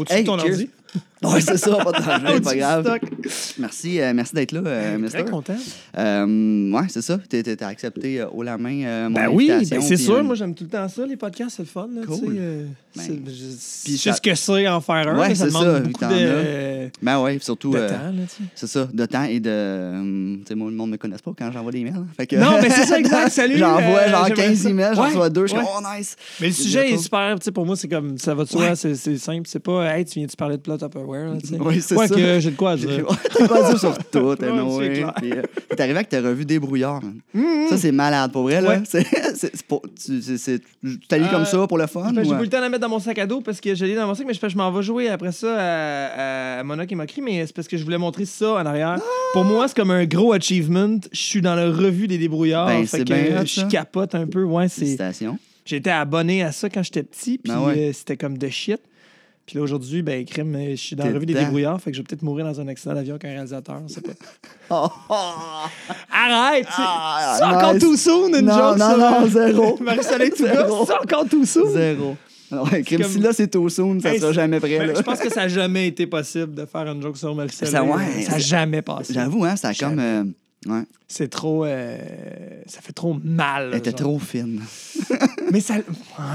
[0.00, 0.50] Au-dessus Hey, de ton cheers.
[0.52, 0.70] ordi.
[1.22, 2.98] Ouais, c'est ça, pas de danger, pas grave.
[3.58, 5.24] Merci, euh, merci d'être là, euh, Très Mister.
[5.24, 5.56] content.
[5.98, 7.18] Euh, ouais, c'est ça.
[7.28, 10.14] T'as accepté euh, haut la main mon Ben oui, invitation, ben c'est puis, sûr.
[10.14, 11.88] euh, Moi, j'aime tout le temps ça, les podcasts, c'est le fun.
[11.94, 12.16] Là, Cool.
[12.18, 12.64] tu sais, euh,
[12.96, 15.18] Ben, c'est- je- puis je sais ça- ce que c'est en faire un.
[15.18, 17.88] Ouais, là, ça c'est demande ça, beaucoup t'en de, Ben ouais, puis surtout, de euh,
[17.88, 17.94] temps.
[18.06, 18.42] Là, tu sais.
[18.54, 19.50] c'est ça, de temps et de.
[19.50, 21.94] euh, tu sais, moi, le monde ne me connaît pas quand j'envoie des mails.
[21.96, 22.06] hein.
[22.16, 23.28] Fait que, Non, mais c'est ça, exact.
[23.30, 24.70] Salut, J'envoie euh, genre j'aimerais 15 ça.
[24.70, 25.64] emails, j'en Ouais, reçois deux, je suis ouais.
[25.64, 26.16] comme, oh nice.
[26.40, 27.02] Mais le sujet est bientôt.
[27.02, 28.74] super, tu sais, pour moi, c'est comme, ça va de soi, Ouais.
[28.74, 29.42] c'est c'est simple.
[29.46, 31.56] C'est pas, hey, tu viens-tu parler de plot Tupperware, là, tu sais.
[31.60, 32.14] Oui, c'est Ouais, ça.
[32.14, 33.06] que j'ai de quoi à dire.
[33.36, 35.04] t'as pas dit sur tout, anyway.
[35.04, 37.00] euh, T'es arrivé avec ta revue Débrouillard.
[37.02, 37.66] man.
[37.68, 38.32] Ça, c'est malade.
[38.32, 38.68] Pour vrai, là.
[38.70, 38.82] Ouais.
[38.84, 39.04] C'est,
[39.34, 42.12] c'est, c'est pour- tu lu Euh, comme ça pour le fun?
[42.12, 42.34] Ben, j'ai euh?
[42.34, 43.84] pas eu le temps de la mettre dans mon sac à dos parce que je
[43.84, 46.86] l'ai dans mon sac, mais je, je m'en vais jouer après ça à, à Mona
[46.86, 48.98] qui m'a écrit, mais c'est parce que je voulais montrer ça en arrière.
[49.32, 50.98] Pour moi, c'est comme un gros achievement.
[51.12, 52.66] Je suis dans la revue des débrouillards.
[52.68, 54.42] Ben, fait que hot, je capote un peu.
[54.42, 54.80] Ouais, c'est.
[54.80, 55.38] Félicitations.
[55.64, 57.90] J'étais abonné à ça quand j'étais petit, puis Ben ouais.
[57.90, 58.80] euh, c'était comme de shit.
[59.50, 61.96] Puis là, aujourd'hui, ben, crime, euh, je suis dans la revue des débrouillards, fait que
[61.96, 64.12] je vais peut-être mourir dans un accident d'avion qu'un réalisateur, on sait pas.
[64.70, 65.14] Oh, oh.
[66.12, 66.66] Arrête!
[66.66, 68.96] c'est- Ah, c'est encore too soon, une Non, joke, non, ça.
[69.20, 69.78] non, zéro.
[69.82, 71.68] Marie-Soleil Touga, c'est encore too soon.
[71.72, 72.16] Zéro.
[72.52, 74.78] Ouais, crime, comme- si là, c'est too soon, ça Hey, sera c'est- jamais prêt.
[74.78, 74.94] Ben, là.
[74.96, 77.72] je pense que ça n'a jamais été possible de faire une joke sur Marie-Soleil.
[77.72, 79.12] Ça, ouais, ça n'a c'est- jamais passé.
[79.14, 79.98] J'avoue, hein, ça a comme.
[79.98, 80.22] euh,
[80.66, 81.64] ouais, C'est trop.
[81.64, 81.96] euh,
[82.66, 83.70] ça fait trop mal.
[83.72, 84.00] elle était genre.
[84.00, 84.60] trop fine.
[85.52, 85.76] Mais ça.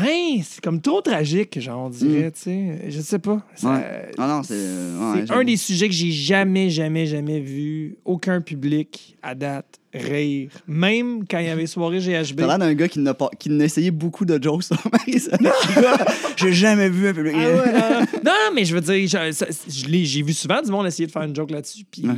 [0.04, 2.86] Ouais, c'est comme trop tragique, genre, on dirait, tu sais.
[2.90, 3.46] Je sais pas.
[3.56, 3.76] Ça- Mm.
[3.76, 4.12] Ouais.
[4.18, 4.54] Non, non, c'est.
[4.56, 5.40] euh, ouais, c'est j'avoue.
[5.40, 10.50] un des sujets que j'ai jamais, jamais, jamais vu aucun public à date rire.
[10.68, 12.36] Même quand il y avait soirée GHB.
[12.40, 15.52] T'as l'air d'un gars qui n'a pas, qui n'a essayé beaucoup de jokes sur Marie-Soleil.
[16.36, 17.34] J'ai jamais vu un public.
[17.38, 18.00] Ah ouais, non, non.
[18.02, 20.86] non, non, mais je veux dire, je- ça- je l'ai- j'ai vu souvent du monde
[20.88, 22.16] essayer de faire une joke là-dessus, puis Ouais.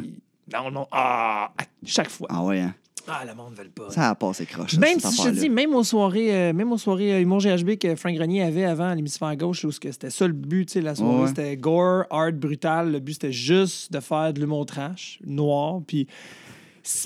[0.54, 2.28] Non, non, ah, à chaque fois.
[2.30, 2.74] Ah ouais, hein.
[3.10, 3.90] Ah, le monde ne veut pas.
[3.90, 4.74] Ça a passé croche.
[4.74, 7.78] ça, Même si je dis, même aux soirées, euh, même aux soirées euh, Humour GHB
[7.78, 10.66] que Frank Grenier avait avant à l'hémisphère gauche, où ce que c'était ça le but,
[10.66, 12.92] tu sais, la soirée, Ouais, c'était gore, hard, brutal.
[12.92, 16.06] Le but, c'était juste de faire de l'humour trash, noir, puis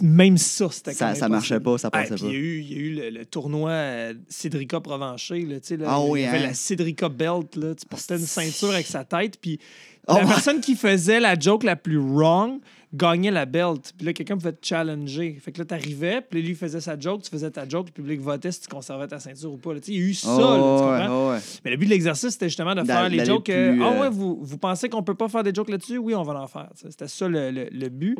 [0.04, 2.26] même ça, c'était Ça- quand même ça marchait pas, ça passait pas.
[2.26, 5.60] Il y a eu, il y a eu le, le tournoi euh, Cédrica Provencher, là,
[5.60, 6.42] tu sais, là, Ah oui, il y avait hein?
[6.48, 9.60] la Cédrica Belt, là, tu portais une ceinture avec sa tête, puis
[10.08, 10.28] Oh, la ouais.
[10.28, 12.60] personne qui faisait la joke la plus wrong
[12.94, 13.94] gagnait la belt.
[13.96, 15.38] Puis là, quelqu'un pouvait te challenger.
[15.42, 18.20] Fait que là, t'arrivais, puis lui, faisait sa joke, tu faisais ta joke, le public
[18.20, 19.74] votait si tu conservais ta ceinture ou pas.
[19.74, 19.80] là.
[19.88, 21.32] Il y a eu ça, là, tu Oh, comprends?
[21.32, 21.38] ouais.
[21.64, 23.50] Mais le but de l'exercice, c'était justement de faire les jokes.
[23.50, 25.98] euh, Ah euh, ouais, vous, vous pensez qu'on peut pas faire des jokes là-dessus?
[26.00, 26.70] Oui, on va en faire.
[26.76, 28.18] C'était ça le, le- le but.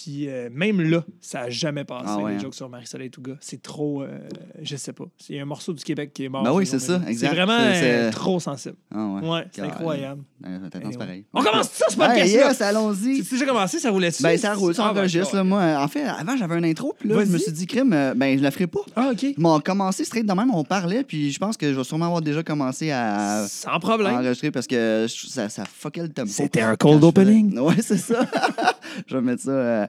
[0.00, 2.40] Puis euh, même là, ça a jamais passé, Ah ouais, les hein.
[2.42, 3.32] jokes sur Marie-Soleil Touga.
[3.40, 4.02] C'est trop...
[4.02, 4.18] euh,
[4.62, 5.06] je sais pas.
[5.28, 6.44] Il y a un morceau du Québec qui est mort.
[6.44, 7.28] Ben oui, ce c'est ça, exact.
[7.30, 8.76] C'est vraiment euh, trop sensible.
[8.94, 9.28] Ah ouais.
[9.28, 10.22] Ouais, c'est incroyable.
[10.44, 10.96] Anyway.
[10.96, 11.24] pareil.
[11.34, 12.24] On commence ça, ce podcast-là?
[12.24, 13.24] Hey, yes, allons-y.
[13.24, 14.22] C'est déjà commencé, ça roulait dessus?
[14.22, 15.42] Ben, ça roule, ça Ah, ben, enregistre.
[15.42, 18.14] moi, en fait, avant, j'avais un intro, puis là, je me suis dit, crime, euh,
[18.14, 18.80] ben, je la ferai pas.
[18.94, 19.22] Ah, OK.
[19.36, 21.82] Mais on a commencé straight de même, on parlait, puis je pense que je vais
[21.84, 24.14] sûrement avoir déjà commencé à, Sans à problème.
[24.14, 26.28] enregistrer parce que ça, ça fuckait le tempo.
[26.30, 27.58] C'était un cold opening.
[27.58, 28.24] Ouais, c'est ça.
[29.08, 29.87] je vais mettre ça.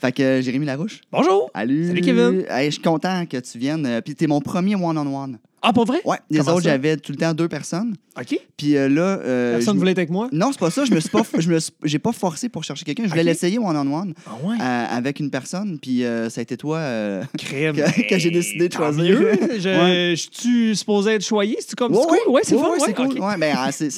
[0.00, 1.00] Fait que euh, Jérémy Larouche.
[1.12, 1.50] Bonjour.
[1.54, 1.86] Salut.
[1.88, 2.44] Salut, Kevin.
[2.48, 3.86] Hey, je suis content que tu viennes.
[3.86, 5.38] euh, Puis t'es mon premier one-on-one.
[5.62, 6.00] Ah, pour vrai?
[6.06, 7.94] Ouais, les Comment autres, j'avais tout le temps deux personnes.
[8.18, 8.34] OK.
[8.56, 9.02] Puis euh, là.
[9.02, 10.28] euh, Personne je- voulait être avec moi?
[10.32, 10.86] Non, c'est pas ça.
[10.86, 13.04] Je me suis pas, je me suis- j'ai pas forcé pour chercher quelqu'un.
[13.04, 14.56] Je voulais l'essayer one-on-one Ah, ouais?
[14.58, 15.78] euh, avec une personne.
[15.78, 16.78] Puis euh, ça a été toi.
[16.78, 17.76] euh, Crème.
[17.76, 19.20] que- que j'ai décidé de choisir.
[19.20, 19.32] mieux.
[19.58, 20.14] Je, Ouais.
[20.16, 21.58] je suis supposé être choyé?
[21.60, 22.32] C'est comme Ouais, c'est cool?
[22.32, 23.20] Ouais, c'est ouais, c'est cool.
[23.20, 23.90] Ouais, ben, ah, c'est,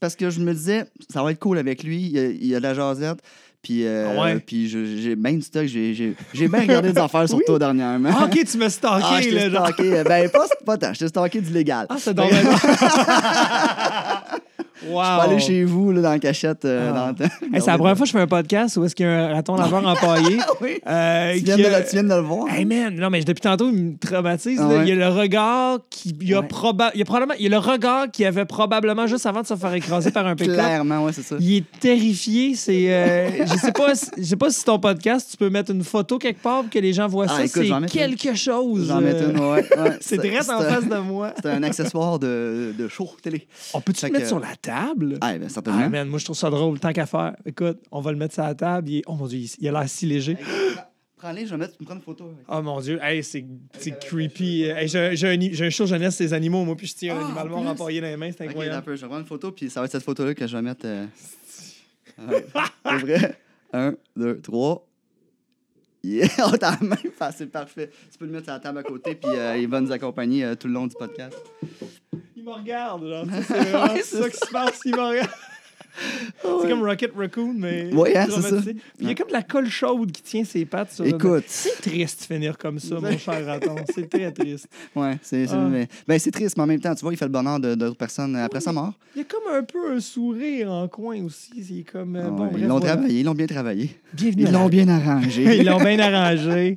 [0.00, 1.98] parce que je me disais, ça va être cool avec lui.
[2.02, 3.18] Il y a, il y a de la jasette.
[3.66, 4.38] Puis, euh, Ah ouais?
[4.38, 5.66] puis j'ai bien du stock.
[5.66, 7.42] J'ai, bien regardé des affaires sur Oui.
[7.44, 8.10] toi dernièrement.
[8.16, 9.66] Ah, OK, tu m'as stalké, Ah, je là, genre.
[9.66, 10.04] stalké.
[10.04, 10.94] Ben, pas, pas tant.
[10.94, 11.86] Je t'ai stalké du légal.
[11.88, 12.30] Ah, c'est dans wow.
[14.82, 16.64] Je pas allé chez vous, là, dans la cachette.
[16.64, 16.92] euh, Ah.
[16.98, 17.34] dans le temps.
[17.52, 19.28] Hey, c'est la première fois que je fais un podcast où est-ce qu'il y a
[19.30, 20.38] un raton laveur empaillé.
[20.60, 20.78] oui.
[20.86, 22.48] euh, Tu qui viens, de, a- le- tu viens de le voir.
[22.52, 24.58] Hey man, non mais depuis tantôt il me traumatise.
[24.62, 24.74] Ah là.
[24.78, 24.82] ouais?
[24.82, 26.46] Il y a le regard qui, il y a Ouais.
[26.46, 29.42] proba- il y a probablement, il y a le regard qui avait probablement juste avant
[29.42, 30.54] de se faire écraser par un pick-up.
[30.54, 31.36] Clairement, ouais, c'est ça.
[31.40, 32.54] Il est terrifié.
[32.54, 35.70] C'est, euh, je sais pas, si- je sais pas si ton podcast, tu peux mettre
[35.72, 37.44] une photo quelque part pour que les gens voient Ah, ça.
[37.44, 38.88] écoute, j'en c'est mets quelque chose.
[38.88, 39.64] J'en mets euh, une, ouais.
[39.78, 39.96] ouais.
[40.00, 41.32] C'est direct en un- face de moi.
[41.42, 43.46] C'est un accessoire de, de show télé.
[43.74, 45.18] On peut-tu Fait le mettre que- sur la table?
[45.20, 45.82] Ah, ben, certainement.
[45.84, 46.78] Ah, man, moi, je trouve ça drôle.
[46.80, 47.36] Tant qu'à faire.
[47.44, 48.88] Écoute, on va le mettre sur la table.
[48.88, 50.36] Il est- Oh mon Dieu, il, a l'air si léger.
[51.16, 52.24] Prends-les, je vais mettre, me prendre une photo.
[52.24, 52.44] avec.
[52.48, 53.44] Oh mon Dieu, hey, c'est
[54.00, 54.64] creepy.
[54.64, 57.24] Hey, j'ai un, j'ai un show jeunesse des animaux, moi, puis je tiens un Ah,
[57.24, 58.30] animal mort empaillé dans les mains.
[58.36, 58.74] C'est incroyable.
[58.76, 60.46] attends un peu, je vais prendre une photo, puis ça va être cette photo-là que
[60.46, 60.84] je vais mettre.
[60.84, 61.06] Euh...
[62.86, 63.38] C'est vrai.
[63.72, 64.86] Un, deux, trois.
[66.02, 66.28] Yeah!
[66.46, 67.90] Oh, t'as la même face, c'est parfait.
[68.12, 70.44] Tu peux le mettre sur la table à côté, puis euh, il va nous accompagner
[70.44, 71.34] euh, tout le long du podcast.
[72.46, 73.02] Il me regarde,
[73.48, 75.28] C'est Ouais, ça qui se passe, il me regarde.
[76.62, 77.92] C'est comme Rocket Raccoon, mais.
[77.92, 78.56] Ouais, hein, c'est ça.
[78.60, 81.44] Puis il y a comme de la colle chaude qui tient ses pattes sur Écoute.
[81.46, 83.76] C'est triste de finir comme ça, mon cher raton.
[83.94, 84.68] C'est très triste.
[84.94, 85.56] Ouais, c'est Ah.
[85.56, 87.96] mais- ben, c'est triste, mais en même temps, tu vois, il fait le bonheur d'autres
[87.96, 88.92] personnes après sa mort.
[89.14, 91.64] Il y a comme un peu un sourire en coin aussi.
[91.66, 92.14] C'est comme.
[92.14, 92.94] euh, Ah bon, ouais, bref, ils l'ont voilà.
[92.96, 93.90] travaillé, ils l'ont bien travaillé.
[94.12, 95.42] Bienvenue Ils l'ont bien arrangé.
[95.58, 96.74] Ils l'ont bien arrangé.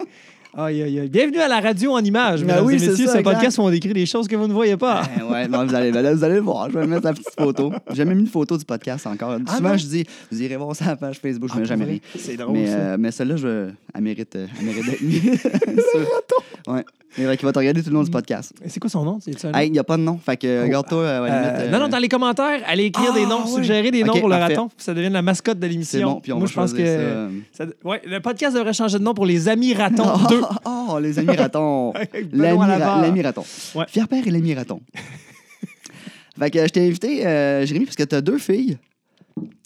[0.57, 1.09] Aïe, aïe, aïe.
[1.09, 3.23] Bienvenue à la radio en images, Ben mesdames oui, c'est ça, Ce exact.
[3.23, 5.03] podcast où on décrit des choses que vous ne voyez pas.
[5.15, 6.71] Ben ouais, bon, vous, allez, ben là, vous allez le voir.
[6.71, 7.71] Je vais mettre la petite photo.
[7.91, 9.37] J'ai jamais mis une photo du podcast encore.
[9.47, 9.77] Ah Souvent, non?
[9.77, 11.99] je dis, vous irez voir ça à la page Facebook, je Ah, mets jamais rien.
[12.17, 12.73] C'est drôle, Mais, ça.
[12.77, 13.69] euh, mais celle-là, je...
[13.93, 15.43] elle mérite, euh, elle mérite d'être mise.
[16.67, 16.83] Ouais.
[17.17, 18.53] Il va- qui va te regarder tout le long du podcast.
[18.67, 19.19] C'est quoi son nom?
[19.19, 19.31] C'est?
[19.55, 20.17] Hey, il n'y a pas de nom.
[20.23, 22.85] Fait que, Oh, regarde-toi, à la Euh, limite, euh, Non, non, dans les commentaires, allez
[22.85, 24.53] écrire Ah, des noms, suggérer des noms Ok, pour le parfait.
[24.55, 25.99] raton, puis ça devienne la mascotte de l'émission.
[25.99, 27.65] C'est bon, puis on Moi, va je pense choisir que ça.
[27.83, 30.41] ouais, le podcast devrait changer de nom pour les Amis Ratons 2.
[30.65, 31.91] Oh, oh, les amis ratons.
[31.95, 32.95] Avec Benoît L'ami Labarre.
[32.97, 33.43] ra- l'ami raton.
[33.75, 33.85] Ouais.
[33.87, 34.79] Fier père et l'ami raton.
[36.39, 38.77] fait que je t'ai invité, euh, Jérémy, parce que tu as deux filles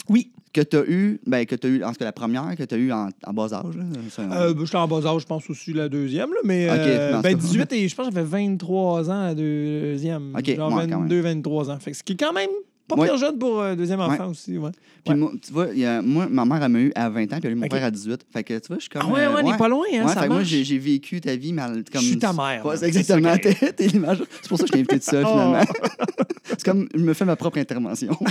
[0.09, 0.31] Oui.
[0.53, 2.63] Que tu as eues, ben, que tu as eu, en tout cas la première, que
[2.63, 3.75] tu as eue en, en bas âge.
[3.75, 3.83] là.
[4.19, 7.11] Euh, ben, J'étais en bas âge, je pense aussi la deuxième, là, mais Ok, euh,
[7.21, 7.33] ben, cas.
[7.33, 10.35] 18 et je pense que j'avais 23 ans la deuxième.
[10.37, 11.79] Ok, Genre ouais, quand 22, 23 ans.
[11.79, 12.49] Fait que ce qui est quand même
[12.87, 13.07] pas Ouais.
[13.07, 14.57] pire jeune pour un deuxième enfant aussi.
[14.57, 14.69] Ouais.
[15.05, 17.27] Puis moi, tu vois, y a- moi, ma mère, elle m'a eu à 20 ans,
[17.39, 17.71] puis elle a eu mon Ok.
[17.71, 18.25] père à 18.
[18.31, 19.03] Fait que tu vois, je suis comme.
[19.05, 21.19] Ah ouais, euh, ouais, on n'est pas loin, hein, ça fait que moi, j'ai vécu
[21.21, 22.01] ta vie, elle- comme.
[22.01, 23.33] Je suis ta mère, Ouais, exactement.
[23.41, 24.21] C'est T'es l'image.
[24.41, 25.29] C'est pour ça que je t'ai invité tout seul, Oh.
[25.31, 25.63] finalement.
[26.43, 28.15] c'est comme, je me fais ma propre intervention.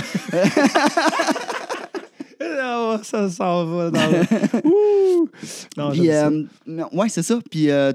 [2.61, 4.19] Ah, ça s'en va dans le...
[4.67, 5.29] Ouh!
[5.77, 7.39] Non, Puis, euh, non, ouais, c'est ça.
[7.49, 7.91] Puis, euh,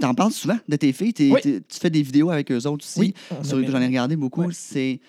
[0.00, 1.12] t'en parles souvent de tes filles.
[1.12, 1.40] T'es- Oui.
[1.42, 3.00] t'es- tu fais des vidéos avec eux autres aussi.
[3.00, 4.42] Oui, on Sur- aime J'en ai regardé beaucoup.
[4.42, 4.52] Ouais.
[4.52, 5.00] C'est.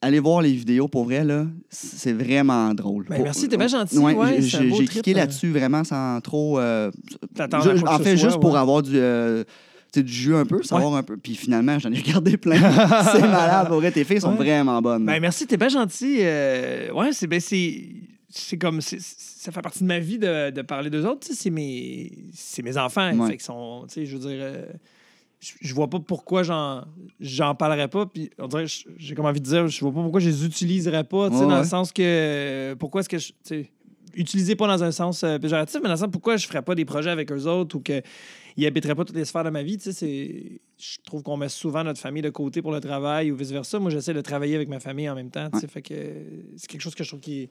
[0.00, 1.46] Allez voir les vidéos pour vrai, là.
[1.70, 3.06] C'est vraiment drôle.
[3.08, 3.96] Ben, Pour- merci, t'es bien gentil.
[3.98, 5.20] Ouais, Ouais, j'ai- c'est un j'ai beau j'ai trip, cliqué euh.
[5.22, 6.58] là-dessus vraiment sans trop.
[6.58, 6.90] euh,
[7.34, 8.92] T'attends ju- à quoi que en ce fait, soit, juste pour avoir du.
[8.94, 9.44] euh,
[10.00, 11.16] du jus un peu, savoir un peu.
[11.16, 12.56] Puis finalement, j'en ai regardé plein.
[13.12, 13.66] c'est malade.
[13.68, 14.36] Pour vrai, tes filles sont Ouais.
[14.44, 15.04] vraiment bonnes.
[15.04, 16.18] Ben, merci, t'es bien gentil.
[16.20, 17.88] Euh, ouais, c'est ben, c'est
[18.30, 21.26] c'est comme c'est- ça fait partie de ma vie de, de parler d'eux autres.
[21.30, 23.12] C'est mes c'est mes enfants.
[23.14, 23.32] Ouais.
[23.32, 24.64] Fait sont, tu sais, je veux dire, euh,
[25.40, 26.84] je, je vois pas pourquoi j'en
[27.20, 28.06] j'en parlerais pas.
[28.06, 28.64] Puis on dirait,
[28.96, 31.28] j'ai comme envie de dire, je vois pas pourquoi je les utiliserais pas.
[31.28, 31.66] tu sais, Ouais, dans le ouais.
[31.68, 33.32] sens que pourquoi est-ce que je,
[34.14, 36.74] utiliser pas dans un sens euh, péjoratif, mais dans le sens pourquoi je ferais pas
[36.74, 38.02] des projets avec eux autres ou que
[38.56, 39.76] ils habiteraient pas toutes les sphères de ma vie.
[39.78, 43.30] Tu sais, c'est- je trouve qu'on met souvent notre famille de côté pour le travail
[43.30, 43.78] ou vice-versa.
[43.78, 45.48] Moi, j'essaie de travailler avec ma famille en même temps.
[45.52, 45.94] tu sais, Fait que
[46.56, 47.50] c'est quelque chose que je trouve qui est,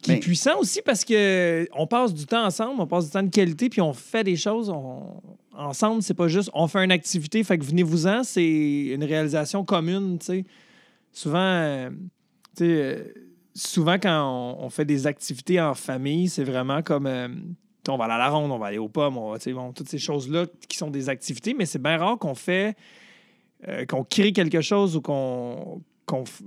[0.00, 3.22] qui est puissant aussi parce que on passe du temps ensemble, on passe du temps
[3.22, 5.20] de qualité, puis on fait des choses on-
[5.54, 6.02] ensemble.
[6.02, 8.22] C'est pas juste on fait une activité, fait que venez-vous-en.
[8.22, 10.18] C'est une réalisation commune.
[10.20, 10.44] tu sais.
[11.12, 11.90] Souvent, euh,
[12.56, 13.04] tu sais, euh,
[13.54, 17.26] souvent quand on, on fait des activités en famille, c'est vraiment comme euh,
[17.92, 19.88] on va aller à la ronde, on va aller aux pommes, on va, bon, toutes
[19.88, 22.76] ces choses-là qui sont des activités, mais c'est bien rare qu'on fait,
[23.66, 26.40] euh, qu'on crée quelque chose ou qu'on, qu'on f-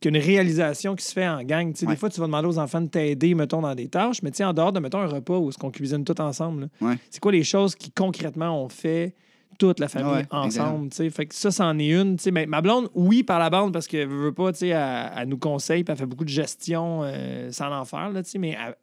[0.00, 1.68] qu'il y a une réalisation qui se fait en gang.
[1.82, 1.86] Ouais.
[1.88, 4.52] Des fois, tu vas demander aux enfants de t'aider, mettons, dans des tâches, mais en
[4.52, 6.94] dehors de, mettons, un repas où est-ce qu'on cuisine tout ensemble, Ouais.
[7.10, 9.14] c'est quoi les choses qui, concrètement, on fait
[9.58, 10.88] toute la famille Ouais, ensemble.
[10.92, 12.30] Fait que ça, c'en est une, tu sais.
[12.30, 15.28] Mais ma blonde, oui, par la bande, parce qu'elle veut pas, tu sais, elle, elle
[15.28, 18.38] nous conseille, puis elle fait beaucoup de gestion euh, sans en faire, là, tu sais,
[18.38, 18.76] mais elle-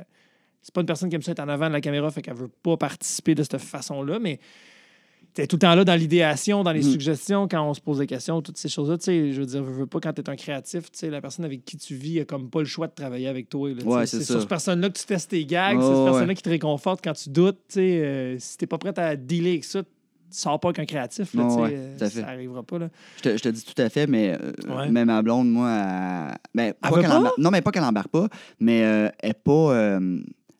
[0.67, 2.33] c'est pas une personne qui aime ça être en avant de la caméra, fait qu'elle
[2.35, 4.37] veut pas participer de cette façon-là, mais
[5.33, 6.91] t'es tout le temps là dans l'idéation, dans les Mhm.
[6.91, 9.63] suggestions, quand on se pose des questions, toutes ces choses-là, tu sais, je veux dire,
[9.63, 12.19] veux, veux pas, quand t'es un créatif, tu sais, la personne avec qui tu vis
[12.19, 13.85] a comme pas le choix de travailler avec toi, tu.
[13.87, 16.03] Ouais, c'est sur cette personne-là que tu testes tes gags, c'est cette ouais.
[16.03, 19.15] personne-là qui te réconforte quand tu doutes, tu sais, euh, si t'es pas prête à
[19.15, 19.89] dealer avec ça, tu
[20.31, 22.89] sors pas avec un créatif, là, tu ouais, euh, à ça arrivera pas, là.
[23.17, 24.89] Je te, je te dis tout à fait, mais euh, Ouais.
[24.89, 27.33] même ma blonde, moi, elle, ben, pas qu'elle pas?
[27.37, 28.27] non, mais pas qu'elle embarque pas,
[28.59, 29.99] mais euh, elle est pas.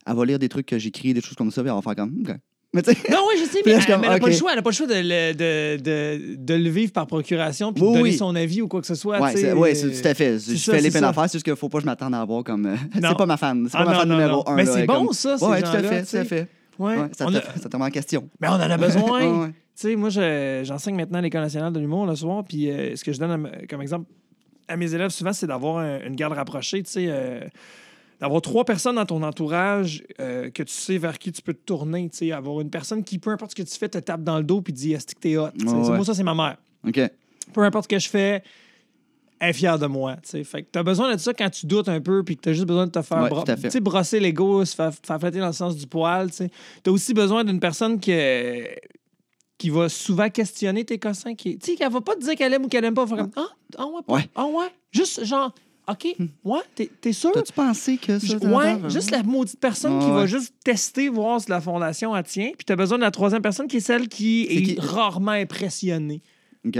[0.07, 1.95] Elle va lire des trucs que j'écris, des choses comme ça, puis elle va faire
[1.95, 2.23] comme.
[2.27, 2.35] OK.
[2.73, 4.19] Mais tu sais, Non, oui, je sais, Puis mais là, je suis elle comme, n'a
[4.19, 4.31] pas OK.
[4.31, 4.49] le choix.
[4.51, 7.81] Elle n'a pas le choix de le, de, de, de le vivre par procuration puis
[7.81, 8.17] Oui, de donner oui.
[8.17, 9.19] son avis ou quoi que ce soit.
[9.21, 10.33] ouais, tu sais, c'est ouais, c'est tout à fait.
[10.37, 11.09] Je ça, fais les c'est peines ça.
[11.09, 12.65] à faire, c'est juste qu'il faut pas que je m'attende à avoir comme.
[12.65, 13.09] euh, Non.
[13.09, 13.67] c'est pas ma fan.
[13.71, 14.47] C'est Ah, pas ma non, fan non, numéro non.
[14.47, 14.55] un.
[14.55, 16.25] Mais là, c'est bon, comme- ça, ces Ouais, tout à gens-là, fait, tu tout à
[16.25, 16.47] fait.
[16.77, 18.29] Ouais, Ouais, ça, on te, a- ça te remet en question.
[18.41, 19.01] Mais on en a besoin.
[19.11, 19.47] Ouais, ouais.
[19.47, 22.95] Tu sais, moi, je- j'enseigne maintenant à l'École nationale de l'humour le soir, puis euh,
[22.95, 24.07] ce que je donne à- comme exemple
[24.67, 27.39] à mes élèves souvent, c'est d'avoir un- une garde rapprochée, tu sais, euh,
[28.19, 31.63] d'avoir trois personnes dans ton entourage euh, que tu sais vers qui tu peux te
[31.65, 34.23] tourner, tu sais, avoir une personne qui, peu importe ce que tu fais, te tape
[34.23, 35.49] dans le dos puis dit «Est-ce que t'es hot?
[35.63, 35.95] Ouais.
[35.95, 36.57] Moi, ça, c'est ma mère.
[36.87, 36.99] OK.
[37.53, 38.43] Peu importe ce que je fais,
[39.39, 40.43] elle est fière de moi, tu sais.
[40.43, 42.65] Fait que t'as besoin de ça quand tu doutes un peu puis que t'as juste
[42.65, 43.41] besoin de te faire Ouais, bro-
[43.81, 46.49] brosser l'ego, se faire, faire flatter dans le sens du poil, tu sais.
[46.81, 48.13] T'as aussi besoin d'une personne qui,
[49.59, 51.35] qui va souvent questionner tes cossins.
[51.35, 53.03] Qui, tu sais, qu'elle va pas te dire qu'elle aime ou qu'elle aime pas.
[53.03, 54.29] Elle va faire comme Ah, ah ouais, pas- Ouais.
[54.35, 54.67] Ah ouais.
[54.91, 55.53] Juste genre,
[55.89, 57.31] OK, ouais, t'es, t'es sûr?
[57.33, 58.25] T'as-tu pensé que ça.
[58.27, 61.49] J- t'as- Ouais, t'as- juste la maudite personne qui Ouais, va juste tester, voir si
[61.49, 62.51] la fondation elle tient.
[62.57, 65.31] Puis t'as besoin de la troisième personne qui est celle qui C'est est qui- rarement
[65.31, 66.21] impressionnée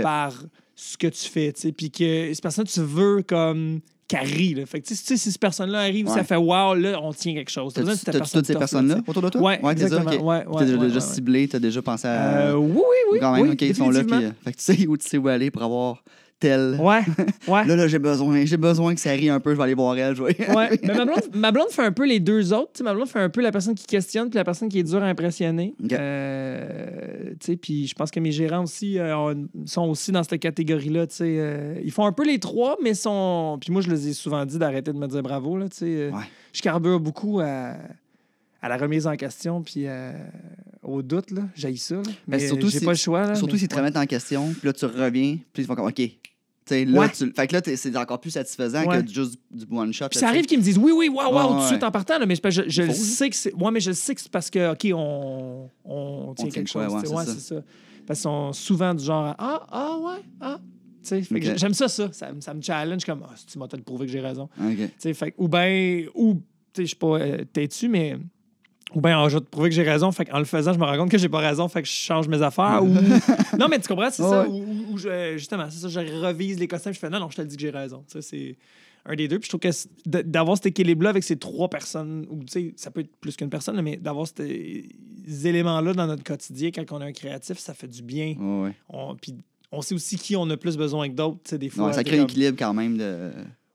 [0.02, 0.34] par
[0.76, 3.80] ce que tu fais, puis que cette personne, tu veux comme
[4.12, 4.54] rit.
[4.54, 4.64] Là.
[4.66, 6.14] Fait que, tu sais, si cette personne-là arrive, Ouais.
[6.14, 7.72] ça fait wow, là, on tient quelque chose.
[7.74, 9.40] T'as T'as-tu cette t'as-tu toutes ces personne personnes-là autour de toi?
[9.42, 10.10] Ouais, exactement.
[10.10, 12.38] Ouais, ouais, T'as déjà ouais, ciblé, t'as déjà pensé à.
[12.50, 13.18] Euh, oui, oui, oui.
[13.20, 14.04] quand même, oui, ok, ils sont là.
[14.04, 16.02] Puis, euh, fait que tu sais où tu sais où aller pour avoir
[16.40, 16.76] tel.
[16.80, 17.00] Ouais,
[17.48, 17.64] ouais.
[17.66, 19.96] Là, là, j'ai besoin, j'ai besoin que ça rie un peu, je vais aller voir
[19.96, 20.36] elle jouer.
[20.54, 22.72] Ouais, mais ma blonde, ma blonde fait un peu les deux autres.
[22.74, 24.78] Tu sais, ma blonde fait un peu la personne qui questionne puis la personne qui
[24.78, 25.74] est dure à impressionner.
[25.82, 25.92] Ok.
[25.92, 30.22] Euh, tu sais, puis je pense que mes gérants aussi euh, ont- sont aussi dans
[30.22, 31.06] cette catégorie-là.
[31.06, 31.36] tu sais.
[31.38, 33.58] Euh, ils font un peu les trois, mais sont.
[33.60, 35.56] Puis moi, je les ai souvent dit d'arrêter de me dire bravo.
[35.56, 35.84] Là, tu sais.
[35.86, 36.24] Euh, Ouais.
[36.52, 37.74] Je carbure beaucoup à,
[38.68, 40.12] à la remise en question puis euh,
[40.82, 41.30] au doute.
[41.30, 41.42] là.
[41.54, 41.96] J'haïs ça.
[41.96, 42.02] là.
[42.26, 43.26] Mais surtout j'ai si- pas le choix.
[43.26, 45.86] là, Surtout s'ils te remettent en question, puis là, tu reviens, puis ils font comme,
[45.86, 45.94] OK.
[45.94, 47.08] Tu sais, là, Ouais.
[47.10, 47.32] tu...
[47.32, 49.02] Fait que là, c'est encore plus satisfaisant Ouais.
[49.02, 50.08] que juste du one shot.
[50.10, 52.18] Puis ça arrive qu'ils me disent oui, oui, waouh, waouh, tout de suite en partant,
[52.18, 53.54] là, mais je, le sais que c'est.
[53.54, 56.92] Ouais, mais je le sais que c'est parce que, OK, on, on tient quelque chose.
[56.92, 57.32] ouais, c'est ouais, ça.
[57.34, 57.62] c'est ça.
[58.06, 60.58] Parce qu'ils sont souvent du genre Ah, ah, ouais, ah.
[61.02, 61.52] Tu sais, fait que Ok.
[61.52, 62.10] j'ai- j'aime ça, ça.
[62.12, 64.50] Ça, me- ça me challenge comme Ah, si tu m'as prouvé que j'ai raison.
[64.58, 64.64] sais.
[64.66, 64.76] OK.
[64.76, 66.40] Tu sais, fait ou bien, ou, tu
[66.74, 68.18] sais, je suis pas euh, têtu, mais.
[68.94, 70.10] Ou bien, je vais te prouver que j'ai raison.
[70.12, 71.68] Fait en le faisant, je me rends compte que j'ai pas raison.
[71.68, 72.82] Fait que je change mes affaires.
[72.82, 72.88] ou...
[73.58, 74.48] Non, mais tu comprends, c'est ça.
[74.48, 75.88] Ou, je- justement, c'est ça.
[75.88, 76.92] Je revise les costumes.
[76.94, 78.04] Je fais non, non, je te le dis que j'ai raison.
[78.08, 78.56] Sais, c'est
[79.04, 79.38] un des deux.
[79.38, 82.90] Puis je trouve que d'avoir cet équilibre-là avec ces trois personnes, ou tu sais, ça
[82.90, 84.88] peut être plus qu'une personne, mais d'avoir ces
[85.44, 88.34] éléments-là dans notre quotidien quand on est un créatif, ça fait du bien.
[88.38, 88.72] Ouais.
[88.88, 89.34] On, puis
[89.70, 91.92] on sait aussi qui on a plus besoin que d'autres, tu sais, des fois.
[91.92, 93.30] Ça crée un comme- équilibre quand même de...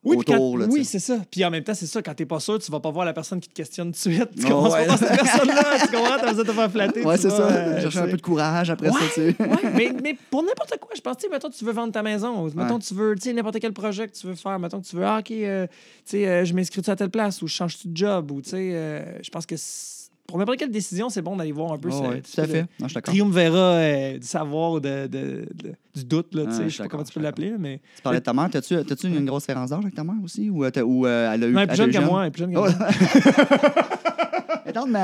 [0.05, 0.51] oui, puis autour.
[0.53, 0.99] quand- là, tu oui sais.
[0.99, 1.21] c'est ça.
[1.31, 2.01] Puis en même temps, c'est ça.
[2.01, 4.13] Quand t'es pas sûr, tu vas pas voir la personne qui te questionne tout de
[4.15, 4.29] suite.
[4.37, 4.85] Tu Oh, commences ouais.
[4.85, 5.63] pas cette personne-là.
[5.79, 6.17] tu comprends?
[6.19, 7.03] T'as besoin de te faire flatter.
[7.05, 7.47] Ouais, c'est ça.
[7.49, 9.35] euh, Chercher un peu de courage après ça, tu sais.
[9.39, 12.03] ouais, mais, mais pour n'importe quoi, je pense, tu sais, mettons, tu veux vendre ta
[12.03, 14.95] maison, mettons, tu veux, tu sais, n'importe quel projet que tu veux faire, mettons, tu
[14.95, 15.73] veux, ah, OK, euh, tu
[16.05, 18.57] sais, euh, je m'inscris à telle place, ou je change de job, ou, tu sais,
[18.73, 21.89] euh, je pense que c'est- pour n'importe quelle décision, c'est bon d'aller voir un peu
[21.89, 22.65] ouais, ce- tout à fait.
[22.79, 26.61] Non, je triumvirat euh, du savoir ou de, de- de- du doute, là, Ah, je
[26.69, 27.79] suis sais pas comment tu peux l'appeler, mais...
[27.97, 28.49] Tu parlais de ta mère.
[28.49, 30.49] T'as-tu t'as-tu une grosse différence d'âge avec ta mère aussi?
[30.49, 31.51] Ou, euh, ou euh, elle a eu...
[31.51, 32.61] Non, elle est plus jeune que moi, elle est plus jeune que Oh.
[32.61, 32.69] moi.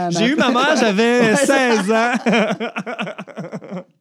[0.11, 2.13] J'ai eu ma mère, j'avais Ouais, ça- 16 ans.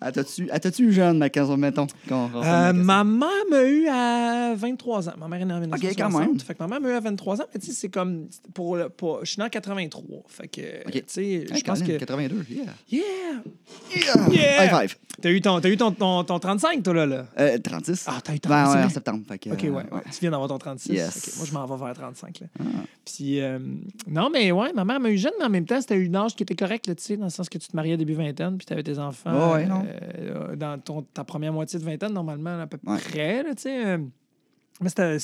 [0.00, 1.86] Ah, t'as-tu ah, t'as-tu eu jeune, ma 15 ans, mettons?
[2.08, 5.12] quand on Euh, ma mère m'a eu à 23 ans.
[5.18, 5.96] Ma mère est née en 1960.
[6.12, 6.40] quand même.
[6.40, 7.46] Fait que ma mère m'a eu à 23 ans.
[7.54, 8.26] Mais tu sais, c'est comme.
[8.54, 10.04] Pour, le- pour- je suis né en 83.
[10.28, 10.60] Fait que.
[10.86, 10.92] Ok.
[10.92, 11.98] Tu sais, je pense que.
[11.98, 12.64] 82, yeah.
[12.90, 13.02] Yeah!
[13.94, 14.28] Yeah!
[14.30, 14.64] Yeah!
[14.64, 14.96] High five.
[15.20, 17.06] T'as eu, ton, t'as eu ton, ton, ton 35, toi, là?
[17.06, 17.26] là?
[17.38, 18.06] Euh, 36.
[18.08, 18.86] Ah, t'as eu ton Ben, ouais, 35.
[18.86, 19.24] en septembre.
[19.28, 20.02] Fait que, OK, ouais, euh, ouais.
[20.10, 20.92] Tu viens d'avoir ton 36.
[20.92, 21.16] Yes.
[21.28, 22.40] OK, Moi, je m'en vais vers 35.
[22.40, 22.46] Là.
[22.58, 22.64] Ah.
[23.04, 23.58] Puis, euh,
[24.08, 26.34] non, mais ouais, ma mère m'a eu jeune, mais en même temps, c'était une âge
[26.34, 28.56] qui était correct, là, tu sais, dans le sens que tu te mariais début vingtaine,
[28.56, 29.86] puis tu avais tes enfants Ouais, ouais, non.
[29.86, 32.98] euh, dans ton, ta première moitié de vingtaine, normalement, à peu Ouais.
[32.98, 33.86] près, là, tu sais.
[33.86, 33.98] euh.
[34.80, 35.16] mais c'était.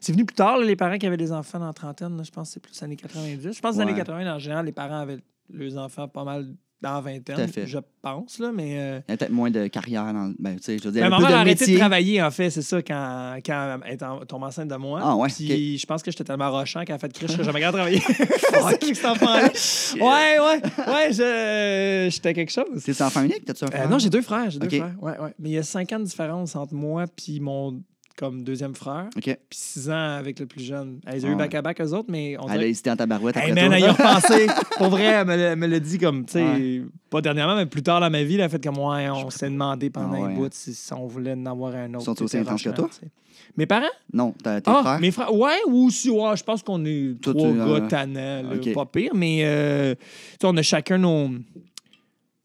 [0.00, 2.22] C'est venu plus tard, là, les parents qui avaient des enfants dans la trentaine, là,
[2.22, 3.52] je pense que c'est plus années 90.
[3.52, 5.18] Je pense que les années 80, en général, les parents avaient
[5.52, 6.46] leurs enfants pas mal
[6.80, 7.66] dans la vingtaine, Tout à fait.
[7.66, 8.78] je pense, là, mais...
[8.78, 10.32] euh, Il y a peut-être moins de carrière dans.
[10.38, 11.76] Ben, tu sais, je veux dire, mais un ma peu mère de a arrêté de
[11.78, 15.00] travailler, en fait, c'est ça, quand, quand elle est en- tombée enceinte de moi.
[15.02, 17.42] Ah ouais, Puis je pense que j'étais tellement rochant qu'elle a fait criche que j'ai
[17.44, 18.00] jamais regardé travailler.
[18.80, 19.48] c'est cet enfant-là.
[20.00, 22.82] Ouais, ouais, ouais, je- j'étais quelque chose.
[22.84, 23.44] T'es enfant unique?
[23.44, 23.90] T'as-tu un Euh, frère?
[23.90, 24.94] non, j'ai deux frères, j'ai deux frères.
[25.00, 25.34] Ouais, ouais.
[25.38, 27.82] Mais il y a cinq ans de différence entre moi puis mon
[28.18, 29.22] comme deuxième frère, OK.
[29.22, 30.98] puis six ans avec le plus jeune.
[31.14, 31.36] Ils ont Ah eu ouais.
[31.36, 33.94] back-à-back, eux autres, mais on Elle a hésité en tabarouette Hey après man, elle y
[33.94, 34.06] toi.
[34.06, 34.46] a repensé.
[34.76, 36.82] Pour vrai, elle me l'a- me l'a dit comme, tu sais, Ouais.
[37.10, 39.48] pas dernièrement, mais plus tard dans ma vie, elle a fait comme moi, on s'est
[39.48, 40.34] demandé pendant Ah ouais, un hein.
[40.34, 42.04] bout si, si on voulait en avoir un autre.
[42.04, 42.88] Sont aussi C'était intenses que toi?
[42.90, 43.10] tu sais.
[43.56, 43.86] Mes parents?
[44.12, 45.00] Non, t'as tes Ah, frères?
[45.00, 45.32] mes frères.
[45.32, 48.72] Ouais, ou aussi, ouais, je pense qu'on est Toi, trois tu- gars tannants, là, ok.
[48.74, 50.00] pas pire, mais euh, tu
[50.40, 51.30] sais, on a chacun nos.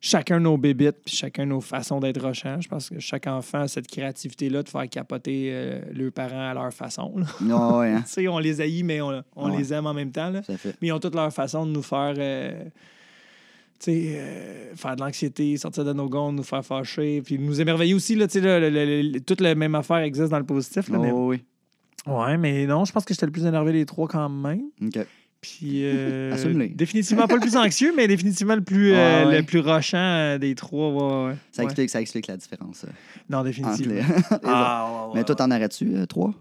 [0.05, 2.59] Chacun nos bébites, puis chacun nos façons d'être rochant.
[2.59, 6.53] Je pense que chaque enfant a cette créativité-là de faire capoter euh, leurs parents à
[6.53, 7.15] leur façon.
[7.39, 8.01] Non, ouais, hein.
[8.05, 9.57] tu sais, on les haït, mais on, on Ouais.
[9.57, 10.29] les aime en même temps.
[10.29, 10.41] Là.
[10.41, 10.75] Fait.
[10.81, 12.15] Mais ils ont toutes leur façon de nous faire.
[12.17, 12.63] euh,
[13.79, 17.61] tu sais, euh, faire de l'anxiété, sortir de nos gonds, nous faire fâcher, puis nous
[17.61, 18.15] émerveiller aussi.
[18.15, 20.89] Là, tu sais, là, le- le- le- toute la même affaire existe dans le positif.
[20.89, 21.41] Là, mais- Oh, oui.
[22.05, 24.63] Ouais, mais non, je pense que j'étais le plus énervé des trois quand même.
[24.85, 24.99] OK.
[25.43, 25.81] Puis.
[25.83, 26.33] euh,
[26.73, 30.37] définitivement pas le plus anxieux, mais définitivement le plus, euh, Ouais, le plus rochant euh,
[30.37, 31.27] des trois.
[31.27, 31.35] ouais.
[31.51, 32.85] Ça explique, ça explique la différence.
[32.85, 32.91] euh,
[33.29, 33.93] Non, définitivement.
[33.95, 34.39] les- les autres.
[34.45, 35.51] Ah, Mais toi, t'en
[35.95, 36.33] euh, trois?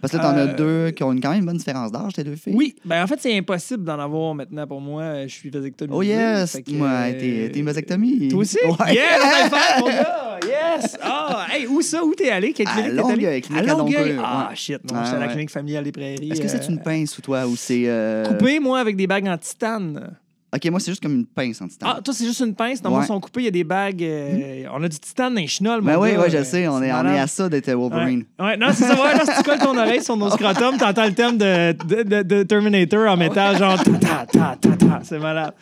[0.00, 1.92] Parce que là, t'en Euh, as deux qui ont une, quand même une bonne différence
[1.92, 2.54] d'âge, tes deux filles.
[2.56, 5.26] Oui, ben en fait, c'est impossible d'en avoir maintenant pour moi.
[5.26, 5.96] Je suis vasectomisé.
[5.96, 6.56] Oh yes!
[6.56, 8.28] euh, t'es une vasectomie.
[8.28, 8.58] Toi aussi?
[8.64, 8.94] Ouais.
[8.94, 10.38] Yes, mon gars!
[10.46, 10.96] Yes!
[11.02, 12.02] Ah, hey, où ça?
[12.04, 12.52] Où t'es allé?
[12.52, 13.10] Quelle À clinique t'es allé?
[13.22, 14.16] Longueuil, clinique à Longueuil.
[14.22, 14.78] Ah, shit.
[14.90, 16.30] Non, j'étais à la clinique familiale des prairies.
[16.30, 17.82] Est-ce que c'est euh, une pince ou toi ou c'est.
[17.86, 20.16] euh, Coupé, moi, avec des bagues en titane?
[20.52, 21.94] Ok, moi, c'est juste comme une pince en titane.
[21.96, 22.82] Ah, toi, c'est juste une pince.
[22.82, 23.04] Moi, Ouais.
[23.04, 24.02] ils sont coupés, il y a des bagues.
[24.02, 26.20] euh, On a du titane dans les chenolles, ben oui, gars.
[26.22, 28.24] ouais, je sais, on C'est est, on est à ça d'être Wolverine.
[28.38, 28.44] Ouais.
[28.46, 28.94] Ouais, non, c'est ça.
[28.94, 32.02] Ouais, là, si tu colles ton oreille sur nos scrotums, t'entends le thème de, de,
[32.02, 35.00] de- de Terminator en métal, genre ta ta ta ta ta.
[35.04, 35.52] C'est malade.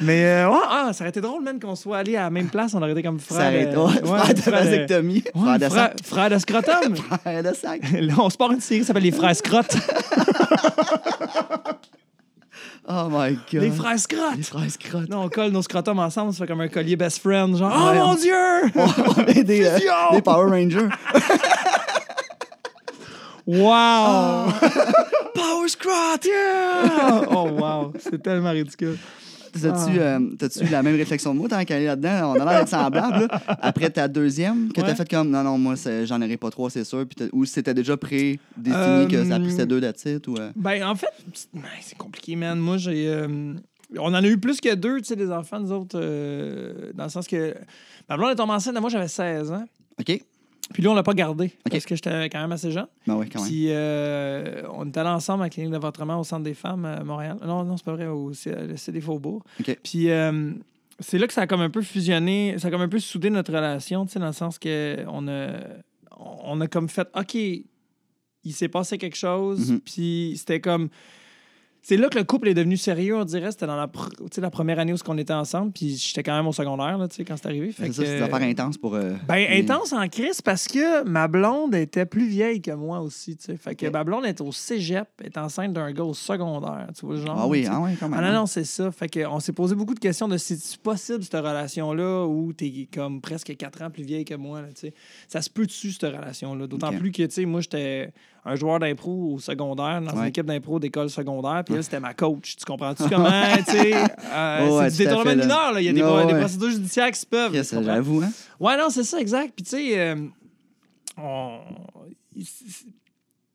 [0.00, 2.48] Mais euh, ouais, ah, ça aurait été drôle, man, qu'on soit allé à la même
[2.48, 2.74] place.
[2.74, 3.38] On aurait été comme frère.
[3.38, 3.46] Ça
[3.78, 5.96] euh, ouais, frère de frère vasectomie, Ouais, frère de frère, sac.
[6.04, 6.96] frère de scrotum.
[7.22, 7.80] Frère de sac.
[7.92, 9.76] Là, on se part une série qui s'appelle Les Frères Scrottes.
[12.88, 13.62] Oh my God.
[13.62, 14.36] Les Frères Scrottes.
[14.36, 15.08] Les frères scrottes.
[15.08, 17.56] Non, on colle nos scrotums ensemble, ça fait comme un collier best friend.
[17.56, 18.34] Genre, oh mon on- Dieu!
[18.74, 19.78] On est des, euh,
[20.12, 20.88] des Power Rangers.
[23.44, 24.52] Wow!
[25.34, 26.24] Power Scrot!
[26.24, 27.26] Yeah!
[27.30, 27.92] Oh, wow!
[27.98, 28.96] C'est tellement ridicule.
[29.60, 30.16] T'as-tu Ah.
[30.18, 30.20] euh,
[30.70, 32.34] la même réflexion de moi tant qu'elle est là-dedans?
[32.36, 33.26] On a l'air d'être semblables.
[33.30, 33.42] là.
[33.60, 34.86] Après ta deuxième, que Ouais.
[34.86, 37.04] t'as fait comme non, non, moi, j'en aurais pas trois, c'est sûr.
[37.06, 38.40] Puis ou c'était déjà prédéfini
[38.74, 40.36] Euh, que ça pissait deux d'attitude ou.
[40.38, 41.08] euh, Ben, en fait,
[41.80, 42.58] c'est compliqué, man.
[42.58, 43.06] Moi, j'ai.
[43.08, 43.54] euh,
[43.98, 47.04] on en a eu plus que deux, tu sais, des enfants, nous autres, euh, dans
[47.04, 47.54] le sens que.
[48.08, 49.64] Ma blonde est tombée enceinte, moi, j'avais 16 ans.
[50.00, 50.20] OK?
[50.72, 52.86] Puis là, on l'a pas gardé parce que j'étais quand même assez jeune.
[53.06, 53.48] Ben oui, quand même.
[53.48, 57.02] Puis euh, on était allés ensemble à la clinique d'avortement au Centre des femmes à
[57.04, 57.36] Montréal.
[57.44, 59.42] Non, non, c'est pas vrai, au C- le CD Faubourg.
[59.60, 59.78] OK.
[59.82, 60.52] Puis euh,
[61.00, 63.30] c'est là que ça a comme un peu fusionné, ça a comme un peu soudé
[63.30, 65.52] notre relation, tu sais, dans le sens que on a,
[66.18, 69.80] on a comme fait, OK, il s'est passé quelque chose, Mhm.
[69.80, 70.88] puis c'était comme...
[71.84, 73.50] C'est là que le couple est devenu sérieux, on dirait.
[73.50, 76.46] C'était dans la, pr- la première année où on était ensemble, puis j'étais quand même
[76.46, 77.72] au secondaire, là, tu sais, quand c'est arrivé.
[77.76, 78.94] C'est ça, c'est des que- affaires intenses pour.
[78.94, 83.36] euh, ben, intense en crise parce que ma blonde était plus vieille que moi aussi,
[83.36, 83.56] tu sais.
[83.56, 87.16] Fait que ma blonde est au cégep, est enceinte d'un gars au secondaire, tu vois
[87.16, 87.36] genre.
[87.36, 88.20] Ah oui, ah oui, quand même.
[88.22, 88.92] Ah non, non, c'est ça.
[88.92, 92.88] Fait qu'on s'est posé beaucoup de questions de si c'est possible, cette relation-là, où t'es
[92.94, 94.94] comme presque 4 ans plus vieille que moi, là, tu sais.
[95.26, 96.68] Ça se peut-tu, cette relation-là?
[96.68, 98.12] D'autant plus que, tu sais, moi, j'étais
[98.44, 102.12] un joueur d'impro au secondaire, dans une équipe d'impro d'école secondaire, puis elle, c'était ma
[102.14, 102.56] coach.
[102.56, 103.94] Tu comprends-tu comment, tu sais?
[103.94, 105.72] euh, Ouais, c'est détournement fait, là.
[105.80, 106.00] Il y a des,
[106.32, 107.54] des procédures judiciaires qui se peuvent.
[107.54, 107.72] Yes?
[107.82, 108.30] J'avoue, hein?
[108.58, 109.52] Ouais, non, c'est ça, exact.
[109.54, 110.16] Puis, tu sais, euh,
[111.16, 111.60] on-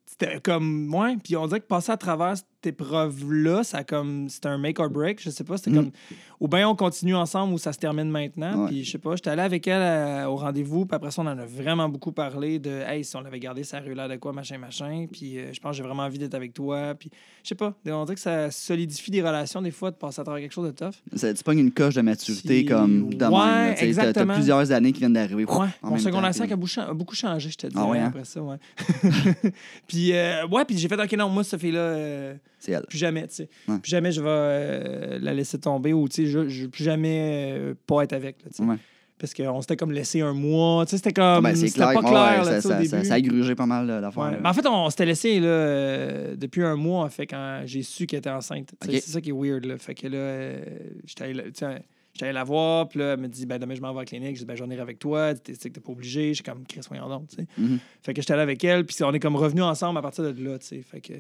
[0.06, 0.94] c'était comme.
[0.94, 2.36] Ouais, puis on dirait que passer à travers
[2.68, 4.30] cette épreuve-là, ça comme.
[4.30, 5.58] C'était un make or break, je sais pas.
[5.58, 5.76] C'était Mm.
[5.76, 5.92] comme.
[6.40, 8.64] Ou bien on continue ensemble ou ça se termine maintenant.
[8.64, 8.68] Ouais.
[8.70, 11.26] Puis, je sais pas, j'étais allé avec elle euh, au rendez-vous, puis après ça, on
[11.28, 12.70] en a vraiment beaucoup parlé de.
[12.88, 15.08] Hey, si on avait gardé ça rue là de quoi, machin, machin.
[15.12, 16.94] Puis, euh, je pense que j'ai vraiment envie d'être avec toi.
[16.94, 17.10] Puis,
[17.44, 20.24] je sais pas, on dirait que ça solidifie des relations, des fois, de passer à
[20.24, 20.94] travers quelque chose de tough.
[21.16, 23.40] Ça, tu pognes une coche de maturité Si- comme même, Ouais,
[23.72, 25.46] là, sais, t'as- plusieurs années qui viennent d'arriver.
[25.46, 28.00] Ouais, mon même secondaire temps, 5 puis- a beaucoup, changé, je te dis, Ah ouais,
[28.00, 28.08] hein?
[28.08, 28.58] après ça, ouais.
[29.88, 32.86] puis, euh, ouais, puis j'ai fait, OK, non, moi, cette fille-là, euh, C'est elle.
[32.88, 33.50] plus jamais, tu sais.
[33.68, 33.78] Ouais.
[33.80, 37.54] Plus jamais je vais euh, la laisser tomber ou, tu sais, je, je plus jamais
[37.58, 38.64] euh, pas être avec, là, tu sais.
[38.64, 38.78] Ouais.
[39.20, 41.94] Parce qu'on s'était comme laissé un mois, tu sais, c'était comme, Ben, c'est c'était clair.
[41.94, 44.38] pas clair, là, ça, au ça, ça, a grugé pas mal là, l'affaire.
[44.42, 48.06] Mais en fait, on s'était laissé là, euh, depuis un mois, fait, quand j'ai su
[48.06, 48.76] qu'elle était enceinte.
[48.86, 49.66] C'est ça qui est weird.
[49.66, 49.80] Là.
[49.80, 50.64] Fait que là, euh,
[51.04, 54.02] j'étais allé, la- voir, puis là, elle me dit ben, Demain, je m'en vais à
[54.02, 54.36] la clinique.
[54.36, 55.34] Je dis ben, J'en irai avec toi.
[55.34, 56.36] Tu sais que t'es pas obligé.
[56.36, 57.28] J'ai comme Chris, voyons donc.
[57.30, 57.48] tu sais.
[57.58, 57.80] Mhm.
[58.04, 60.44] Fait que j'étais allé avec elle, puis on est comme revenus ensemble à partir de
[60.44, 60.60] là.
[60.60, 60.82] tu sais.
[60.84, 61.14] Fait que.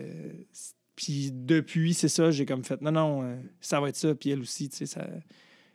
[0.97, 4.13] Puis depuis, c'est ça, j'ai comme fait non, non, euh, ça va être ça.
[4.15, 5.07] Puis elle aussi, tu sais, ça.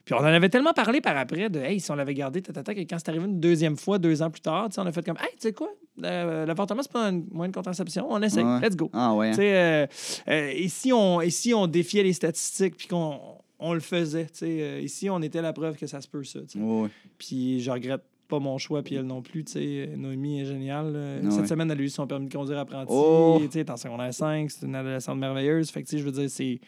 [0.04, 2.74] Puis on en avait tellement parlé par après de Hey, si on l'avait gardé, tata,
[2.74, 4.90] que quand c'est arrivé une deuxième fois, deux ans plus tard, tu sais, on a
[4.92, 5.68] fait comme Hey, tu sais quoi,
[6.02, 8.60] Euh, l'avortement, c'est pas un moyen de contraception, on essaie, Ouais.
[8.60, 8.90] let's go.
[8.92, 9.28] Ah ouais.
[9.28, 9.30] hein.
[9.30, 9.86] Tu sais, euh,
[10.28, 13.20] euh, et, si on, et si on défiait les statistiques puis qu'on
[13.60, 16.40] on le faisait, tu sais, ici, on était la preuve que ça se peut, ça.
[16.40, 16.58] tu sais.
[16.58, 16.88] Ouais, ouais.
[17.16, 19.44] Puis je regrette pas mon choix, puis elle non plus.
[19.44, 19.90] tu sais.
[19.96, 20.92] Noémie est géniale.
[20.92, 21.00] là.
[21.24, 21.46] Ah Cette ouais.
[21.48, 22.92] semaine, elle a eu son permis de conduire apprenti.
[22.94, 23.38] Oh!
[23.42, 25.70] Tu sais, Elle est en secondaire 5, c'est une adolescente merveilleuse.
[25.70, 26.60] Fait que, tu sais, je veux dire, c'est.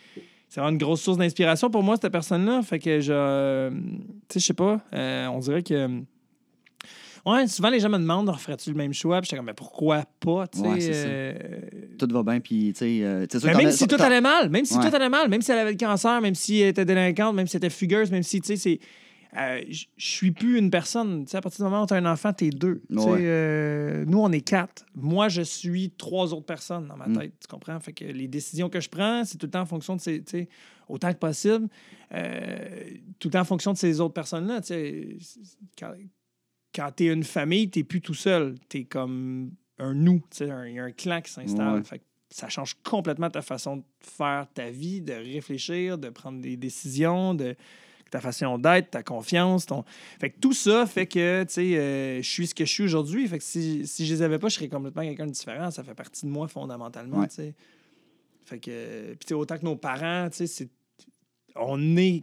[0.46, 2.62] C'est vraiment une grosse source d'inspiration pour moi, cette personne-là.
[2.62, 3.12] Fait que je.
[3.12, 3.70] euh,
[4.28, 4.80] Tu sais, je sais pas.
[4.92, 5.88] euh, on dirait que.
[7.26, 9.20] Ouais, souvent les gens me demandent, referais-tu le même choix?
[9.22, 10.46] Puis j'étais comme, mais pourquoi pas?
[10.46, 11.32] Tu sais, Ouais, euh,
[11.98, 13.00] Tout va bien, puis tu sais.
[13.02, 14.90] euh, t'en même si tout allait mal, même si Ouais.
[14.90, 17.46] tout allait mal, même si elle avait le cancer, même si elle était délinquante, même
[17.46, 18.78] si elle était fugueuse, même si, tu sais, c'est.
[19.36, 21.24] Euh, je suis plus une personne.
[21.32, 22.82] À partir du moment où tu as un enfant, tu es deux.
[22.90, 23.04] Ouais.
[23.20, 24.86] euh, nous, on est quatre.
[24.94, 27.18] Moi, je suis trois autres personnes dans ma Mm.
[27.18, 27.32] tête.
[27.40, 27.78] Tu comprends?
[27.80, 30.48] Fait que les décisions que je prends, c'est tout le temps en fonction de ces.
[30.88, 31.68] autant que possible,
[32.12, 34.60] euh, tout le temps en fonction de ces autres personnes-là.
[35.78, 35.92] Quand,
[36.74, 38.54] quand tu es une famille, tu plus tout seul.
[38.68, 40.22] Tu es comme un nous.
[40.40, 41.74] Il y a un clan qui s'installe.
[41.78, 41.84] Ouais.
[41.84, 46.40] Fait que ça change complètement ta façon de faire ta vie, de réfléchir, de prendre
[46.40, 47.54] des décisions, de
[48.14, 49.66] ta façon d'être, ta confiance.
[49.66, 49.82] Ton...
[50.20, 52.84] Fait que tout ça fait que, tu sais, euh, je suis ce que je suis
[52.84, 53.26] aujourd'hui.
[53.26, 55.72] Fait que si, si je les avais pas, je serais complètement quelqu'un de différent.
[55.72, 57.26] Ça fait partie de moi fondamentalement, Ouais.
[57.26, 57.54] tu sais.
[58.44, 60.68] Fait que, puis autant que nos parents, tu sais, c'est...
[61.56, 62.22] on est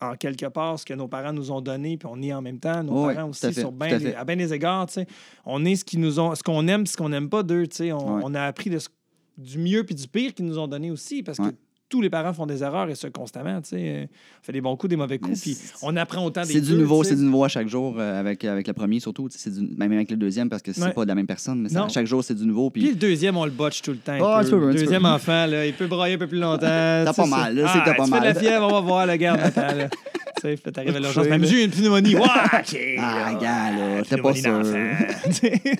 [0.00, 2.60] en quelque part ce que nos parents nous ont donné, puis on est en même
[2.60, 4.92] temps nos parents à aussi fait, sur tout ben à des- à bien égards, tu
[4.94, 5.06] sais.
[5.44, 7.76] On est ce qu'ils nous ont, ce qu'on aime, ce qu'on n'aime pas d'eux, tu
[7.76, 7.92] sais.
[7.92, 8.22] On, Ouais.
[8.24, 8.88] on a appris de ce-
[9.36, 11.52] du mieux puis du pire qu'ils nous ont donné aussi, parce que
[11.94, 13.60] tous les parents font des erreurs et ça constamment.
[13.62, 14.08] tu sais.
[14.10, 16.74] On fait des bons coups, des mauvais coups, puis on apprend autant des C'est du
[16.74, 19.28] nouveau, c'est du nouveau à chaque jour euh, avec, avec le premier surtout.
[19.30, 20.92] C'est du, même avec le deuxième parce que c'est Ouais.
[20.92, 22.70] pas de la même personne, mais ça- à chaque jour c'est du nouveau.
[22.70, 24.12] Puis Puis le deuxième, on le botche tout le temps.
[24.14, 24.68] un peu.
[24.68, 25.08] un petit deuxième peu.
[25.08, 26.58] enfant, là, il peut brailler un peu plus longtemps.
[26.66, 28.36] T'as pas mal, c'est Ah, pas tu fais de la mal.
[28.42, 29.40] fièvre, on va voir, le garde,
[30.48, 31.26] sais, puis t'arrives à l'urgence.
[31.28, 32.14] Mais monsieur, il y a une pneumonie.
[32.16, 32.22] Ouais,
[32.58, 32.78] OK.
[32.98, 34.62] Ah, gars, là, t'es pas sûr.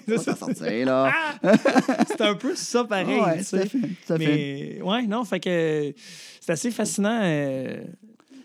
[0.08, 1.12] on va s'en sortir là.
[2.08, 3.20] C'est un peu ça pareil.
[3.20, 3.66] ouais, tu sais.
[3.66, 3.78] fait.
[4.06, 4.18] Fait.
[4.18, 5.92] Mais ouais, non, fait que
[6.40, 7.20] c'est assez fascinant.
[7.22, 7.76] euh,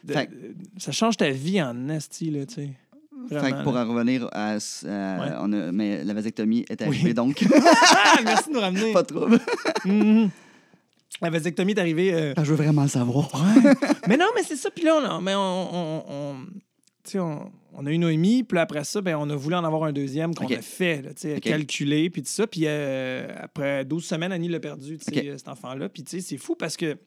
[0.03, 0.29] de- Fait-
[0.77, 2.69] ça change ta vie en esti, là, tu sais.
[3.27, 4.89] Fait Vraiment, que pour en revenir à, Ouais.
[5.41, 6.87] on a- mais la vasectomie est Oui.
[6.87, 8.93] arrivée donc Ah, merci de nous ramener.
[8.93, 9.39] pas de trouble.
[9.85, 10.29] Mhm.
[11.21, 12.13] La vasectomie est arrivée.
[12.13, 13.29] euh, Ah, Je veux vraiment le savoir.
[14.07, 14.69] mais non, mais c'est ça.
[14.71, 15.39] Puis là, on, a- mais on,
[15.75, 16.35] on- on-
[17.03, 18.43] tu sais, on- on a eu Noémie.
[18.43, 20.51] Puis là, après ça, ben, on a voulu en avoir un deuxième qu'on Ok.
[20.53, 21.41] a fait, là, tu sais, Ok.
[21.41, 22.47] calculé, puis tout ça.
[22.47, 25.25] Puis euh, après 12 semaines, Annie l'a perdu, tu sais, Ok.
[25.25, 25.89] euh, cet enfant-là.
[25.89, 26.97] Puis tu sais, c'est fou parce que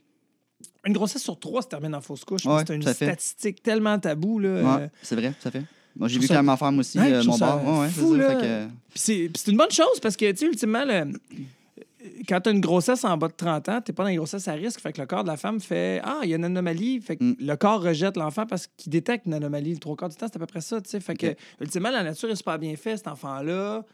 [0.85, 2.45] une grossesse sur trois se termine en fausse couche.
[2.45, 3.07] Ouais, c'est une tout à fait.
[3.07, 4.41] statistique tellement taboue.
[4.41, 5.63] Là, Ouais, c'est vrai, tout à fait.
[5.97, 7.23] Moi, j'ai Je vu trouve quand ça- même en faire moi aussi, Ouais, euh, mon
[7.25, 7.65] trouve ça bar.
[7.65, 8.41] Ouais, ouais, fou, c'est ça, là.
[8.41, 11.13] fait que- Puis c'est puis c'est une bonne chose parce que, tu sais, ultimement, le-
[12.29, 14.47] quand tu as une grossesse en bas de 30 ans, tu pas dans une grossesse
[14.49, 14.81] à risque.
[14.81, 17.01] Fait que le corps de la femme fait Ah, il y a une anomalie.
[17.01, 17.37] Fait que Mm.
[17.41, 19.73] le corps rejette l'enfant parce qu'il détecte une anomalie.
[19.75, 20.81] Le trois quarts du temps, c'est à peu près ça.
[20.81, 21.01] tu sais.
[21.01, 22.99] Fait que, ultimement, la nature est super bien faite.
[22.99, 23.85] Cet enfant-là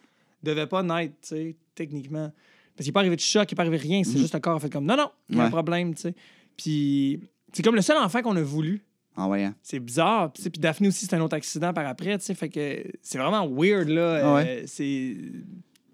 [0.42, 2.30] devait pas naître, tu sais, techniquement.
[2.76, 4.04] Parce qu'il n'est pas arrivé de choc, il n'est pas arrivé rien.
[4.04, 4.18] C'est Mhm.
[4.18, 5.50] juste le corps a fait comme Non, non, il y a un Ouais.
[5.50, 5.94] problème.
[5.94, 6.14] tu sais.
[6.56, 7.20] Puis
[7.52, 8.82] c'est comme le seul enfant qu'on a voulu.
[9.16, 9.54] Ah ouais, hein.
[9.62, 10.32] C'est bizarre.
[10.32, 12.16] Puis, Daphné aussi, c'est un autre accident par après.
[12.18, 13.88] tu sais, Fait que c'est vraiment weird.
[13.88, 14.20] Là.
[14.22, 15.16] Ah Euh, c'est...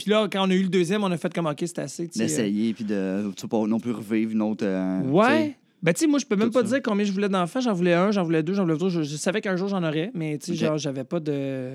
[0.04, 2.06] Puis là, quand on a eu le deuxième, on a fait comme OK, c'est assez.
[2.08, 4.62] D'essayer, puis de tu sais, pas non plus revivre une autre.
[4.66, 5.26] euh, Ouais.
[5.28, 5.56] sais.
[5.82, 6.74] Ben, tu sais, moi, je peux même Tout pas ça.
[6.74, 7.60] dire combien je voulais d'enfants.
[7.60, 8.88] J'en voulais un, j'en voulais deux, j'en voulais trois.
[8.90, 11.72] Je, je savais qu'un jour, j'en aurais, mais tu sais, genre, j'avais pas de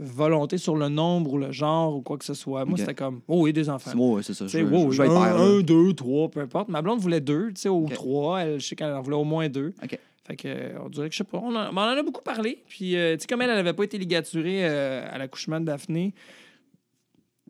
[0.00, 2.64] volonté sur le nombre ou le genre ou quoi que ce soit.
[2.64, 3.90] Moi, c'était comme, oh oui, des enfants.
[3.92, 4.46] C'est ouais, c'est ça.
[4.46, 6.68] Je veux, wow, je être un, un, deux, trois, peu importe.
[6.68, 8.40] Ma blonde voulait deux, tu sais, ou trois.
[8.42, 9.72] Elle, je sais qu'elle en voulait au moins deux.
[9.82, 9.98] OK.
[10.26, 11.38] Fait que, euh, on dirait que je sais pas.
[11.40, 12.58] On en, mais on en a beaucoup parlé.
[12.68, 15.66] Puis, euh, tu sais, comme elle, elle avait pas été ligaturée euh, à l'accouchement de
[15.66, 16.14] Daphné,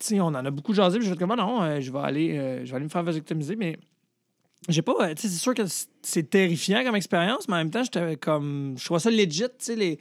[0.08, 0.98] sais, on en a beaucoup jasé.
[0.98, 2.90] Puis, je fait comme, Ah non, euh, je vais aller, euh, je vais aller me
[2.90, 3.56] faire vasectomiser.
[3.56, 3.78] Mais
[4.68, 4.94] j'ai pas.
[5.00, 5.62] euh, tu sais, c'est sûr que
[6.02, 8.74] c'est terrifiant comme expérience, mais en même temps, j'étais comme.
[8.78, 9.28] Je trouvais ça legit.
[9.42, 9.98] Tu sais, les,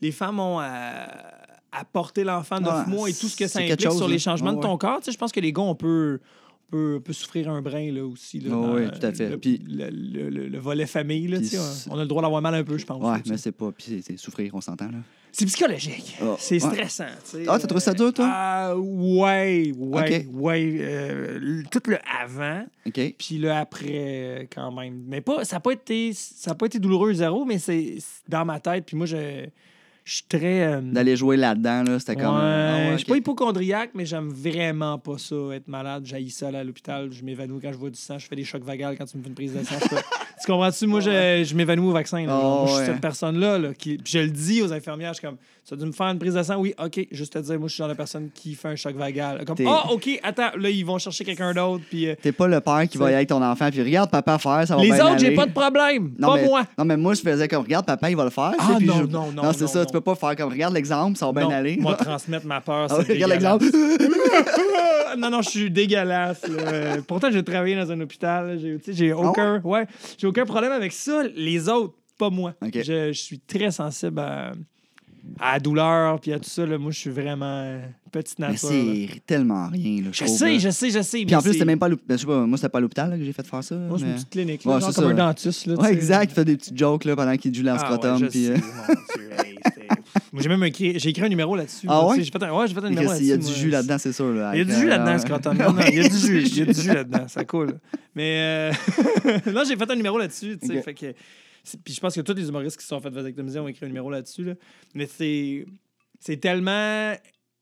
[0.00, 3.82] les femmes ont à, porter l'enfant neuf Ouais, mois et tout ce que ça implique
[3.82, 4.98] chose, sur les changements de ton corps.
[4.98, 6.20] Tu sais, je pense que les gars, on peut.
[6.68, 8.40] On peut, on peut souffrir un brin là aussi.
[8.40, 9.30] Là, ouais, tout à fait.
[9.30, 12.42] Le, Puis- le, le- le- le volet famille, là, c'est- on a le droit d'avoir
[12.42, 13.02] mal un peu, je pense.
[13.24, 13.30] sais.
[13.30, 13.72] mais c'est pas.
[13.72, 14.98] Puis c'est- souffrir, on s'entend, là.
[15.30, 16.16] C'est psychologique.
[16.22, 16.70] Ah, c'est ouais.
[16.86, 17.04] stressant.
[17.46, 18.26] Ah, t'as trouvé ça dur, toi?
[18.30, 20.42] Ah, ouais, ouais, Ok.
[20.42, 20.76] ouais.
[20.80, 23.14] euh, tout le avant, OK.
[23.18, 25.02] puis le après, euh, quand même.
[25.06, 28.44] Mais pas, ça n'a pas, été- ça a pas été douloureux zéro, mais c'est dans
[28.46, 28.84] ma tête.
[28.86, 29.46] Puis moi, je,
[30.08, 30.62] je suis très.
[30.66, 32.34] euh, D'aller jouer là-dedans, là, c'était ouais, comme.
[32.34, 36.06] ah ouais, Je suis pas hypochondriaque, mais j'aime vraiment pas ça, être malade.
[36.06, 37.12] J'haïs ça là, à l'hôpital.
[37.12, 38.18] Je m'évanouis quand je vois du sang.
[38.18, 39.74] Je fais des chocs vagales quand tu me fais une prise de sang.
[40.40, 40.86] Tu comprends-tu?
[40.86, 42.24] Moi, je, je m'évanouis au vaccin.
[42.26, 42.32] là.
[42.32, 43.58] Ah Moi, je suis cette personne-là.
[43.58, 43.98] Là, qui...
[43.98, 45.12] puis je le dis aux infirmières.
[45.14, 46.56] Je suis comme, tu as dû me faire une prise de sang?
[46.58, 47.06] Oui, OK.
[47.10, 49.44] Juste te dire, moi, je suis genre de personne qui fait un choc vagal.
[49.44, 50.50] Comme, ah, OK, attends.
[50.58, 51.84] Là, ils vont chercher quelqu'un d'autre.
[51.90, 54.10] Puis, euh, T'es pas le père qui va y aller avec ton enfant, puis regarde
[54.10, 56.12] papa faire, ça va les bien autres, j'ai pas de problème.
[56.18, 56.62] Non, pas mais, moi.
[56.78, 58.52] Non, mais moi, je faisais comme, regarde, papa, il va le faire.
[58.58, 60.72] Ah, puis non, je- non, non, Non, c'est ça, tu peux pas faire comme, regarde
[60.74, 61.76] l'exemple, ça va bien aller.
[61.80, 63.64] moi, transmettre ma peur, Ah c'est regarde l'exemple.
[65.18, 66.42] non, non, je suis dégueulasse.
[67.06, 68.58] Pourtant, j'ai travaillé dans un hôpital.
[68.60, 69.86] J'ai, j'ai aucun, ouais?
[70.16, 71.24] j'ai aucun problème avec ça.
[71.34, 72.54] Les autres, pas moi.
[72.62, 74.52] Je, je suis très sensible à,
[75.40, 76.64] à la douleur puis à tout ça.
[76.66, 76.78] là.
[76.78, 78.70] Moi, je suis vraiment euh, petite Mais nature.
[78.70, 78.76] là.
[79.12, 80.58] c'est tellement rien, là, je Je trouve, sais, là.
[80.58, 81.16] je sais, je sais.
[81.18, 81.88] Puis mais en plus, c'est- c'était même pas.
[81.88, 83.74] Ben, je sais pas, moi, c'était pas à l'hôpital que j'ai fait faire ça.
[83.76, 84.64] Moi, c'est mais- une petite clinique.
[84.64, 85.22] là, Ouais, genre c'est comme ça.
[85.22, 85.66] un dentiste.
[85.66, 86.32] Là, Ouais, exact.
[86.32, 88.14] Fait des petites jokes là, pendant qu'il joue dans Ah, scrotum.
[88.14, 88.56] ouais, je puis, euh,
[90.32, 91.86] Moi, j'ai même écrit, j'ai écrit un numéro là-dessus.
[91.88, 92.16] Ah ouais?
[92.22, 93.70] J'ai fait un, ouais, j'ai fait un numéro Chris, Il y a là-dessus, du jus
[93.70, 94.30] là-dedans, c'est sûr.
[94.32, 95.18] Là, Il y a du jus euh, là-dedans.
[95.18, 95.56] Scrotum.
[95.56, 96.42] Non, non, il y a du jus.
[96.46, 97.26] Il y a du jus là-dedans.
[97.28, 97.78] Ça coule.
[98.14, 98.70] Mais
[99.46, 100.58] là, j'ai fait un numéro là-dessus.
[100.60, 101.14] tu sais, fait que-
[101.84, 103.88] Puis je pense que tous les humoristes qui se sont fait vasectomiser ont écrit un
[103.88, 104.44] numéro là-dessus.
[104.44, 104.54] là.
[104.94, 105.64] Mais c'est
[106.20, 107.14] c'est tellement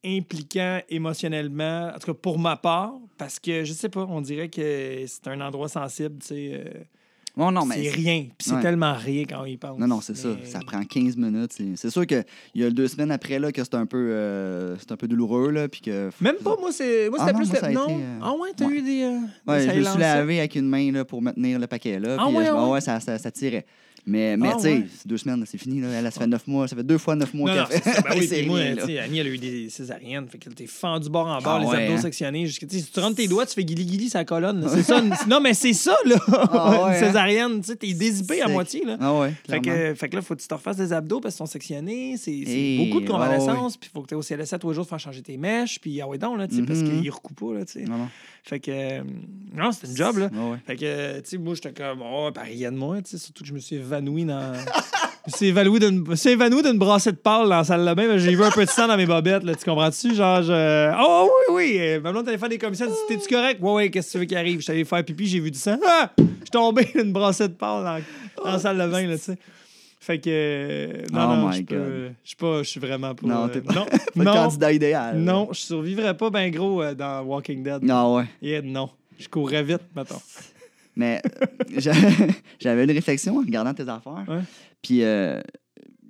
[0.04, 4.48] impliquant émotionnellement, en tout cas pour ma part, parce que je sais pas, on dirait
[4.48, 6.18] que c'est un endroit sensible.
[6.20, 6.84] tu sais, euh,
[7.36, 7.82] Non, non, mais.
[7.82, 8.22] c'est rien.
[8.38, 8.62] Puis c'est ouais.
[8.62, 9.78] tellement rien quand on y pense.
[9.78, 10.28] Non, non, c'est ça.
[10.38, 11.52] Mais- Ça prend 15 minutes.
[11.76, 14.92] C'est- sûr qu'il y a deux semaines après là, que c'est un, peu, euh, c'est
[14.92, 15.50] un peu douloureux.
[15.50, 16.10] Là, puis que...
[16.20, 17.48] Même pas, moi, c'est, moi Ah c'était non, plus.
[17.48, 17.84] moi, ça a non.
[17.88, 18.74] été, euh, Ah ouais, t'as ouais.
[18.76, 19.04] eu des.
[19.46, 21.98] Ouais, des je me suis lavé avec une main là, pour me tenir le paquet.
[21.98, 22.70] Là, Ah puis, ouais, je- ah ouais?
[22.72, 23.66] ouais, ça, ça, ça tirait.
[24.08, 24.86] Mais, mais Ah, tu sais, ouais.
[24.96, 25.80] c'est deux semaines, c'est fini.
[25.80, 25.88] Là.
[25.88, 26.68] Elle, ça fait neuf mois.
[26.68, 28.02] Ça fait deux fois neuf mois qu'elle c'est fait.
[28.02, 30.28] Ben oui, C'est puis moi, rien, Annie, elle a eu des césariennes.
[30.28, 32.02] Fait qu'elle t'es fendu bord en bord, Ah les ouais, abdos hein?
[32.02, 32.46] sectionnés.
[32.48, 34.64] si tu rentres tes doigts, tu fais guili-guili sa colonne.
[34.72, 35.00] C'est ça.
[35.00, 36.16] une- Non, mais c'est ça, là.
[36.28, 37.06] Ah ouais, une hein?
[37.08, 38.96] césarienne, tu sais, t'es dézippé à C'est- moitié, là.
[39.00, 41.34] Ah ouais, Fait que, fait que là, faut que tu te refasses des abdos parce
[41.34, 42.14] qu'ils sont sectionnés.
[42.16, 43.76] C'est c'est beaucoup de convalescence.
[43.76, 45.36] Puis il faut que tu aies au CLSA tous les jours pour faire changer tes
[45.36, 45.80] mèches.
[45.80, 47.00] Puis ah ouais, donc, là, tu sais, parce Mhm.
[47.02, 47.84] qu'ils recoupent pas, là, tu sais.
[48.44, 48.70] Fait que.
[48.70, 49.02] euh,
[49.52, 50.30] non, c'était une job, là.
[50.32, 50.56] Ah.
[50.64, 53.48] Fait que, tu sais, moi, j'étais comme, oh, pareil de moi, tu sais, surtout que
[53.48, 54.52] je me suis évanoui dans.
[55.26, 58.42] je suis évanoui d'une, je brassée de pâle dans la salle de bain, j'ai vu
[58.44, 60.14] un peu de sang dans mes bobettes, là, tu comprends-tu?
[60.14, 60.92] Genre, je.
[61.00, 61.76] Oh, oui, oui!
[61.80, 63.60] euh, Ma blonde téléphone des commissions, t'es-tu correct?
[63.62, 64.60] Ouais, ouais, qu'est-ce que tu veux qui arrive?
[64.60, 65.78] J'étais allé faire pipi, j'ai vu du sang.
[65.86, 66.10] Ah!
[66.18, 69.24] Je suis tombé d'une brassée de pâle dans, dans la salle de bain, là, tu
[69.24, 69.38] sais.
[69.98, 70.30] Fait que.
[70.30, 71.74] euh, Non, Oh non, my je
[72.22, 72.62] je suis pas.
[72.62, 73.26] Je suis vraiment pas.
[73.26, 75.16] Non, euh, t'es pas- Non, non, candidat idéal.
[75.18, 77.80] non, je survivrais pas bien gros euh, dans Walking Dead.
[77.90, 78.62] Ah ouais.
[78.62, 78.88] Non.
[79.18, 80.20] Je courrais vite, mettons.
[80.96, 81.46] Mais euh,
[81.78, 81.92] j'a-
[82.60, 84.24] j'avais une réflexion en regardant tes affaires.
[84.28, 84.40] Ouais.
[84.82, 85.40] Puis euh,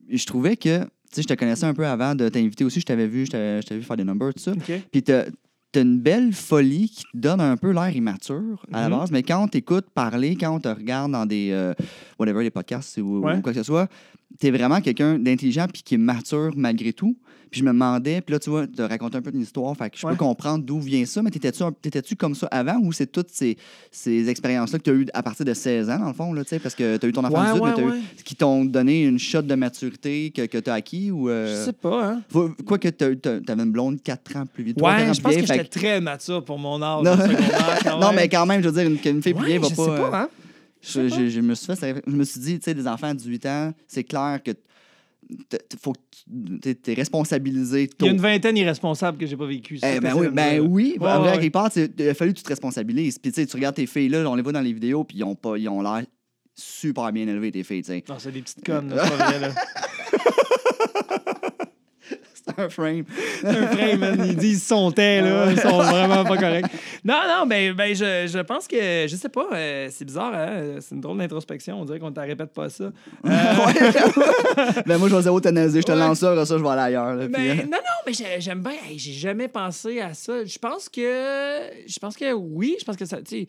[0.08, 2.80] je trouvais que, tu sais, je te connaissais un peu avant de t'inviter aussi.
[2.80, 4.52] Je t'avais vu, je t'avais vu faire des numbers, tout ça.
[4.92, 5.24] Puis t'as
[5.72, 8.98] t'as une belle folie qui te donne un peu l'air immature à la Mhm.
[8.98, 11.74] base, mais quand on t'écoute parler, quand on te regarde dans des, euh,
[12.18, 13.36] whatever, des podcasts ou, Ouais.
[13.36, 13.86] ou quoi que ce soit,
[14.38, 17.18] t'es vraiment quelqu'un d'intelligent puis qui est mature malgré tout.
[17.50, 19.76] Puis je me demandais, puis là, tu vois, tu as raconté un peu ton histoire,
[19.76, 20.12] fait que je Ouais.
[20.12, 23.56] peux comprendre d'où vient ça, mais t'étais-tu t'étais-tu comme ça avant ou c'est toutes ces,
[23.90, 26.42] ces expériences-là que tu as eues à partir de 16 ans, dans le fond, là,
[26.42, 29.04] tu sais, parce que tu as eu ton enfant Ouais, mais eu- qui t'ont donné
[29.04, 31.28] une shot de maturité que, que tu as acquis ou.
[31.28, 32.22] euh, Je sais pas, hein.
[32.28, 34.80] faut- Quoi que tu avais une blonde 4 ans plus vite.
[34.82, 37.04] Ouais, je pense que vieille, j'étais très mature pour mon âge.
[37.04, 37.16] Non.
[38.00, 39.84] non, mais quand même, je veux dire, une, fille plus vieille va je pas.
[39.84, 40.28] sais euh, pas, hein.
[40.82, 41.16] je, sais pas.
[41.16, 43.46] je- je me suis fait, je me suis dit, tu sais, des enfants à 18
[43.46, 44.50] ans, c'est clair que
[45.80, 49.78] faut que tu es responsabilisé Il y a une vingtaine irresponsables que j'ai pas vécu.
[49.82, 50.96] Eh ben oui, ben oui.
[51.00, 51.38] Ouais, en vrai, ouais.
[51.40, 53.18] quelque part, il a fallu que tu te responsabilises.
[53.18, 55.34] Puis tu regardes tes filles là, on les voit dans les vidéos, puis ils ont
[55.34, 56.04] pas, ils ont l'air
[56.54, 57.82] super bien élevés tes filles.
[58.08, 59.54] Non, c'est des petites connes, là, vrai, là.
[62.58, 63.04] Un frame.
[63.44, 65.50] un frame, man, ils disent son thé, là.
[65.50, 66.66] Ils sont vraiment pas corrects.
[67.04, 70.76] Non, non, ben, ben je, je pense que, je sais pas, euh, c'est bizarre, hein?
[70.80, 71.80] C'est une drôle d'introspection.
[71.80, 72.84] On dirait qu'on ne répète pas ça.
[72.84, 72.90] Euh,
[74.86, 75.38] ben moi, je vais zéro.
[75.42, 75.98] Je te Ouais.
[75.98, 77.14] lance ça, ça, je vais aller ailleurs.
[77.14, 78.72] là, puis, Ben, euh, non, non, mais j'ai- j'aime bien.
[78.88, 80.44] Hey, j'ai jamais pensé à ça.
[80.44, 81.00] Je pense que.
[81.86, 82.76] Je pense que oui.
[82.80, 83.18] Je pense que ça.
[83.18, 83.46] tu sais,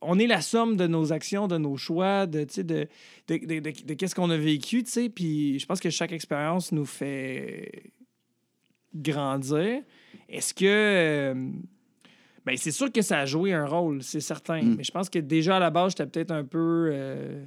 [0.00, 2.86] on est la somme de nos actions, de nos choix, de, tu sais, de,
[3.28, 5.08] de, de, de- de qu'est-ce qu'on a vécu, tu sais.
[5.08, 7.82] Puis je pense que chaque expérience nous fait
[9.02, 9.82] grandir.
[10.28, 10.64] Est-ce que.
[10.66, 11.34] euh,
[12.46, 14.62] ben, c'est sûr que ça a joué un rôle, c'est certain.
[14.62, 14.74] Mm.
[14.78, 16.90] Mais je pense que déjà à la base, j'étais peut-être un peu.
[16.92, 17.44] euh,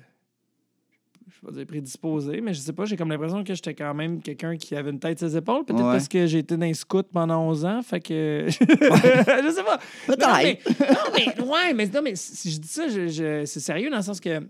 [1.28, 3.94] je vais pas dire prédisposé, mais je sais pas, j'ai comme l'impression que j'étais quand
[3.94, 5.64] même quelqu'un qui avait une tête ses épaules.
[5.66, 5.94] Peut-être Ouais.
[5.94, 8.46] parce que j'ai été dans les scouts pendant 11 ans, fait que.
[8.50, 9.80] je sais pas.
[10.10, 10.80] Non, mais, Peut-être.
[10.80, 13.98] non, mais, ouais, mais, non, mais si je dis ça, je- je- c'est sérieux dans
[13.98, 14.42] le sens que.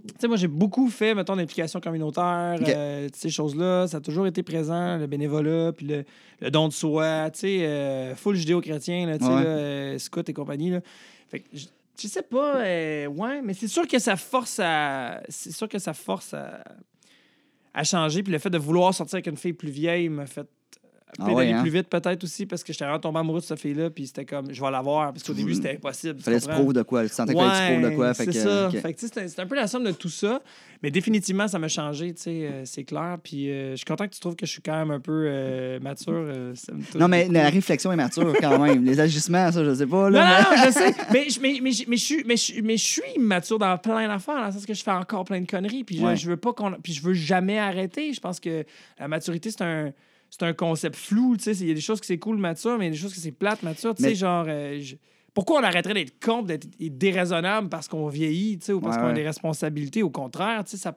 [0.00, 3.86] Tu sais, moi, j'ai beaucoup fait, mettons, d'implication communautaire, euh, ces choses-là.
[3.86, 6.04] Ça a toujours été présent, le bénévolat, puis le,
[6.40, 9.42] le don de soi, tu sais, euh, full judéo-chrétien, là, tu sais, Ouais.
[9.46, 10.80] euh, scout et compagnie, là.
[11.28, 11.66] Fait que, je,
[12.08, 15.22] sais pas, ouais, mais c'est sûr que ça force à...
[15.28, 16.64] C'est sûr que ça force à,
[17.74, 20.46] à changer, puis le fait de vouloir sortir avec une fille plus vieille m'a fait
[21.18, 21.60] Ah pédaler ouais, hein?
[21.62, 24.24] plus vite peut-être aussi, parce que j'étais vraiment tombé amoureux de cette fille-là, puis c'était
[24.24, 26.18] comme, je vais l'avoir, parce qu'au début, c'était impossible.
[26.20, 27.02] Fallait se prouver de quoi.
[27.02, 28.14] Tu sentais fallait que tu prouves de quoi.
[28.14, 28.68] C'est ça.
[28.68, 28.80] ok.
[28.80, 30.40] Fait que, tu sais, c'est un- peu la somme de tout ça.
[30.82, 33.18] Mais définitivement, ça m'a changé, tu sais, euh, c'est clair.
[33.22, 35.26] Puis euh, je suis content que tu trouves que je suis quand même un peu
[35.28, 36.26] euh, mature.
[36.54, 37.34] ça me touche Non, mais beaucoup.
[37.34, 38.82] la réflexion est mature quand même.
[38.84, 40.08] Les agissements, ça, je sais pas.
[40.10, 40.94] Non, Là, non, mais- non, je sais.
[41.12, 44.08] Mais, je- mais, mais, mais je suis, mais, je, mais je suis mature dans plein
[44.08, 45.84] d'affaires, dans le sens que je fais encore plein de conneries.
[45.84, 46.16] Puis je, Ouais.
[46.16, 46.72] je veux pas qu'on.
[46.82, 48.12] Puis je veux jamais arrêter.
[48.14, 48.64] Je pense que
[48.98, 49.92] la maturité, c'est un.
[50.34, 51.52] C'est un concept flou, tu sais.
[51.62, 53.12] Il y a des choses que c'est cool, mature, mais il y a des choses
[53.12, 53.94] que c'est plate, mature.
[53.94, 54.46] Tu sais, Mais- genre.
[54.48, 54.96] euh, je-
[55.34, 59.02] Pourquoi on arrêterait d'être con, d'être déraisonnable parce qu'on vieillit, tu sais, ou parce Ouais,
[59.02, 60.02] qu'on a des responsabilités?
[60.02, 60.94] Au contraire, tu sais, ça,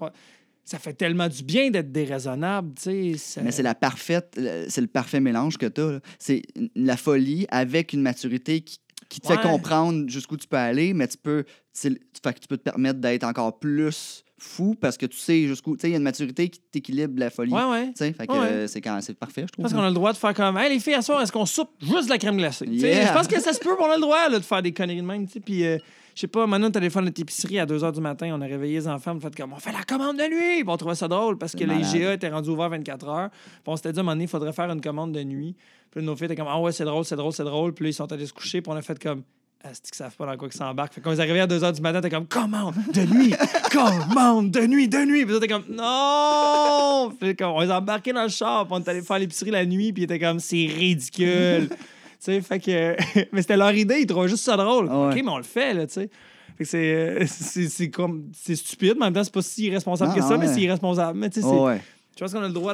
[0.66, 3.18] ça fait tellement du bien d'être déraisonnable, tu sais.
[3.18, 6.00] ça- Mais c'est la parfaite, le- c'est le parfait mélange que tu as.
[6.20, 6.42] C'est
[6.76, 9.36] la folie avec une maturité qui, qui te Ouais.
[9.38, 11.94] fait comprendre jusqu'où tu peux aller, mais tu peux, fait
[12.34, 15.76] que tu peux te permettre d'être encore plus fou parce que tu sais jusqu'où.
[15.78, 17.54] Tu sais, il y a une maturité qui t'équilibre la folie.
[17.54, 17.86] Ouais, ouais.
[17.88, 18.40] Tu sais, fait que Ouais.
[18.52, 19.64] euh, c'est quand c'est parfait, je Je trouve.
[19.64, 21.46] pense qu'on a le droit de faire comme Hey les filles, à soir, est-ce qu'on
[21.46, 22.66] soupe juste de la crème glacée?
[22.68, 23.08] Yeah.
[23.08, 24.98] Je pense que ça se peut, on a le droit là, de faire des conneries
[24.98, 25.26] de même.
[25.28, 25.78] Puis, euh,
[26.16, 28.46] je sais pas, maintenant, on téléphone notre épicerie à 2 h du matin, on a
[28.46, 30.64] réveillé les enfants, on fait comme on fait la commande de nuit.
[30.64, 31.94] Puis on trouvait ça drôle parce que C'est les malade.
[31.96, 33.30] IGA étaient rendus ouverts 24 heures.
[33.32, 35.56] Puis on s'était dit à un moment donné, il faudrait faire une commande de nuit.
[35.92, 37.74] Puis nos filles étaient comme Ah ouais, c'est drôle, c'est drôle, c'est drôle.
[37.74, 39.24] Puis là, ils sont allés se coucher, puis on a fait comme.
[39.74, 40.94] C'est qu'ils savent pas dans quoi ils s'embarquent.
[40.94, 43.34] Fait que quand ils arrivaient à 2 h du matin, t'es comme commande de nuit,
[43.72, 45.26] commande de nuit, de nuit.
[45.26, 47.12] Puis là, t'es comme non.
[47.20, 49.66] Puis comme, on les embarqués dans le char, puis on est allé faire l'épicerie la
[49.66, 51.70] nuit, puis ils étaient comme c'est ridicule.
[51.70, 51.76] tu
[52.20, 52.96] sais, fait que.
[53.32, 54.88] mais c'était leur idée, ils trouvaient juste ça drôle.
[54.90, 55.14] Ah ouais.
[55.14, 56.10] OK, mais on le fait, là, tu sais.
[56.58, 58.26] Fait que c'est, euh, c'est, c'est comme.
[58.34, 60.62] C'est stupide, mais en même temps, c'est pas si irresponsable Non, que ça, mais c'est
[60.62, 61.18] irresponsable.
[61.20, 61.82] Mais tu sais, Ouais,
[62.16, 62.74] je pense qu'on a le droit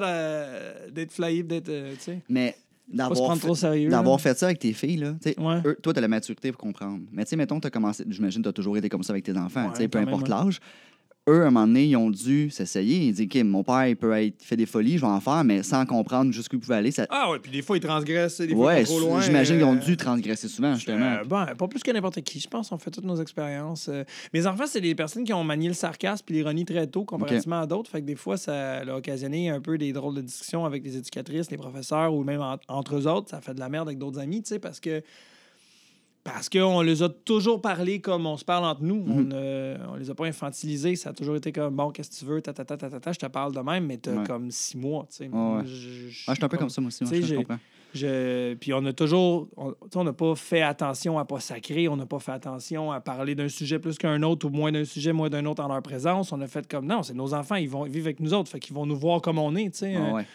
[0.91, 1.69] d'être flyé, d'être.
[1.69, 2.19] euh, tu sais.
[2.30, 2.56] Mais
[2.93, 3.47] d'avoir fait,
[3.89, 5.62] d'avoir fait ça avec tes filles, là, tu sais, Ouais.
[5.65, 6.99] eux- toi, tu as la maturité pour comprendre.
[7.12, 9.23] Mais tu sais, mettons, tu as commencé, j'imagine tu as toujours été comme ça avec
[9.23, 10.60] tes enfants, Ouais, peu importe l'âge.
[11.32, 13.06] Eux, à un moment donné, ils ont dû s'essayer.
[13.08, 15.20] Ils disent, OK, mon père, il peut être, il fait des folies, je vais en
[15.22, 16.91] faire, mais sans comprendre jusqu'où il pouvait aller.
[16.91, 17.06] Ça...
[17.10, 19.22] Ah ouais, puis des fois, ils transgressent, des fois, Ouais, ils trop loin.
[19.22, 21.06] j'imagine qu'ils ont euh, dû transgresser souvent, justement.
[21.06, 22.72] Euh, ben, pas plus que n'importe qui, je pense.
[22.72, 23.88] On fait toutes nos expériences.
[23.89, 27.06] Euh, mes enfants, c'est des personnes qui ont manié le sarcasme et l'ironie très tôt,
[27.06, 27.89] comparativement à d'autres.
[27.89, 30.98] Fait que des fois, ça a occasionné un peu des drôles de discussions avec les
[30.98, 33.30] éducatrices, les professeurs ou même en- entre eux autres.
[33.30, 35.02] Ça fait de la merde avec d'autres amis, tu sais, parce que.
[36.24, 39.04] Parce qu'on les a toujours parlé comme on se parle entre nous.
[39.04, 39.30] Mhm.
[39.32, 40.96] On, euh, on les a pas infantilisés.
[40.96, 43.00] Ça a toujours été comme bon, qu'est-ce que tu veux, ta, ta, ta, ta, ta,
[43.00, 44.24] ta, je te parle de même, mais t'as Ouais.
[44.28, 45.08] comme six mois.
[45.10, 45.28] Tu sais.
[45.30, 45.62] Ouais, ouais.
[45.66, 47.04] Je- je- Ah, je suis un peu comme ça, moi aussi.
[47.04, 47.58] moi, je, comprends.
[47.96, 48.54] je...
[48.54, 49.48] Puis on a toujours.
[49.96, 53.34] On n'a pas fait attention à pas sacrer, on n'a pas fait attention à parler
[53.34, 56.32] d'un sujet plus qu'un autre ou moins d'un sujet, moins d'un autre en leur présence.
[56.32, 58.60] On a fait comme non, c'est nos enfants, ils vont vivre avec nous autres, fait
[58.60, 59.72] qu'ils vont nous voir comme on est.
[59.72, 59.98] tu sais.
[59.98, 60.26] Ouais.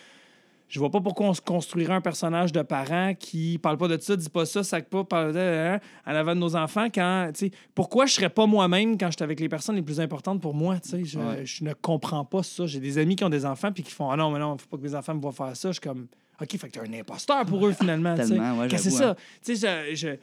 [0.69, 3.97] Je vois pas pourquoi on se construirait un personnage de parent qui parle pas de
[3.99, 7.31] ça, dit pas ça, sac pas, parle de hein, en avant de nos enfants quand.
[7.75, 10.55] Pourquoi je serais pas moi-même quand je suis avec les personnes les plus importantes pour
[10.55, 10.77] moi?
[10.93, 11.43] Je, Ouais.
[11.45, 12.67] je ne comprends pas ça.
[12.67, 14.67] J'ai des amis qui ont des enfants puis qui font Ah non, mais non, faut
[14.67, 15.69] pas que mes enfants me voient faire ça.
[15.69, 16.09] Je suis comme
[16.41, 18.15] OK, fait que t'es un imposteur pour eux finalement.
[18.59, 19.17] ouais, c'est ça.
[19.47, 20.17] Je, je- je-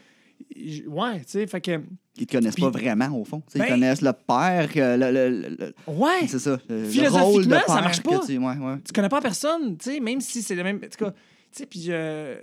[0.87, 1.81] Ouais, tu sais, fait que.
[2.17, 3.41] Ils te connaissent pas vraiment, au fond.
[3.47, 6.27] Sais, Ben- ils connaissent le père, que le, le- le- le- Ouais!
[6.27, 6.59] c'est ça.
[6.69, 8.19] Le, le Philosophiquement, rôle de ça père marche que pas.
[8.25, 8.75] tu- ouais, ouais.
[8.85, 10.77] tu connais pas personne, tu sais, même si c'est le même.
[10.77, 11.17] En tout cas, tu
[11.51, 12.35] sais, puis je.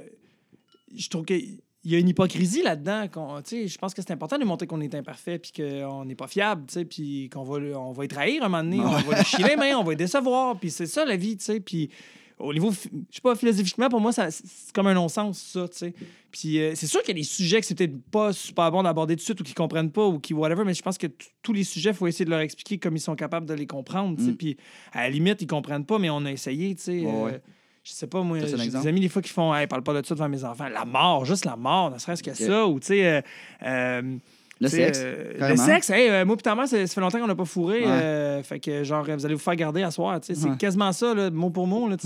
[0.96, 3.06] Je trouve qu'il y a une hypocrisie là-dedans.
[3.08, 6.16] Tu sais, je pense que c'est important de montrer qu'on est imparfait, puis qu'on n'est
[6.16, 8.80] pas fiable, tu sais, puis qu'on va, le- on va y trahir un moment donné,
[8.80, 11.36] on va lui chier les mains, on va y décevoir, puis c'est ça la vie,
[11.36, 11.90] tu sais, puis.
[12.40, 12.78] Au niveau, je
[13.10, 15.94] sais pas, philosophiquement, pour moi, c'est comme un non-sens, ça, tu sais.
[16.30, 18.82] Puis euh, c'est sûr qu'il y a des sujets que c'est peut-être pas super bon
[18.82, 21.08] d'aborder tout de suite ou qu'ils comprennent pas ou qui whatever, mais je pense que
[21.42, 23.66] tous les sujets, il faut essayer de leur expliquer comme ils sont capables de les
[23.66, 24.30] comprendre, tu sais.
[24.30, 24.36] Mm.
[24.36, 24.56] Puis
[24.92, 27.00] à la limite, ils comprennent pas, mais on a essayé, tu sais.
[27.00, 27.42] Ouais, euh, ouais.
[27.84, 30.06] je sais pas, moi, j'ai des amis des fois qui font Hey, parle pas de
[30.06, 30.68] ça devant mes enfants.
[30.68, 32.66] La mort, juste la mort, ne serait-ce que ça.
[32.66, 33.22] Ou, tu sais,
[33.62, 34.18] euh,
[34.60, 35.00] Le sexe.
[35.02, 37.44] euh, le sexe, hey, euh, moi, puis ta mère, ça fait longtemps qu'on n'a pas
[37.46, 37.80] fourré.
[37.80, 37.86] Ouais.
[37.88, 40.18] euh, fait que, genre, vous allez vous faire garder à soir.
[40.22, 40.56] C'est Ouais.
[40.58, 41.88] quasiment ça, là, mot pour mot.
[41.88, 41.96] Là,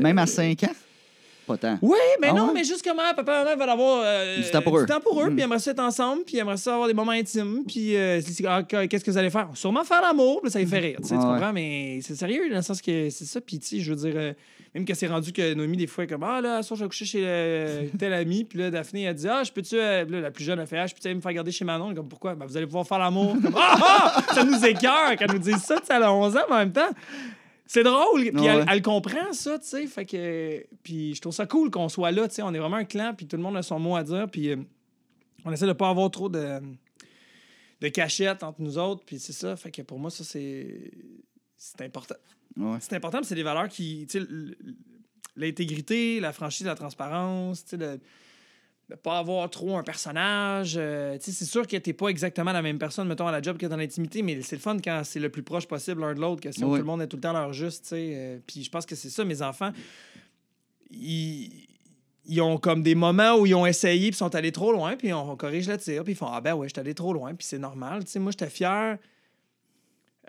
[0.00, 0.68] Même à 5 ans?
[1.46, 1.78] Pas tant.
[1.82, 2.52] oui, mais Ah non, ouais?
[2.54, 4.02] mais juste comment papa et maman veulent avoir
[4.42, 4.86] Du temps pour eux.
[4.86, 5.34] Du temps pour eux, Mm.
[5.34, 7.94] puis ils aimeraient ça être ensemble, puis ils aimeraient ça avoir des moments intimes, puis
[7.98, 9.50] ah, qu'est-ce que vous allez faire?
[9.52, 11.52] Sûrement faire l'amour, puis ça les fait rire, tu sais, tu comprends?
[11.52, 14.34] Mais c'est sérieux, dans le sens que c'est ça, puis tu sais, je veux dire,
[14.74, 16.88] même que c'est rendu que Noémie, des fois, est comme, ah là, soir, je vais
[16.88, 20.20] coucher chez euh, tel ami, puis là, Daphné, elle dit, ah, je peux-tu, euh, là,
[20.20, 21.90] la plus jeune, elle fait, ah, je peux-tu me faire garder chez Manon?
[21.90, 22.34] Elle Comme, pourquoi?
[22.34, 23.36] Ben, vous allez pouvoir faire l'amour.
[23.42, 24.22] Comme, ah, ah!
[24.34, 26.72] Ça nous écœure qu'elle nous dise ça, tu sais, a 11 ans, mais en même
[26.72, 26.90] temps.
[27.66, 31.46] C'est drôle, puis Ouais, elle, comprend ça, tu sais, fait que puis je trouve ça
[31.46, 33.56] cool qu'on soit là, tu sais, on est vraiment un clan, puis tout le monde
[33.56, 34.56] a son mot à dire, puis euh,
[35.46, 36.60] on essaie de pas avoir trop de
[37.80, 40.90] de cachette entre nous autres, puis c'est ça, fait que pour moi ça c'est
[41.56, 42.16] c'est important.
[42.56, 42.78] Ouais.
[42.80, 44.06] C'est important, c'est des valeurs qui,
[45.36, 47.98] l'intégrité, la franchise, la transparence, tu sais, de
[48.90, 50.74] ne pas avoir trop un personnage.
[50.76, 53.40] euh, tu sais, c'est sûr que t'es pas exactement la même personne, mettons, à la
[53.42, 56.14] job que dans l'intimité, mais c'est le fun quand c'est le plus proche possible l'un
[56.14, 56.70] de l'autre, que si Ouais.
[56.70, 58.12] tout le monde est tout le temps leur juste, tu sais.
[58.14, 59.72] euh, puis je pense que c'est ça, mes enfants,
[60.90, 61.66] ils,
[62.26, 65.12] ils ont comme des moments où ils ont essayé, puis sont allés trop loin, puis
[65.12, 67.34] on, corrige le tir, puis ils font Ah ben ouais, je suis allé trop loin,
[67.34, 68.04] puis c'est normal.
[68.04, 68.98] Tu sais, moi, j'étais fier.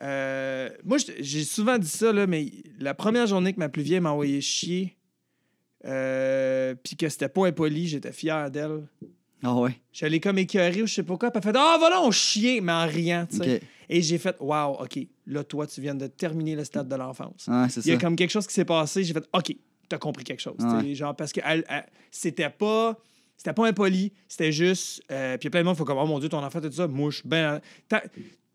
[0.02, 4.00] Euh, moi, j'ai souvent dit ça, là, mais la première journée que ma plus vieille
[4.02, 4.98] m'a envoyé chier,
[5.86, 8.88] euh, puis que c'était pas impoli, j'étais fier d'elle.
[9.44, 9.80] Ah ouais.
[9.94, 12.62] J'allais comme écœuré ou je sais pas quoi, puis elle fait Ah, voilà, on chier,
[12.62, 13.62] mais en riant, tu sais.
[13.88, 17.46] Et j'ai fait Wow, OK, là, toi, tu viens de terminer le stade de l'enfance.
[17.48, 18.00] Ah, Il y a ça.
[18.02, 19.56] comme quelque chose qui s'est passé, j'ai fait OK,
[19.88, 20.56] t'as compris quelque chose.
[20.60, 20.80] Ouais.
[20.82, 21.42] tu sais, Genre, parce que
[22.12, 22.98] c'était pas.
[23.38, 25.04] C'était pas impoli, c'était juste.
[25.12, 26.62] euh, puis il y a plein de monde font comme Oh mon Dieu, ton enfant,
[26.62, 26.88] tout ça?
[26.88, 27.60] Moi, je suis bien.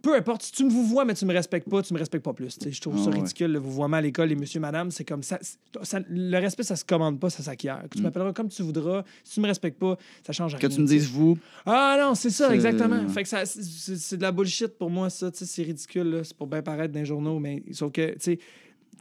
[0.02, 2.24] Peu importe, si tu me vous vois, mais tu me respectes pas, tu me respectes
[2.24, 2.56] pas plus.
[2.66, 3.16] Je trouve Ah ça ouais.
[3.16, 5.38] ridicule, le vous voiement à l'école, les monsieur, madame, c'est comme ça,
[5.82, 7.82] ça- Le respect, ça se commande pas, ça s'acquiert.
[7.82, 8.02] Que tu Mm.
[8.04, 9.04] m'appelleras comme tu voudras.
[9.24, 10.68] Si tu me respectes pas, ça change Que rien.
[10.68, 10.98] tu me tu sais.
[11.00, 11.36] dises vous.
[11.66, 13.06] Ah non, c'est ça, exactement.
[13.08, 15.30] Fait que ça, c'est- de la bullshit pour moi, ça.
[15.34, 16.20] C'est ridicule.
[16.24, 18.38] C'est pour bien paraître dans les journaux, mais sauf que, tu sais,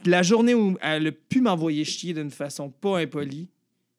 [0.04, 3.48] la journée où elle a pu m'envoyer chier d'une façon pas impolie,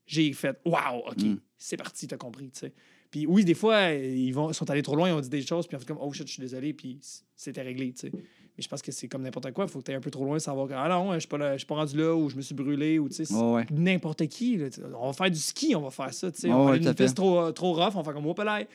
[0.06, 1.38] j'ai fait Waouh, OK, Mm.
[1.58, 2.74] c'est parti, t'as compris, tu sais.
[3.12, 5.68] Puis oui, des fois, ils vont, sont allés trop loin, ils ont dit des choses,
[5.68, 7.00] puis on fait comme Oh shit, je suis désolé, puis
[7.36, 8.12] c'était réglé, tu sais.
[8.14, 10.24] Mais je pense que c'est comme n'importe quoi, il faut que tu un peu trop
[10.26, 12.30] loin, savoir que Ah non, je suis pas, là- je suis pas rendu là, ou
[12.30, 13.34] je me suis brûlé, ou tu sais.
[13.34, 14.56] Ouais, n'importe qui.
[14.58, 16.32] là, on va faire du ski, on va faire ça.
[16.32, 16.50] tu sais.
[16.52, 18.68] On va ouais, aller une piste trop, trop rough, on va faire comme Wopalai.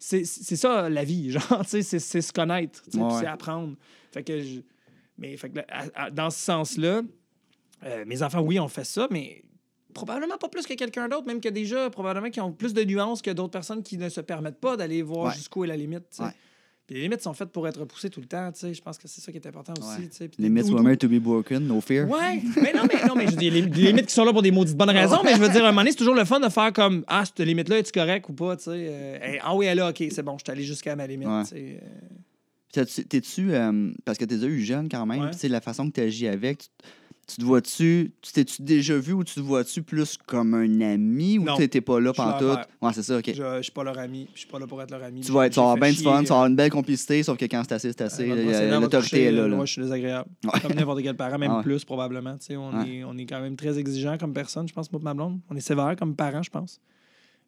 [0.00, 3.10] C'est c'est ça la vie, genre, tu sais, c'est se connaître, tu sais, ouais.
[3.20, 3.76] c'est apprendre.
[4.12, 4.60] Fait que je-
[5.18, 7.02] mais fait que là, à- à- dans ce sens-là,
[7.84, 9.42] euh, mes enfants, oui, ont fait ça, mais
[9.94, 13.22] probablement pas plus que quelqu'un d'autre, même que déjà, probablement qu'ils ont plus de nuances
[13.22, 15.34] que d'autres personnes qui ne se permettent pas d'aller voir Ouais.
[15.34, 16.04] jusqu'où est la limite.
[16.20, 16.26] Ouais.
[16.86, 18.74] Puis les limites sont faites pour être repoussées tout le temps, tu sais.
[18.74, 20.08] Je pense que c'est ça qui est important aussi, Ouais.
[20.08, 20.28] tu sais.
[20.28, 22.06] Puis Limits ou- were made to be broken, no fear.
[22.10, 24.50] Ouais, mais non, mais, non, mais je dis, les, limites qui sont là pour des
[24.50, 26.40] maudites bonnes raisons, mais je veux dire, à un moment donné, c'est toujours le fun
[26.40, 28.70] de faire comme Ah, cette limite-là, est-tu correct ou pas, tu sais.
[28.72, 31.06] euh, Hey, ah oui, elle est là, ok, c'est bon, je suis allé jusqu'à ma
[31.06, 31.42] limite, Ouais.
[31.44, 31.80] tu sais.
[31.82, 31.86] euh.
[33.08, 35.26] T'es-tu, euh, parce que t'es déjà eu jeune quand même, Ouais.
[35.28, 36.68] puis tu sais, la façon que tu agis avec, tu,
[37.26, 41.38] tu te vois-tu, tu t'es-tu déjà vu ou tu te vois-tu plus comme un ami
[41.38, 42.58] ou t'étais pas là pantoute?
[42.82, 43.24] Ouais, c'est ça, ok.
[43.34, 45.20] Je, je suis pas leur ami, je suis pas là pour être leur ami.
[45.22, 47.22] Tu vas, être- tu vas avoir bien du fun, tu vas avoir une belle complicité,
[47.22, 48.30] sauf que quand c'est assez, c'est assez.
[48.30, 49.48] Euh, L'autorité est là.
[49.48, 49.56] là.
[49.56, 50.28] Moi, je suis désagréable.
[50.44, 50.60] Ouais.
[50.60, 51.62] Comme n'importe quel parent, même Ah ouais.
[51.62, 52.36] plus probablement.
[52.38, 52.88] Tu sais, on, Ouais.
[52.98, 55.40] est, on est quand même très exigeant comme personne, je pense, moi ma blonde.
[55.50, 56.80] On est sévère comme parent, je pense.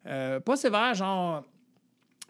[0.05, 1.43] Euh, pas sévère, genre.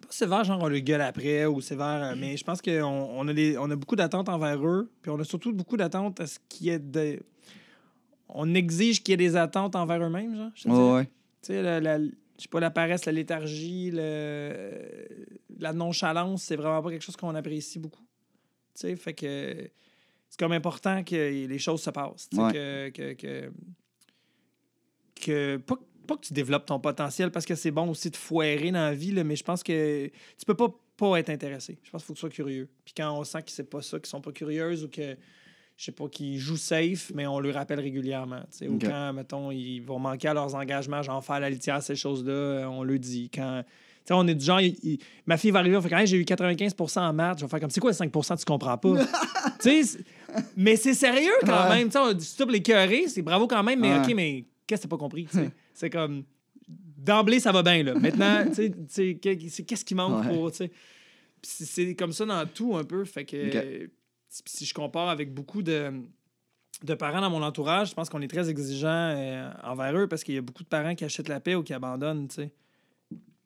[0.02, 3.28] Pas sévère, genre on le gueule après ou sévère, euh, mais je pense qu'on on
[3.28, 6.28] a, des- on a beaucoup d'attentes envers eux, puis on a surtout beaucoup d'attentes à
[6.28, 7.20] ce qu'il y ait de.
[8.30, 10.52] On exige qu'il y ait des attentes envers eux-mêmes, genre.
[10.56, 10.68] je.
[10.70, 11.06] Ouais.
[11.06, 11.12] Tu
[11.54, 15.08] sais, la, la- je sais pas, la paresse, la léthargie, le-
[15.60, 18.04] la nonchalance, c'est vraiment pas quelque chose qu'on apprécie beaucoup.
[18.76, 19.70] Tu sais, fait que
[20.30, 21.16] c'est comme important que
[21.48, 22.30] les choses se passent.
[22.34, 22.52] Ouais.
[22.52, 23.52] que, que, que,
[25.16, 25.76] que- pas,
[26.06, 28.94] pas que tu développes ton potentiel parce que c'est bon aussi de foirer dans la
[28.94, 31.78] vie, là, mais je pense que tu peux pas pas être intéressé.
[31.84, 32.68] Je pense qu'il faut que tu sois curieux.
[32.84, 35.16] Puis quand on sent que c'est pas ça, qu'ils sont pas curieuses ou que
[35.78, 38.42] je sais pas, qu'ils jouent safe, mais on le rappelle régulièrement.
[38.68, 42.32] Ou quand, mettons, ils vont manquer à leurs engagements, genre faire la litière, ces choses-là,
[42.34, 43.30] euh, on le dit.
[43.34, 43.62] Quand.
[43.64, 43.70] tu
[44.06, 46.08] sais, on est du genre, il- il- ma fille va arriver, on fait quand Hey,
[46.08, 47.38] j'ai eu 95% en maths.
[47.40, 48.96] Je vais faire comme, c'est quoi le 5% tu comprends pas?
[49.62, 50.00] tu sais, c'est-
[50.56, 51.76] mais c'est sérieux quand Ouais.
[51.78, 51.88] même.
[51.88, 52.64] Tu sais, on dit stop les
[53.08, 54.06] c'est bravo quand même, mais Ouais.
[54.06, 55.28] OK, mais qu'est-ce que t'as pas compris?
[55.76, 56.24] c'est comme,
[56.68, 57.94] d'emblée, ça va bien, là.
[57.94, 60.34] Maintenant, tu c'est- qu'est-ce qui manque Ouais.
[60.34, 60.68] pour, tu sais?
[61.40, 63.06] Puis c'est- c'est comme ça dans tout un peu.
[63.06, 63.90] Fait que.
[64.30, 65.92] Si je compare avec beaucoup de,
[66.84, 70.24] de parents dans mon entourage, je pense qu'on est très exigeant euh, envers eux parce
[70.24, 72.52] qu'il y a beaucoup de parents qui achètent la paix ou qui abandonnent, tu sais.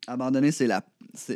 [0.07, 0.83] Abandonner, c'est la.
[1.13, 1.35] c'est-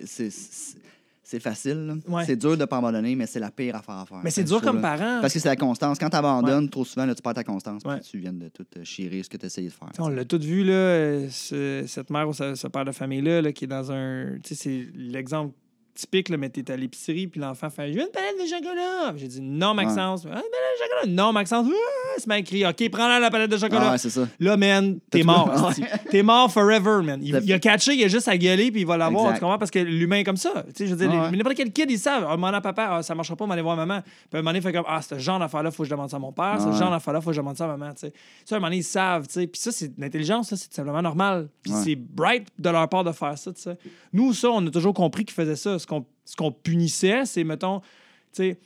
[1.39, 2.01] facile.
[2.07, 2.23] Ouais.
[2.25, 4.21] C'est dur de pas abandonner, mais c'est la pire affaire à faire.
[4.23, 4.81] Mais c'est dur comme là.
[4.97, 5.21] parent.
[5.21, 5.97] Parce que c'est la constance.
[5.99, 7.83] Quand tu abandonnes trop souvent, là, tu perds ta constance.
[7.83, 9.89] puis tu viens de tout euh, chirer ce que tu essayé de faire.
[9.99, 13.41] On l'a tout vu, là, euh, ce- cette mère ou ce, ce père de famille-là,
[13.41, 14.37] là, qui est dans un.
[14.43, 15.53] Tu sais, c'est l'exemple
[15.95, 19.13] typique, là, mais t'es à l'épicerie, puis l'enfant fait Je veux une palette de chocolat.
[19.15, 20.23] J'ai dit Non, Maxence.
[20.25, 21.13] Ah, une palette de chocolat.
[21.23, 21.67] Non, Maxence.
[21.69, 22.65] Ah, c'est mal écrit.
[22.65, 23.87] OK, prends-la la palette de chocolat.
[23.87, 24.27] Ah, ouais, c'est ça.
[24.39, 25.71] Là, man, t'es mort.
[26.11, 27.19] T'es mort forever, man.
[27.23, 29.33] Il, il a catché, il a juste à gueuler, puis il va l'avoir.
[29.33, 29.57] Tu comprends?
[29.57, 30.63] Parce que l'humain est comme ça.
[30.67, 32.25] Tu sais, je veux dire, Ouais, n'importe quel kid, ils savent.
[32.25, 34.01] Un moment à papa, ah, ça marchera pas, on va aller voir maman.
[34.01, 36.09] Puis un moment donné, il fait comme, ah, ce genre d'affaire-là, faut que je demande
[36.09, 36.57] ça à mon père.
[36.59, 37.91] Ce genre d'affaire-là, faut que je demande ça à maman.
[37.93, 38.13] Tu sais.
[38.43, 39.27] Ça, un moment donné, ils savent.
[39.27, 39.47] tu sais.
[39.47, 41.47] Puis ça, c'est l'intelligence, ça, c'est tout simplement normal.
[41.61, 43.53] Puis c'est bright de leur part de faire ça.
[43.53, 43.77] tu sais.
[44.13, 45.77] Nous, ça, on a toujours compris qu'ils faisaient ça.
[46.25, 47.85] Ce qu'on punissait, c'est, mettons, tu
[48.33, 48.59] sais,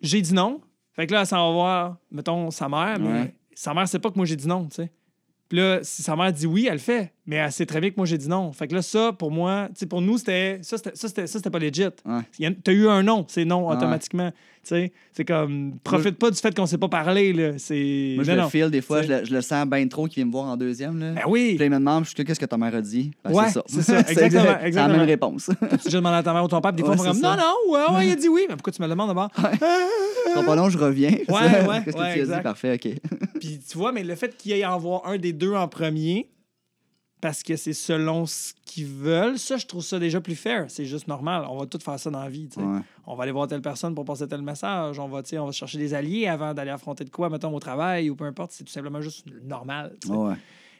[0.00, 0.60] j'ai dit non.
[0.92, 3.34] Fait que là, ça va voir, mettons, sa mère, mais Ouais.
[3.54, 4.92] sa mère sait pas que moi j'ai dit non, tu sais.
[5.48, 7.12] Puis là, si sa mère dit oui, elle le fait.
[7.26, 8.52] Mais elle sait très bien que moi j'ai dit non.
[8.52, 10.60] Fait que là, ça, pour moi, pour nous, c'était.
[10.62, 11.84] Ça, c'était, pas legit.
[12.04, 12.50] Ouais.
[12.62, 14.30] T'as eu un non, c'est non automatiquement.
[14.62, 14.90] C'est
[15.26, 15.78] comme.
[15.82, 17.52] Profite pas du fait qu'on sait pas parler, là.
[17.56, 18.12] C'est.
[18.16, 18.48] Moi, je non, le non.
[18.50, 20.56] feel des fois, je le, je le sens bien trop qu'il vient me voir en
[20.56, 20.98] deuxième.
[20.98, 21.12] Là.
[21.12, 21.54] Ben oui.
[21.56, 23.10] Puis il me demande, je suis qu'est-ce que ta mère a dit?
[23.24, 23.62] Ben, Ouais, c'est ça.
[23.66, 25.50] c'est ça, exactement, C'est la même réponse.
[25.82, 27.96] tu demandé à ta mère ou ton père, puis des fois, comme non, non, ouais,
[27.96, 28.46] ouais, il a dit oui.
[28.48, 29.30] Mais pourquoi tu me le demandes d'abord?
[29.30, 31.10] pas long, je reviens.
[31.10, 32.42] Ouais, ouais, Qu'est-ce que ouais, tu as dit?
[32.42, 32.88] Parfait, OK.
[33.40, 35.68] Puis tu vois, mais le fait qu'il y ait en voir un des deux en
[35.68, 36.28] premier,
[37.24, 40.66] parce que c'est selon ce qu'ils veulent, ça, je trouve ça déjà plus fair.
[40.68, 41.46] C'est juste normal.
[41.48, 42.50] On va tout faire ça dans la vie.
[42.58, 42.80] Ouais.
[43.06, 44.98] On va aller voir telle personne pour passer tel message.
[44.98, 48.10] On va, on va chercher des alliés avant d'aller affronter de quoi, mettons, au travail
[48.10, 48.52] ou peu importe.
[48.52, 49.96] C'est tout simplement juste normal.
[50.06, 50.34] Ouais.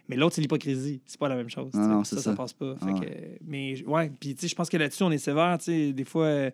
[0.07, 1.01] Mais l'autre, c'est l'hypocrisie.
[1.07, 1.73] C'est pas la même chose.
[1.73, 2.35] Non, non, ça, ça ça.
[2.35, 2.75] passe pas.
[2.77, 3.07] Fait Ah que,
[3.47, 5.57] mais ouais, puis tu sais, je pense que là-dessus, on est sévère.
[5.67, 6.51] Des fois, euh,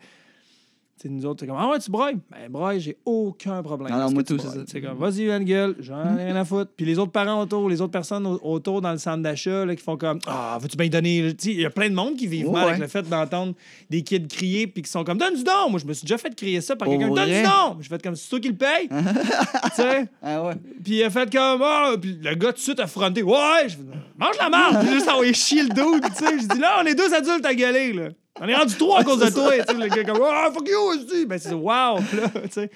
[1.00, 2.18] tu sais, nous autres, c'est comme Ah ouais, tu brailles.
[2.30, 3.90] Ben, braille, j'ai aucun problème.
[3.90, 4.58] Non, non, moi tout, c'est ça.
[4.66, 6.70] C'est comme Vas-y, la gueule, j'en ai rien à foutre.
[6.76, 9.74] Puis les autres parents autour, les autres personnes au- autour dans le centre d'achat là,
[9.74, 11.34] qui font comme Ah, veux-tu bien donner.
[11.44, 13.54] Il y a plein de monde qui vivent mal avec le fait d'entendre
[13.88, 15.70] des kids crier puis qui sont comme Donne du don.
[15.70, 17.14] Moi, je me suis déjà fait crier ça par Pour quelqu'un.
[17.14, 17.76] Donne du don.
[17.80, 18.88] Je fais comme C'est toi qui le paye.
[18.90, 20.06] tu sais?
[20.22, 20.54] Ah ouais.
[20.84, 21.92] Puis il a fait comme Ah!
[22.00, 23.22] Puis le gars tout de suite a fronté.
[23.22, 23.34] Ouais!
[23.68, 23.82] Je fais,
[24.18, 24.86] Mange la marde!
[24.86, 26.38] Juste envoyé chier le dude, tu sais.
[26.38, 28.08] Je dis là, on est deux adultes à gueuler, là.
[28.40, 29.74] On est rendu trois à cause de toi, tu sais.
[29.80, 31.26] Le gars comme Ah, fuck you, aussi!
[31.26, 31.96] Ben c'est wow!
[31.96, 32.70] Là, tu sais.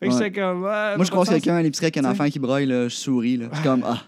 [0.00, 0.30] Fait que Ouais.
[0.32, 0.62] comme.
[0.62, 3.36] Ouais, Moi, je croise quelqu'un à l'épicerie avec un enfant qui braille, là, je souris.
[3.36, 3.46] Là.
[3.50, 3.98] Je suis comme, ah,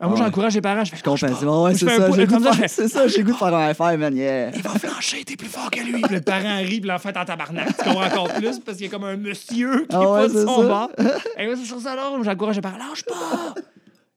[0.00, 0.24] Ah, moi, Ouais.
[0.24, 0.84] j'encourage les parents.
[0.84, 1.44] Je fais je pas.
[1.44, 2.10] bon, ouais, c'est ça.
[2.12, 4.16] J'ai goût faire- C'est ça, j'ai goût de faire un affaire, man.
[4.16, 4.52] Yeah.
[4.54, 6.00] Il va flancher, t'es plus fort que lui.
[6.02, 7.76] Puis le parent rit, puis l'enfant est en tabarnak.
[7.76, 10.20] Tu comprends encore plus parce qu'il y a comme un monsieur qui Ah est ouais,
[10.20, 10.68] pas de son ça.
[10.68, 10.90] bord.
[11.36, 12.78] Et moi, c'est sur ça, alors, j'encourage les parents.
[12.78, 13.54] Lâche pas!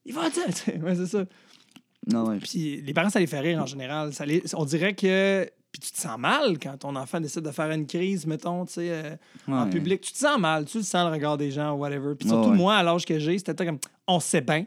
[0.05, 0.43] Il va dire.
[0.83, 1.23] Ouais, c'est ça.
[2.07, 2.37] Non, ouais.
[2.37, 4.13] Puis les parents, ça les fait rire en général.
[4.13, 5.49] Ça les- on dirait que.
[5.71, 8.73] Puis tu te sens mal quand ton enfant décide de faire une crise, mettons, tu
[8.73, 9.15] sais, euh,
[9.47, 10.01] en public.
[10.01, 12.13] Tu te sens mal, tu le sens le regard des gens, whatever.
[12.19, 12.55] Puis surtout, ouais.
[12.57, 14.63] moi, à l'âge que j'ai, c'était comme, on sait bien.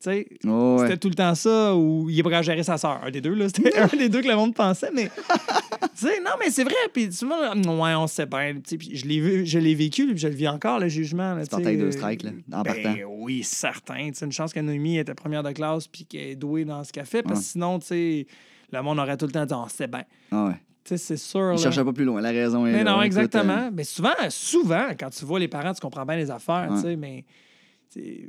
[0.00, 0.26] Tu sais.
[0.46, 0.82] Oh, ouais.
[0.86, 3.00] C'était tout le temps ça, ou il est prêt à gérer sa sœur.
[3.04, 3.46] Un des deux, là.
[3.48, 5.10] C'était un des deux que le monde pensait, mais.
[5.10, 6.74] tu sais, non, mais c'est vrai.
[6.92, 8.54] Puis souvent, ouais, on sait bien.
[8.64, 11.34] tu je l'ai vu, je l'ai vécu, puis je le vis encore, le jugement.
[11.34, 12.94] là, Tu tu avec deux strikes, là, en ben, partant.
[13.08, 14.08] Oui, certain.
[14.10, 16.84] Tu sais, une chance que Noémie était première de classe, puis qu'elle est douée dans
[16.84, 17.50] ce qu'elle fait, parce que Ouais.
[17.52, 18.26] sinon, tu sais,
[18.74, 20.04] le monde aurait tout le temps dit, on sait bien.
[20.30, 20.52] Ah ouais.
[20.84, 21.52] Tu sais, c'est sûr.
[21.52, 21.56] Il là.
[21.56, 22.20] cherchait pas plus loin.
[22.20, 22.92] La raison est Mais là.
[22.92, 23.56] non, Écoute, exactement.
[23.66, 26.76] euh, Mais souvent, souvent, quand tu vois les parents, tu comprends bien les affaires, Ouais.
[26.76, 27.24] tu sais, mais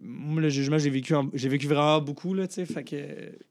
[0.03, 2.95] moi, le jugement, j'ai vécu, en- j'ai vécu vraiment beaucoup, là, tu sais, fait que...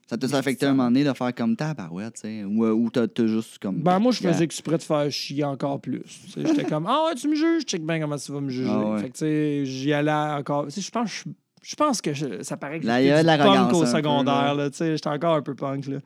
[0.08, 2.44] Ça t'a Mais affecté ça- un moment donné de faire comme ta barouette, tu sais?
[2.44, 3.82] Ou, euh, ou t'as juste comme.
[3.82, 4.32] Ben, moi, je Yeah.
[4.32, 6.02] faisais exprès de faire chier encore plus.
[6.36, 8.70] J'étais comme, ah ouais, tu me juges, check bien comment tu vas me juger.
[8.70, 9.00] Ah ouais.
[9.00, 10.68] Fait que, tu sais, j'y allais encore.
[10.70, 11.24] Je pense,
[11.62, 14.68] je, pense que je- ça paraît que j'étais punk au peu, secondaire, là.
[14.68, 15.98] là, j'étais encore un peu punk, là.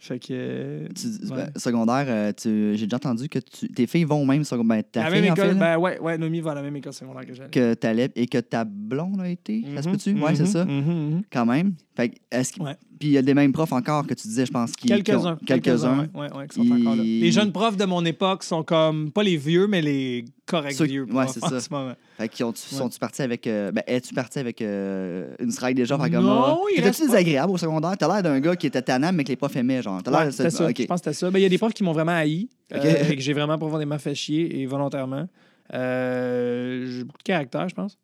[0.00, 0.26] Fait que.
[0.30, 1.36] euh, Tu- ouais.
[1.36, 4.78] ben, secondaire, euh, tu- j'ai déjà entendu que tu- tes filles vont au même secondaire.
[4.78, 6.62] Ben, ta la fille, même en école, fait, ben ouais, ouais, Nomi va à la
[6.62, 7.50] même école secondaire que j'allais.
[7.50, 9.64] que t'allais et que ta blonde a été.
[9.74, 10.12] Ça se Mhm, peut-tu?
[10.22, 10.64] Ouais, c'est mhm, ça.
[10.64, 10.82] mhm,
[11.14, 11.22] mhm.
[11.32, 11.74] Quand même.
[11.98, 12.76] Fait que, est-ce que- Ouais.
[13.00, 14.86] Puis il y a des mêmes profs encore que tu disais, je pense, qui.
[14.86, 15.36] Quelques-uns.
[15.44, 15.98] Quelques-uns.
[16.14, 17.02] ouais, ouais, ouais, qui sont encore là.
[17.02, 20.84] Les jeunes profs de mon époque sont comme, pas les vieux, mais les corrects Ceux-
[20.84, 21.58] vieux ouais, c'est ça.
[21.60, 21.94] ce moment.
[22.16, 23.46] Fait qu'ils sont-tu partis avec.
[23.48, 25.98] euh, ben, es-tu parti avec euh, une strike déjà?
[25.98, 27.96] Fait comme, Non, il T'étais-tu désagréable au secondaire?
[27.98, 30.00] T'as l'air d'un gars qui était tannant, mais que les profs aimaient, genre.
[30.02, 30.68] T'as l'air c'était ça.
[30.68, 30.74] ok.
[30.78, 31.30] Je pense que c'était ça.
[31.32, 32.80] Ben, Il y a des profs qui m'ont vraiment haï Ok.
[32.84, 35.26] euh, et que j'ai vraiment profondément fait chier et volontairement.
[35.74, 37.98] Euh, j'ai beaucoup de caractère, je pense.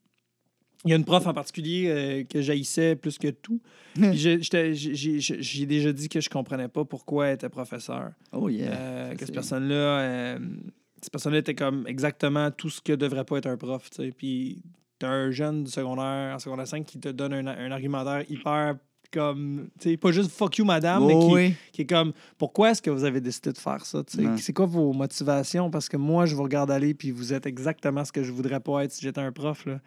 [0.85, 3.61] Il y a une prof en particulier euh, que j'haïssais plus que tout.
[3.95, 8.11] Puis j'ai- déjà dit que je comprenais pas pourquoi elle était professeur.
[8.33, 8.73] Oh yeah.
[8.73, 10.39] Euh, que cette personne-là, euh,
[11.01, 13.89] cette personne-là était comme exactement tout ce que devrait pas être un prof.
[13.91, 14.13] tu sais.
[14.17, 14.63] Puis
[14.99, 18.77] t'as un jeune du secondaire, en secondaire 5 qui te donne un, un argumentaire hyper
[19.13, 21.55] comme, tu sais, pas juste fuck you madame, mais Oh, qui, oui.
[21.73, 24.03] qui est comme pourquoi est-ce que vous avez décidé de faire ça
[24.39, 25.71] c'est quoi vos motivations?
[25.71, 28.59] Parce que moi je vous regarde aller puis vous êtes exactement ce que je voudrais
[28.59, 29.81] pas être si j'étais un prof là.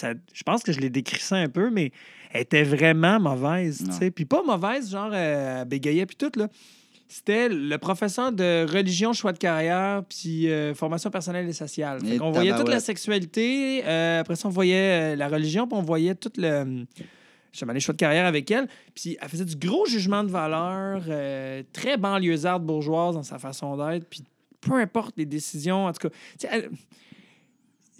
[0.00, 1.92] Ça- je pense que je l'ai décrit ça un peu mais
[2.32, 6.48] elle était vraiment mauvaise puis pas mauvaise genre euh, elle bégayait puis tout là
[7.12, 11.98] c'était le professeur de religion, choix de carrière, puis euh, formation personnelle et sociale.
[12.06, 15.76] Et on voyait toute la sexualité, euh, après ça, on voyait euh, la religion, puis
[15.76, 16.86] on voyait tout le,
[17.50, 18.68] justement, les choix de carrière avec elle.
[18.94, 23.76] Puis elle faisait du gros jugement de valeur, euh, très banlieusarde bourgeoise dans sa façon
[23.76, 24.06] d'être.
[24.08, 24.22] Puis
[24.60, 26.14] peu importe les décisions, en tout cas,
[26.48, 26.70] elle-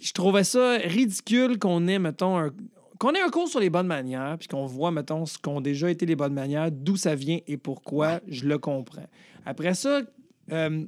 [0.01, 2.49] je trouvais ça ridicule qu'on ait, mettons, un,
[2.99, 5.89] qu'on ait un cours sur les bonnes manières, puis qu'on voit, mettons, ce qu'ont déjà
[5.89, 9.07] été les bonnes manières, d'où ça vient et pourquoi, je le comprends.
[9.45, 10.01] Après ça,
[10.51, 10.85] euh,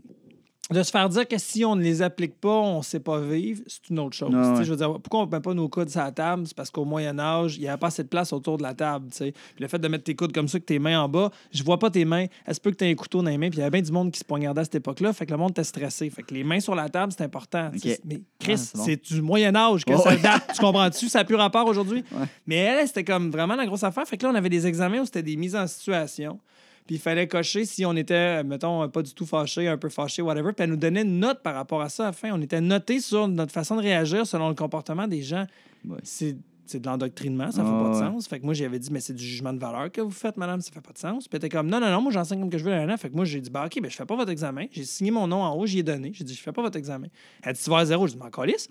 [0.71, 3.19] de se faire dire que si on ne les applique pas, on ne sait pas
[3.19, 4.33] vivre, c'est une autre chose.
[4.33, 4.63] Ouais.
[4.63, 6.43] Je veux dire, pourquoi on ne met pas nos coudes sur la table?
[6.47, 8.73] C'est parce qu'au Moyen Âge, il n'y avait pas assez de place autour de la
[8.73, 9.07] table.
[9.13, 11.61] Puis le fait de mettre tes coudes comme ça, que tes mains en bas, je
[11.63, 12.27] vois pas tes mains.
[12.47, 13.49] Est-ce que tu aies un couteau dans les mains?
[13.49, 15.11] Puis il y avait bien du monde qui se poignardait à cette époque-là.
[15.11, 16.09] Fait que le monde était stressé.
[16.09, 17.69] Fait que les mains sur la table, c'est important.
[18.05, 18.83] Mais Chris, Ah, c'est bon.
[18.85, 20.51] c'est du Moyen Âge que Oh, ça date.
[20.55, 21.09] tu comprends-tu?
[21.09, 22.05] Ça n'a plus rapport aujourd'hui.
[22.13, 22.25] Ouais.
[22.47, 24.07] Mais elle, c'était comme vraiment la grosse affaire.
[24.07, 26.39] Fait que là, on avait des examens où c'était des mises en situation.
[26.85, 30.21] Puis il fallait cocher si on était, mettons, pas du tout fâché, un peu fâché,
[30.21, 30.53] whatever.
[30.53, 32.31] Puis elle nous donnait une note par rapport à ça à la fin.
[32.33, 35.45] On était noté sur notre façon de réagir selon le comportement des gens.
[35.85, 35.99] Ouais.
[36.03, 38.27] C'est c'est de l'endoctrinement, ça fait pas de sens.
[38.27, 40.61] Fait que moi, j'avais dit, mais c'est du jugement de valeur que vous faites, madame,
[40.61, 41.27] ça fait pas de sens.
[41.27, 42.97] Puis elle était comme, non, non, non, moi, j'enseigne comme que je veux, là, là.
[42.97, 44.65] Fait que moi, j'ai dit, bah, OK, ben, je fais pas votre examen.
[44.71, 46.11] J'ai signé mon nom en haut, j'y ai donné.
[46.13, 47.07] J'ai dit, je fais pas votre examen.
[47.43, 48.07] Elle dit, tu vas à zéro.
[48.07, 48.69] J'ai dit, m'en calisse.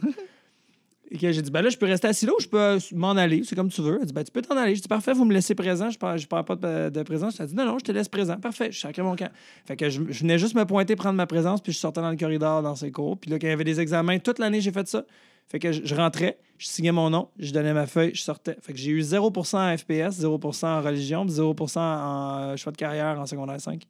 [1.13, 3.43] J'ai dit, ben là, je peux rester assis là ou je peux euh, m'en aller.
[3.45, 3.99] C'est comme tu veux.
[4.01, 4.75] Elle dit, ben, tu peux t'en aller.
[4.75, 5.91] J'ai dit, parfait, vous me laissez présent.
[5.91, 7.37] Je ne parle pas de, de présence.
[7.39, 8.37] Elle a dit, non, non, je te laisse présent.
[8.39, 9.31] Parfait, je sacré mon camp.
[9.67, 12.17] Fait que je, venais juste me pointer, prendre ma présence, puis je sortais dans le
[12.17, 13.19] corridor dans ses cours.
[13.19, 15.05] Puis là, quand il y avait des examens, toute l'année, j'ai fait ça.
[15.49, 18.57] Fait que je, je rentrais, je signais mon nom, je donnais ma feuille, je sortais.
[18.63, 22.73] Fait que j'ai eu 0% en FPS, 0% en religion, puis 0 en euh, choix
[22.73, 23.83] de carrière en secondaire 5.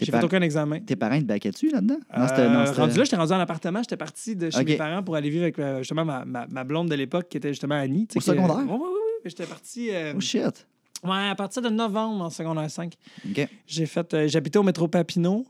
[0.00, 0.80] J'ai fait aucun examen.
[0.80, 1.98] tes parents te baquaient-tu là-dedans?
[2.16, 5.30] Euh, rendu là, j'étais rendu en appartement, j'étais parti de chez mes parents pour aller
[5.30, 8.06] vivre avec euh, justement ma, ma, ma blonde de l'époque qui était justement Annie.
[8.16, 8.56] Au secondaire?
[8.66, 9.20] Oui, oui, oui.
[9.26, 10.66] J'étais parti euh, Oh shit.
[11.04, 12.94] ouais, à partir de novembre en secondaire 5.
[13.28, 13.48] OK.
[13.66, 15.44] J'ai fait, euh, j'habitais au métro Papineau,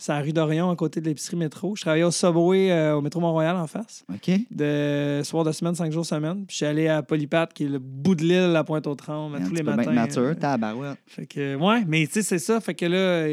[0.00, 1.74] c'est à rue d'Orion, à côté de l'épicerie métro.
[1.74, 4.30] Je travaillais au Subway, euh, au métro Mont-Royal en face, OK.
[4.50, 6.44] de soir de semaine, cinq jours semaine.
[6.46, 9.54] Puis je suis allé à Polypat, qui est le bout de l'île, la Pointe-aux-Trembles, tous
[9.54, 9.90] les bien matins.
[9.92, 10.98] mature, euh, tabarouette.
[11.06, 12.60] fait que, ouais, mais tu sais, c'est ça.
[12.60, 13.26] Fait que là,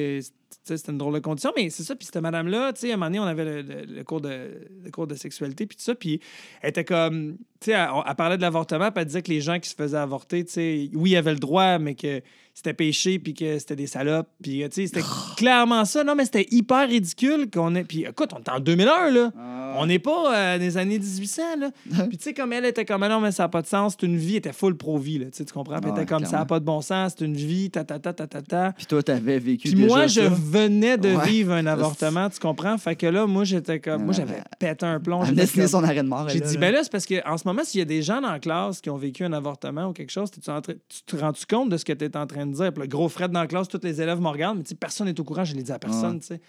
[0.66, 1.52] c'était une drôle de condition.
[1.56, 1.96] Mais c'est ça.
[1.96, 4.62] Puis cette madame-là, tu sais, à un moment donné, on avait le, cours, de,
[4.92, 5.96] cours de sexualité, puis tout ça.
[5.96, 6.20] Puis
[6.62, 9.42] elle était comme, tu sais, elle, elle parlait de l'avortement, puis elle disait que les
[9.42, 12.22] gens qui se faisaient avorter, tu sais, oui, ils avaient le droit, mais que
[12.56, 14.30] c'était péché, puis que c'était des salopes.
[14.42, 16.04] Puis, tu sais, c'était clairement ça.
[16.06, 17.84] Non, mais c'était hyper ridicule qu'on ait.
[17.84, 19.32] Puis, écoute, on est en 2001, là.
[19.78, 21.70] On n'est pas euh, des années 1800, là.
[22.08, 23.98] Puis, tu sais, comme elle était comme, Ah non, mais ça n'a pas de sens.
[24.00, 25.26] C'est une vie, elle était full pro-vie, là.
[25.36, 25.80] Tu comprends?
[25.82, 26.46] Puis, elle Ouais, était comme, ça n'a clairement.
[26.46, 28.72] pas de bon sens, c'est une vie, ta, ta, ta, ta, ta, ta.
[28.72, 30.30] Puis toi, t'avais vécu Puis déjà moi, je ça.
[30.30, 31.28] venais de Ouais.
[31.28, 32.78] vivre un avortement, tu comprends?
[32.78, 34.06] Fait que là, moi, j'étais comme.
[34.06, 34.44] Moi, j'avais ouais.
[34.58, 35.24] pété un plomb.
[35.26, 36.30] Elle comme- son arrêt de mort.
[36.30, 38.32] J'ai dit, ben là, c'est parce qu'en ce moment, s'il y a des gens dans
[38.32, 41.76] la classe qui ont vécu un avortement ou quelque chose, tu te rends-tu compte de
[41.76, 42.74] ce que tu es en train de dire?
[42.74, 45.08] Puis le gros Fred dans la classe, tous les élèves me regardent, mais tu personne
[45.08, 46.38] n'est au courant, je l'ai dit à personne, Ouais.
[46.38, 46.42] tu.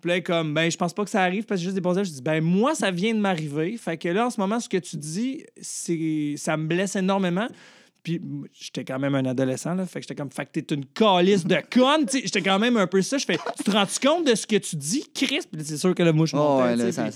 [0.00, 1.92] Puis là, comme, ben, je pense pas que ça arrive parce que juste des bons
[1.92, 2.06] élèves.
[2.06, 3.76] Je dis, ben, moi, ça vient de m'arriver.
[3.76, 7.46] Fait que là, en ce moment, ce que tu dis, c'est ça me blesse énormément.
[8.02, 8.20] Puis
[8.52, 9.86] j'étais quand même un adolescent, là.
[9.86, 12.04] Fait que j'étais comme, fait que t'es une calice de conne.
[12.06, 12.18] tu.
[12.24, 13.16] J'étais quand même un peu ça.
[13.16, 15.42] Je fais, tu te rends-tu compte de ce que tu dis, Chris?
[15.52, 17.08] Puis c'est sûr que le mouche Oh, ouais, tu là, ça.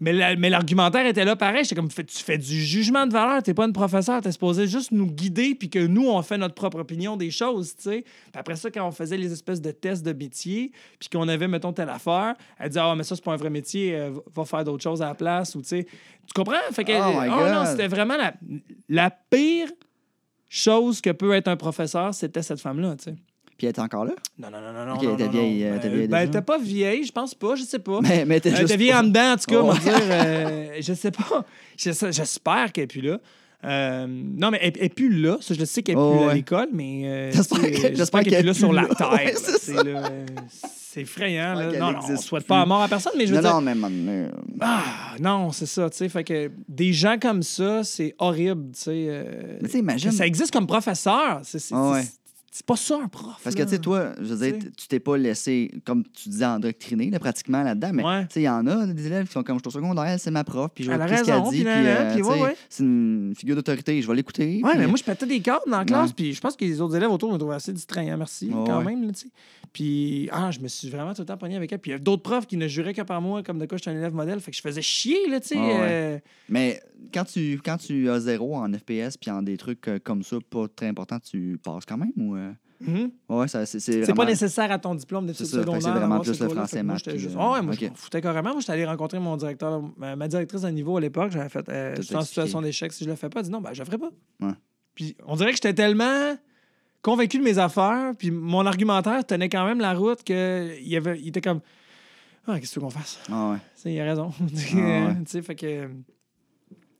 [0.00, 1.64] Mais la- mais l'argumentaire était là pareil.
[1.64, 4.92] J'étais comme, tu fais du jugement de valeur, t'es pas une professeure, t'es supposé juste
[4.92, 8.04] nous guider, puis que nous, on fait notre propre opinion des choses, tu sais.
[8.34, 11.72] Après ça, quand on faisait les espèces de tests de métier, puis qu'on avait, mettons,
[11.72, 14.64] telle affaire, elle disait, ah, mais ça, c'est pas un vrai métier, euh, va- faire
[14.64, 15.84] d'autres choses à la place, ou tu sais.
[15.84, 16.54] Tu comprends?
[16.72, 18.34] Fait que, Oh oh non, c'était vraiment la,
[18.88, 19.68] la pire
[20.48, 23.14] chose que peut être un professeur, c'était cette femme-là, tu sais.
[23.58, 24.12] Puis elle est encore là?
[24.38, 24.94] Non, non, non, non.
[24.94, 27.34] Ok, elle était vieille, elle était Ben, vieille ben, elle était pas vieille, je pense
[27.34, 27.98] pas, je sais pas.
[28.02, 28.68] Mais, mais t'es juste.
[28.68, 29.64] t'es vieille en dedans, en tout cas, Oh.
[29.66, 29.98] on va dire.
[30.00, 31.44] euh, je sais pas.
[31.76, 33.18] Je- J'espère qu'elle n'est plus là.
[33.64, 35.36] Euh, non, mais elle n'est plus là.
[35.40, 37.02] Ça, je le sais qu'elle n'est Oh, plus là à l'école, mais.
[37.06, 39.12] euh, J'espère qu'elle n'est plus là est sur la terre.
[39.12, 39.34] Ouais,
[40.48, 41.54] c'est effrayant.
[41.54, 41.72] Là.
[41.78, 42.48] Non, non, on existe souhaite plus.
[42.48, 43.74] pas la mort à personne, mais je veux Non, dire.
[43.74, 44.28] non, mais
[44.60, 44.82] Ah,
[45.20, 46.08] non, c'est ça, tu sais.
[46.08, 49.06] Fait que des gens comme ça, c'est horrible, tu sais.
[49.08, 50.12] euh, Mais imagine.
[50.12, 51.40] ça existe comme professeur.
[51.42, 52.02] C'est ouais.
[52.58, 53.36] C'est- pas ça, un prof.
[53.42, 56.44] Parce que, tu sais, toi, je veux dire, Tu t'es pas laissé, comme tu disais,
[56.44, 57.90] endoctriner là, pratiquement là-dedans.
[57.94, 58.22] Mais, Ouais.
[58.26, 60.16] tu sais, il y en a des élèves qui sont comme, je suis au secondaire,
[60.18, 62.56] c'est ma prof, puis je vais écouter ce qu'elle dit, puis euh, puis ouais, ouais.
[62.68, 64.60] c'est une figure d'autorité, je vais l'écouter.
[64.62, 66.64] Ouais, puis- mais moi, je pétais des cadres dans la classe, puis je pense que
[66.64, 69.28] les autres élèves autour me trouvaient assez distrayants, merci, quand même, là, tu sais.
[69.72, 71.78] Puis, ah, je me suis vraiment tout le temps pogné avec elle.
[71.78, 73.76] Puis, il y a d'autres profs qui ne juraient que par moi, comme de quoi
[73.76, 74.40] j'étais un élève modèle.
[74.40, 75.56] Fait que je faisais chier, là, tu sais.
[75.58, 76.80] Euh, Mais
[77.12, 80.36] quand tu, quand tu as zéro en FPS, puis en des trucs euh, comme ça,
[80.50, 82.36] pas très importants, tu passes quand même ou.
[82.36, 82.52] euh?
[82.80, 83.10] mhm.
[83.28, 84.16] Ouais, c'est c'est C'est vraiment...
[84.16, 87.52] pas nécessaire à ton diplôme d'études C'est vraiment plus le français, moi, puis juste- Ah
[87.52, 88.50] ouais, moi, je m'en foutais carrément.
[88.50, 91.30] Moi, j'étais allé rencontrer mon directeur, ma, ma directrice de niveau à l'époque.
[91.32, 92.92] J'avais fait, euh, en situation d'échec.
[92.92, 94.10] Si je le fais pas, elle dit non, ben, je le ferai pas.
[94.40, 94.52] Ouais.
[94.94, 96.36] Puis, on dirait que j'étais tellement
[97.02, 100.96] convaincu de mes affaires, puis mon argumentaire tenait quand même la route que il, y
[100.96, 101.60] avait, il était comme
[102.46, 103.20] Ah, qu'est-ce que tu veux qu'on fasse?
[103.30, 103.92] Ah ouais.
[103.92, 104.32] Il a raison.
[104.74, 105.14] ouais.
[105.26, 105.88] Sais, fait que.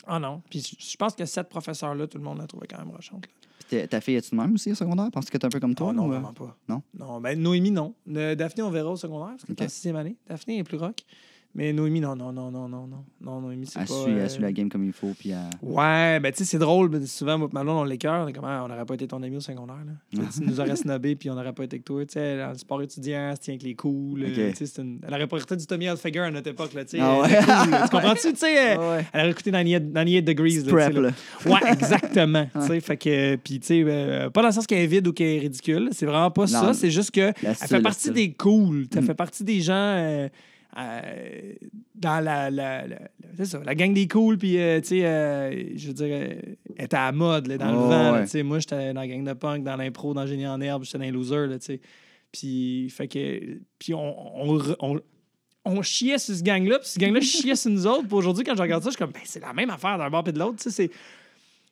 [0.09, 0.43] Ah non.
[0.51, 3.27] Puis je- pense que cette professeure-là, tout le monde l'a trouvé quand même rochante.
[3.27, 3.33] là.
[3.69, 5.11] Puis ta fille, est-tu de même aussi au secondaire?
[5.13, 5.89] Penses-tu que t'es un peu comme toi?
[5.91, 6.15] Oh, non, ou, euh?
[6.15, 6.57] vraiment pas.
[6.69, 6.83] non?
[6.99, 7.95] Non, ben Noémie, non.
[8.17, 9.67] Euh, Daphné, on verra au secondaire, parce qu'elle est Ok.
[9.67, 10.17] en sixième année.
[10.27, 11.05] Daphné est plus rock.
[11.55, 13.05] Mais Noémie, non, non, non, non, non, non.
[13.21, 13.87] Non, Noémie, c'est pas...
[13.87, 15.39] suit, euh, elle suit la game comme il faut, puis elle...
[15.61, 17.05] Ouais, ben tu sais, c'est drôle.
[17.07, 18.23] souvent, moi, et Malone, on l'écœure.
[18.25, 19.79] On est comme, Ah, on n'aurait pas été ton ami au secondaire.
[19.85, 20.23] Là.
[20.33, 22.05] Tu nous aurais snobé, puis on n'aurait pas été avec toi.
[22.07, 24.23] Tu sais, elle, en sport étudiant, elle se tient avec les cools.
[24.23, 26.75] Euh, tu sais, une- Elle aurait pas du Tommy Hilfiger à notre époque.
[26.75, 27.39] Là, tu sais, Ah elle ouais.
[27.39, 28.33] cool, tu comprends-tu?
[28.33, 29.05] Tu sais, euh, Ah ouais.
[29.13, 30.55] elle aurait écouté 98 98 Degrees.
[30.57, 31.01] là, tu sais, Prep, là.
[31.01, 31.11] là.
[31.47, 32.47] Ouais, exactement.
[32.55, 35.09] tu sais, fait que, puis, tu sais, euh, pas dans le sens qu'elle est vide
[35.09, 35.89] ou qu'elle est ridicule.
[35.93, 36.73] C'est vraiment pas ça.
[36.73, 38.87] C'est juste que elle fait le partie des cools.
[38.95, 39.07] Elle Mm.
[39.07, 39.75] fait partie des gens
[40.79, 41.53] euh,
[41.95, 42.99] dans la, la, la-
[43.39, 44.39] la- ça, la gang des cools.
[44.39, 47.71] Puis, euh, tu sais, euh, je veux dire, elle était à la mode, là, dans
[47.73, 48.13] le Oh, vent.
[48.15, 48.23] ouais.
[48.25, 48.43] tu sais.
[48.43, 51.05] moi, j'étais dans la gang de punk, dans l'impro, dans Génie en herbe, j'étais dans
[51.05, 51.47] les losers.
[51.49, 51.81] Là, tu sais.
[52.33, 55.01] puis, fait que, puis on, on, on-
[55.65, 58.07] on chiait sur ce gang-là, puis ce gang-là chiait sur nous autres.
[58.07, 60.09] Puis aujourd'hui, quand je regarde ça, je suis comme, ben, c'est la même affaire d'un
[60.09, 60.57] bord et de l'autre.
[60.57, 60.91] tu sais, c'est-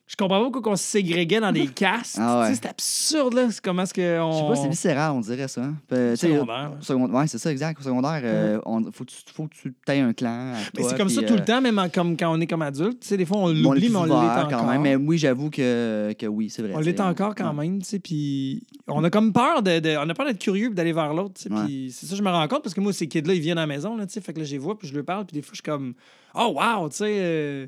[0.07, 2.17] Je comprends pas pourquoi on se ségréguait dans des castes.
[2.21, 2.47] Ah ouais.
[2.53, 3.51] sais, C'est absurde, là.
[3.51, 4.31] C'est comment est-ce que on...
[4.31, 5.63] Je sais pas, c'est viscéral, on dirait ça.
[5.63, 5.75] hein.
[5.87, 6.77] Puis, Secondaire, ouais.
[6.79, 7.79] au second- Ouais, c'est ça, exact.
[7.81, 10.53] Au secondaire, euh, on- faut, que tu- faut que tu un clan.
[10.77, 12.61] Mais c'est comme ça tout euh, le temps, même en- comme quand on est comme
[12.61, 13.01] adulte.
[13.01, 14.47] Tu sais, des fois, on l'oublie, mais on l'est encore.
[14.49, 14.81] quand même.
[14.81, 16.71] Mais oui, j'avoue que, que oui, c'est vrai.
[16.75, 20.07] On l'est encore quand même, tu sais, puis on a comme peur de, de- on
[20.09, 21.65] a peur d'être curieux puis d'aller vers l'autre, tu sais, Ouais.
[21.65, 23.57] puis c'est ça je me rends compte parce que moi ces kids là ils viennent
[23.57, 25.03] à la maison là, tu sais, fait que là je les vois puis je leur
[25.03, 25.93] parle puis des fois je suis comme
[26.35, 27.67] oh wow, tu sais euh,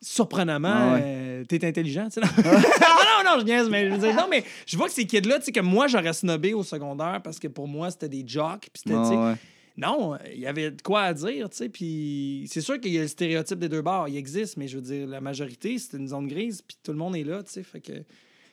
[0.00, 1.00] surprenamment Ah ouais.
[1.04, 2.20] euh, t'es intelligent, tu sais.
[2.44, 5.06] non non non, je niaise mais je veux dire non mais je vois que ces
[5.06, 8.08] kids là, tu sais que moi j'aurais snobé au secondaire parce que pour moi c'était
[8.08, 9.34] des jocks puis c'était Ouais, ouais.
[9.76, 12.98] non, il y avait de quoi à dire, tu sais, puis c'est sûr qu'il y
[12.98, 15.96] a le stéréotype des deux bords, il existe, mais je veux dire, la majorité, c'est
[15.96, 17.92] une zone grise, puis tout le monde est là, tu sais, fait que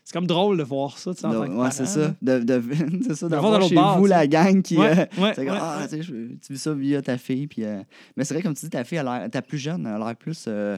[0.03, 1.87] c'est comme drôle de voir ça, tu sais, en De- tant que ouais, parent, c'est
[1.87, 2.13] ça.
[2.21, 2.61] De, de,
[3.07, 4.77] c'est ça, De de voir de voir l'autre chez bord, vous la gang qui.
[4.77, 7.47] Ouais, euh, ouais, c'est comme, ah, tu sais, je- tu vis ça via ta fille.
[7.47, 7.81] Puis, euh,
[8.15, 10.15] Mais c'est vrai, comme tu dis, ta fille, a l'air, plus jeune, elle a l'air
[10.15, 10.45] plus.
[10.47, 10.77] euh,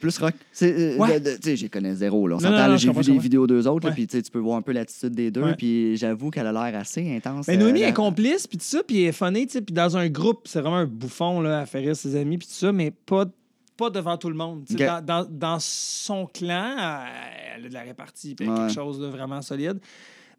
[0.00, 0.34] Plus rock.
[0.62, 1.20] Euh, Ouais.
[1.20, 2.26] de- de- tu sais, j'y connais zéro.
[2.28, 2.36] Là.
[2.36, 5.14] On s'entend, j'ai vu des vidéos d'eux autres, puis tu peux voir un peu l'attitude
[5.14, 5.54] des deux.
[5.56, 7.46] Puis j'avoue qu'elle a l'air assez intense.
[7.48, 9.60] Mais euh, Noémie la- est complice, puis tout ça, puis elle est funny, tu sais,
[9.62, 12.46] puis dans un groupe, c'est vraiment un bouffon, là, à faire rire ses amis, puis
[12.46, 13.26] tout ça, mais pas,
[13.76, 14.64] pas devant tout le monde.
[14.70, 17.04] Dans, dans- dans son clan, euh,
[17.56, 18.46] elle a de la répartie, Ouais.
[18.46, 19.78] quelque chose de vraiment solide.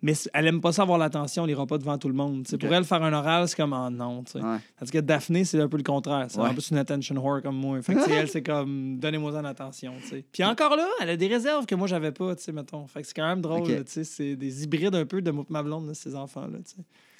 [0.04, 2.46] Mais elle aime pas ça avoir l'attention, elle ira pas devant tout le monde.
[2.60, 4.40] Pour elle, faire un oral, c'est comme, oh non, sais.
[4.42, 4.58] Ouais.
[4.78, 6.26] Tandis que Daphné, c'est un peu le contraire.
[6.30, 6.50] C'est Ouais.
[6.50, 7.82] un peu une attention whore comme moi.
[7.82, 10.26] Fait que, elle, c'est comme, donnez-moi en attention, tu sais.
[10.32, 12.86] Puis encore là, elle a des réserves que moi, j'avais pas, mettons.
[12.88, 13.70] Fait que c'est quand même drôle, Ok.
[13.70, 14.04] là, tu sais.
[14.04, 16.58] C'est des hybrides un peu de ma blonde, ces enfants-là.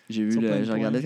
[0.10, 0.50] J'ai vu, le-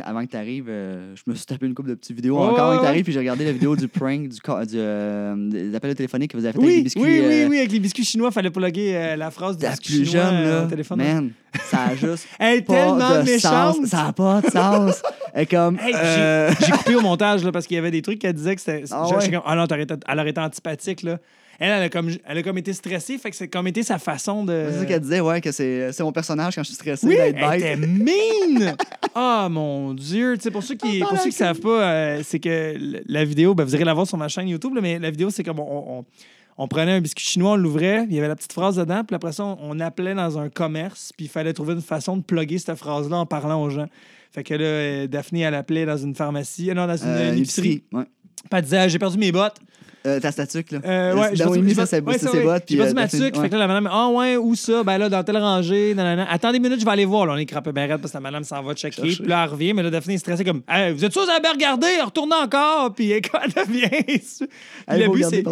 [0.03, 2.71] avant que tu arrives, je me suis tapé une couple de petites vidéos Ouais, encore
[2.71, 4.39] avant que tu arrives, puis j'ai regardé la vidéo du prank, du, du,
[4.75, 7.01] euh, des appels téléphoniques que vous avez fait avec Oui, les biscuits.
[7.03, 9.69] oui, oui, euh, oui, avec les biscuits chinois, fallait plugger euh, la phrase du La
[9.71, 10.97] biscuit plus chinois jeune, euh, là, au téléphone.
[10.97, 11.31] man,
[11.69, 13.75] ça a juste Elle pas tellement de méchante.
[13.77, 13.85] sens.
[13.87, 15.01] Ça n'a pas de sens.
[15.35, 15.77] Est comme.
[15.79, 18.55] Hey, j'ai- euh, coupé au montage là, parce qu'il y avait des trucs qu'elle disait
[18.55, 18.83] que c'était.
[18.91, 19.29] Ah ouais?
[19.29, 19.65] comme, ah non,
[20.07, 21.03] elle aurait été antipathique.
[21.03, 21.19] Là.
[21.59, 23.97] Elle, elle a, comme, elle a comme été stressée, fait que c'est comme été sa
[23.97, 24.67] façon de.
[24.71, 27.35] C'est ça qu'elle disait, ouais, que c'est mon personnage quand je suis stressé Oui, d'être
[27.37, 27.61] elle bête.
[27.61, 28.75] était mean!
[29.19, 30.35] Ah, mon Dieu!
[30.37, 32.75] Tu sais, pour ceux qui ceux qui savent pas, euh, c'est que
[33.07, 35.31] la vidéo, ben, vous irez la voir sur ma chaîne YouTube, là, mais la vidéo,
[35.31, 36.05] c'est comme on, on-
[36.59, 39.15] on prenait un biscuit chinois, on l'ouvrait, il y avait la petite phrase dedans, puis
[39.15, 42.23] après ça, on, on appelait dans un commerce, puis il fallait trouver une façon de
[42.23, 43.87] plugger cette phrase-là en parlant aux gens.
[44.31, 47.37] Fait que là, euh, Daphné, elle appelait dans une pharmacie, euh, non, dans une, une
[47.39, 47.83] épicerie.
[47.91, 48.03] Ouais.
[48.03, 49.57] Puis elle disait, Ah, j'ai perdu mes bottes.
[50.07, 50.79] Euh, ta statue, là.
[50.85, 52.43] Euh, ouais, j'ai perdu- ça, c'est ouais, ça, ses ouais.
[52.43, 52.63] bottes.
[52.65, 53.41] J'ai puis, perdu euh, ma tuque.
[53.41, 54.83] Fait que là, la madame, ah ouais, où ça?
[54.83, 56.25] Ben là, dans telle rangée, nanana.
[56.31, 57.25] Attendez une minute, je vais aller voir.
[57.25, 59.01] Là, on est crappé ben raide parce que la madame s'en va checker.
[59.01, 61.29] Puis là, elle revient, mais là, Daphné est stressée comme, Hey, vous êtes sûr, vous
[61.29, 61.87] avez bien regardé?
[62.03, 62.93] Retournez encore.
[62.93, 64.21] Puis quand elle revient, puis
[64.87, 65.43] Elle le but, c'est.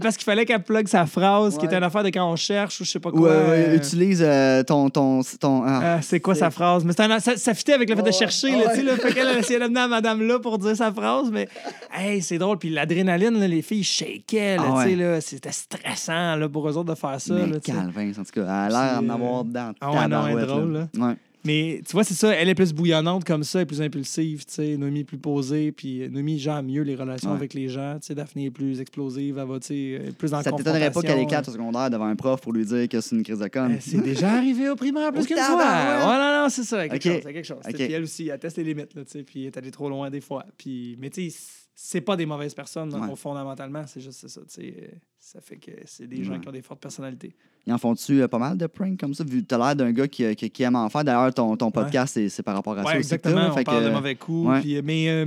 [0.00, 2.80] parce qu'il fallait qu'elle plug sa phrase, qui était une affaire de quand on cherche
[2.80, 3.28] ou je sais pas quoi.
[3.28, 4.90] Ouais, euh, utilise euh, ton.
[4.90, 5.82] ton, ton ah.
[5.82, 6.84] euh, c'est quoi sa phrase?
[6.84, 8.96] Mais un- ça, ça fitait avec le fait de chercher, tu sais.
[8.96, 11.48] Fait qu'elle elle essayait d'amener la madame là pour dire sa phrase, mais
[11.96, 12.58] hey, c'est drôle.
[12.58, 15.02] Puis l'adrénaline, là, les filles shakeaient, là, Ah tu sais, ouais.
[15.02, 15.20] là.
[15.20, 17.60] C'était stressant, là, pour eux autres de faire ça, Mais là.
[17.60, 18.42] Calvin, en tout cas.
[18.68, 19.72] Elle a l'air d'en avoir euh, dedans.
[19.80, 21.14] ah ouais, non, elle est drôle, Ouais.
[21.44, 24.44] Mais tu vois, c'est ça, elle est plus bouillonnante comme ça, elle est plus impulsive,
[24.46, 24.76] tu sais.
[24.76, 27.36] Noémie est plus posée, puis Noémie gère mieux les relations Ouais.
[27.36, 28.16] avec les gens, tu sais.
[28.16, 31.46] Daphné est plus explosive, elle va, tu sais, plus dans Ça t'étonnerait pas qu'elle éclate
[31.48, 33.76] au secondaire devant un prof pour lui dire que c'est une crise de Euh, conne.
[33.80, 35.56] C'est déjà arrivé au primaire plus qu'une fois.
[35.56, 36.88] Ouais, non, non, c'est ça.
[36.88, 37.12] Quelque Ok.
[37.14, 37.58] chose, c'est quelque chose.
[37.72, 39.88] Puis elle aussi, elle teste les limites, là, tu sais, puis elle est allée trop
[39.88, 40.44] loin des fois.
[40.58, 41.38] Puis, mais tu sais,
[41.78, 43.14] c'est pas des mauvaises personnes, Ouais.
[43.16, 44.86] fondamentalement, c'est juste c'est ça, tu euh,
[45.18, 46.40] Ça fait que c'est des gens Ouais.
[46.40, 47.34] qui ont des fortes personnalités.
[47.66, 49.24] Ils en font-tu euh, pas mal de pranks comme ça?
[49.24, 51.04] Vu que t'as l'air d'un gars qui, qui, qui aime en faire?
[51.04, 52.98] D'ailleurs, ton, ton podcast, c'est- c'est par rapport à ça Ouais, aussi.
[52.98, 53.34] exactement.
[53.34, 53.50] là.
[53.50, 54.48] On Fait parle que, de mauvais coups.
[54.48, 54.76] ouais.
[54.78, 55.26] euh, mais euh,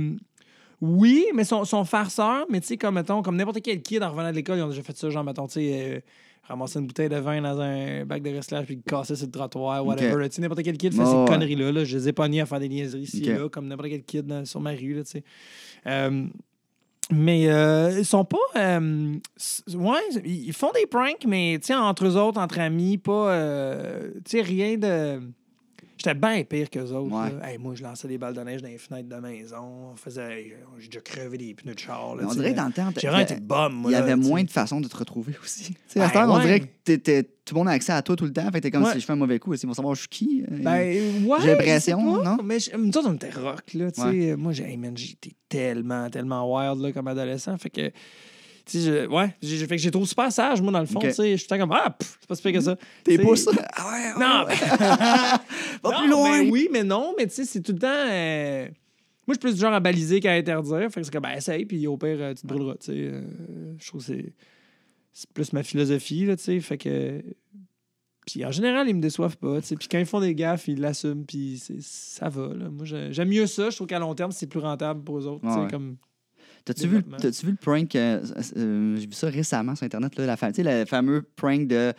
[0.80, 4.10] oui, mais son, son farceur, mais tu sais, comme, mettons, comme n'importe quel kid en
[4.10, 6.00] revenant de l'école, ils ont déjà fait ça, genre, mettons, tu sais, euh,
[6.48, 9.84] ramasser une bouteille de vin dans un bac de recyclage puis casser sur le trottoir,
[9.86, 10.14] whatever.
[10.14, 10.18] Ok.
[10.20, 10.28] là.
[10.30, 11.24] Tu sais, n'importe quel kid fait Ouais, ces ouais.
[11.28, 11.70] conneries-là.
[11.72, 11.84] Là.
[11.84, 13.38] Je les ai pognés à faire des niaiseries ici, Ok.
[13.38, 15.24] là, comme n'importe quel kid dans- sur ma rue, là, tu sais.
[15.86, 16.26] Euh,
[17.12, 18.38] mais euh, ils sont pas.
[18.56, 19.14] euh,
[19.74, 23.30] ouais, ils font des pranks, mais entre eux autres, entre amis, pas.
[23.32, 24.10] euh,
[24.42, 25.20] rien de.
[26.02, 27.12] J'étais bien pire qu'eux autres.
[27.14, 27.30] Ouais.
[27.52, 29.90] Hey, moi, je lançais des balles de neige dans les fenêtres de maison.
[29.92, 30.56] On faisait.
[30.78, 32.16] J'ai déjà crevé des pneus de char.
[32.16, 33.90] là, on dirait que dans le temps, J'ai vraiment été bum, moi.
[33.90, 35.74] il y avait moins de façons de te retrouver aussi.
[35.94, 38.24] À Ben, cette heure, on dirait que tout le monde a accès à toi tout
[38.24, 38.44] le temps.
[38.50, 38.92] Fait que t'es comme Ouais.
[38.94, 39.52] si je fais un mauvais coup.
[39.52, 40.44] Ils vont savoir je suis qui.
[40.50, 41.38] euh, Ben, ouais.
[41.42, 42.38] J'ai l'impression, non?
[42.42, 43.88] Mais nous autres, on était rock, là.
[44.38, 47.58] Moi, j'ai, hey, j'étais tellement, tellement wild, là, comme adolescent.
[47.58, 47.90] Fait que.
[48.72, 51.00] Je- ouais, j'ai, fait que j'ai trouvé super sage, moi, dans le fond.
[51.02, 52.76] Je suis comme, ah, c'est pas si pire que ça.
[53.04, 53.48] Tes sais, pouces.
[53.74, 54.44] Ah ouais, ouais, Non,
[55.82, 56.38] Va non, plus loin.
[56.42, 57.88] ben oui, mais non, mais tu sais, c'est tout le temps.
[57.88, 58.72] euh, Moi,
[59.28, 60.88] je suis plus du genre à baliser qu'à interdire.
[60.90, 62.92] Fait que c'est comme, ben, essaye, puis au pire, euh, tu te brûleras, tu sais.
[62.96, 63.22] Euh,
[63.78, 64.32] je trouve que c'est.
[65.12, 66.60] C'est plus ma philosophie, là, tu sais.
[66.60, 67.22] Fait que.
[68.26, 69.76] Puis en général, ils me déçoivent pas, tu sais.
[69.76, 72.70] Puis quand ils font des gaffes, ils l'assument, puis c'est- ça va, là.
[72.70, 73.70] Moi, j'ai- j'aime mieux ça.
[73.70, 75.68] Je trouve qu'à long terme, c'est plus rentable pour eux autres, tu sais, Ouais.
[75.70, 75.96] comme.
[76.64, 77.94] T'as-tu vu, t'as-tu vu le prank?
[77.96, 78.20] euh,
[78.56, 80.16] euh, J'ai vu ça récemment sur Internet.
[80.16, 81.92] Là, la fa- le fameux prank de euh,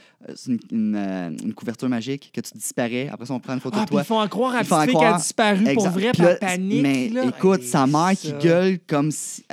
[0.47, 3.09] une, une, une couverture magique que tu disparais.
[3.11, 4.01] Après ça, on prend une photo Ah, de toi.
[4.01, 5.89] ils font en croire à la qui a disparu pour Exact.
[5.91, 6.81] vrai Puis par panique.
[6.83, 7.25] Mais là.
[7.25, 9.43] écoute, Hey, sa mère qui gueule comme si.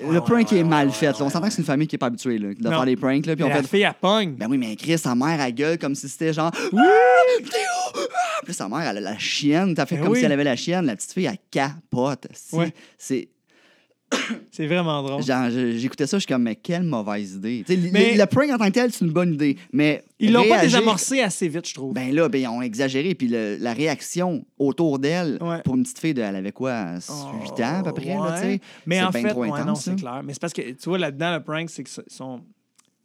[0.00, 1.10] Ouais, le ouais, prank ouais, est mal fait.
[1.20, 2.70] on s'entend que c'est une famille qui n'est pas habituée là, de Non.
[2.70, 3.24] faire des pranks.
[3.26, 3.68] Là, puis on la fait.
[3.68, 4.34] fille, elle pogne.
[4.34, 6.50] Ben oui, mais Chris, sa mère, elle gueule comme si c'était genre.
[6.72, 6.80] Oui!
[7.44, 8.02] Théo!
[8.12, 8.40] Ah!
[8.44, 9.72] Puis sa mère, elle a la chienne.
[9.74, 10.18] T'as fait Ben comme oui.
[10.18, 10.84] si elle avait la chienne.
[10.86, 12.26] La petite fille, elle capote.
[12.98, 13.28] C'est.
[14.50, 15.22] C'est vraiment drôle.
[15.76, 17.64] J'écoutais ça, je suis comme, mais quelle mauvaise idée.
[17.92, 19.56] Mais- le, le prank en tant que tel, c'est une bonne idée.
[19.72, 20.04] Mais.
[20.20, 21.92] Ils l'ont pas réagir- désamorcé assez vite, je trouve.
[21.92, 23.14] Ben là, ben, ils ont exagéré.
[23.14, 25.60] Puis le- la réaction autour d'elle, Ouais.
[25.64, 26.94] pour une petite fille, de, elle avait quoi,
[27.42, 28.60] 8 ans à peu près, là, tu sais?
[28.86, 30.22] Mais en fait, trop intense, non, c'est clair.
[30.24, 31.90] Mais c'est parce que, tu vois, là-dedans, le prank, c'est que.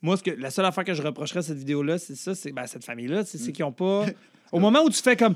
[0.01, 2.51] Moi, ce que, la seule affaire que je reprocherais à cette vidéo-là, c'est ça, c'est
[2.53, 3.51] ben, cette famille-là, c'est Mm.
[3.51, 4.05] qu'ils ont pas.
[4.51, 5.35] Au moment où tu fais comme.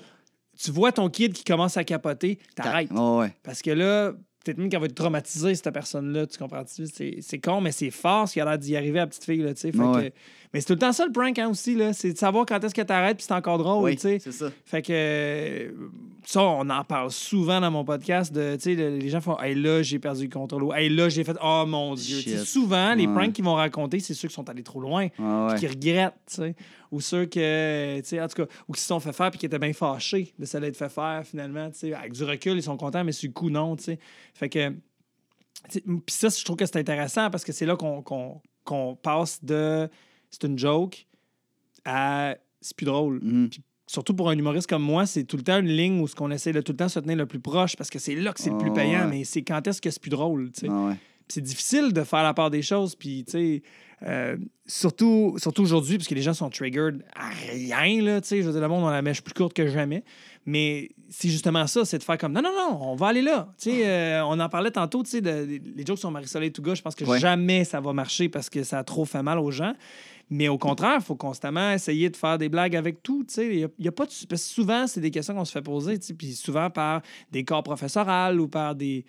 [0.57, 2.91] Tu vois ton kid qui commence à capoter, t'arrêtes.
[2.91, 3.33] Ouais.
[3.43, 4.13] Parce que là,
[4.43, 6.87] peut-être même qu'elle va être traumatisée, cette personne-là, tu comprends-tu?
[6.87, 9.23] C'est c'est con, mais c'est fort ce qui a l'air d'y arriver à la petite
[9.23, 10.13] fille, là, tu sais.
[10.53, 11.93] Mais c'est tout le temps ça, le prank, hein, aussi, là.
[11.93, 14.19] C'est de savoir quand est-ce que t'arrêtes, puis c'est encore drôle, Oui, tu sais.
[14.19, 14.51] c'est ça.
[14.65, 15.71] Fait que euh,
[16.25, 18.31] ça, on en parle souvent dans mon podcast.
[18.31, 20.61] De, tu sais, le- les gens font Hey là, j'ai perdu le contrôle.
[20.63, 22.37] ou, Hey là, j'ai fait Oh mon Dieu.
[22.45, 25.25] Souvent, les pranks qu'ils vont raconter, c'est ceux qui sont allés trop loin, Ouais, puis
[25.53, 25.59] ouais.
[25.59, 26.13] qui regrettent.
[26.27, 26.55] tu sais.
[26.91, 29.39] Ou ceux que, tu sais, en tout cas, ou qui se sont fait faire puis
[29.39, 31.71] qui étaient bien fâchés de ça l'être fait faire finalement.
[31.71, 31.93] tu sais.
[31.95, 33.75] Avec du recul, ils sont contents, mais sur le coup, non.
[33.75, 33.99] tu sais.
[34.35, 34.69] Fait que.
[35.71, 39.89] Puis ça, je trouve que c'est intéressant parce que c'est là qu'on passe de
[40.33, 41.05] c'est une joke
[41.85, 43.19] à c'est plus drôle.
[43.21, 43.49] Mhm.
[43.85, 46.31] surtout pour un humoriste comme moi, c'est tout le temps une ligne où ce qu'on
[46.31, 48.39] essaie de tout le temps se tenir le plus proche parce que c'est là que
[48.39, 49.07] c'est le plus Ah, payant, ouais.
[49.09, 50.67] mais c'est quand est-ce que c'est plus drôle, tu sais.
[50.71, 50.93] Ah ouais.
[50.93, 52.95] Puis c'est difficile de faire la part des choses.
[52.95, 53.61] Puis, tu sais,
[54.05, 58.41] euh, surtout, surtout aujourd'hui, parce que les gens sont triggered à rien, là, tu sais.
[58.41, 60.03] Je veux dire, le monde, on a la mèche plus courte que jamais.
[60.45, 63.53] Mais c'est justement ça, c'est de faire comme non, non, non, on va aller là.
[63.57, 66.51] Tu sais, euh, on en parlait tantôt, tu sais, de- de- les jokes sur Marie-Soleil
[66.51, 67.19] Touga, je pense que Ouais.
[67.19, 69.73] jamais ça va marcher parce que ça a trop fait mal aux gens.
[70.29, 73.25] Mais au contraire, il faut constamment essayer de faire des blagues avec tout.
[73.37, 74.11] Il y a, il y a pas de...
[74.27, 77.01] Parce que souvent, c'est des questions qu'on se fait poser, puis souvent par
[77.31, 79.05] des corps professoraux ou par des,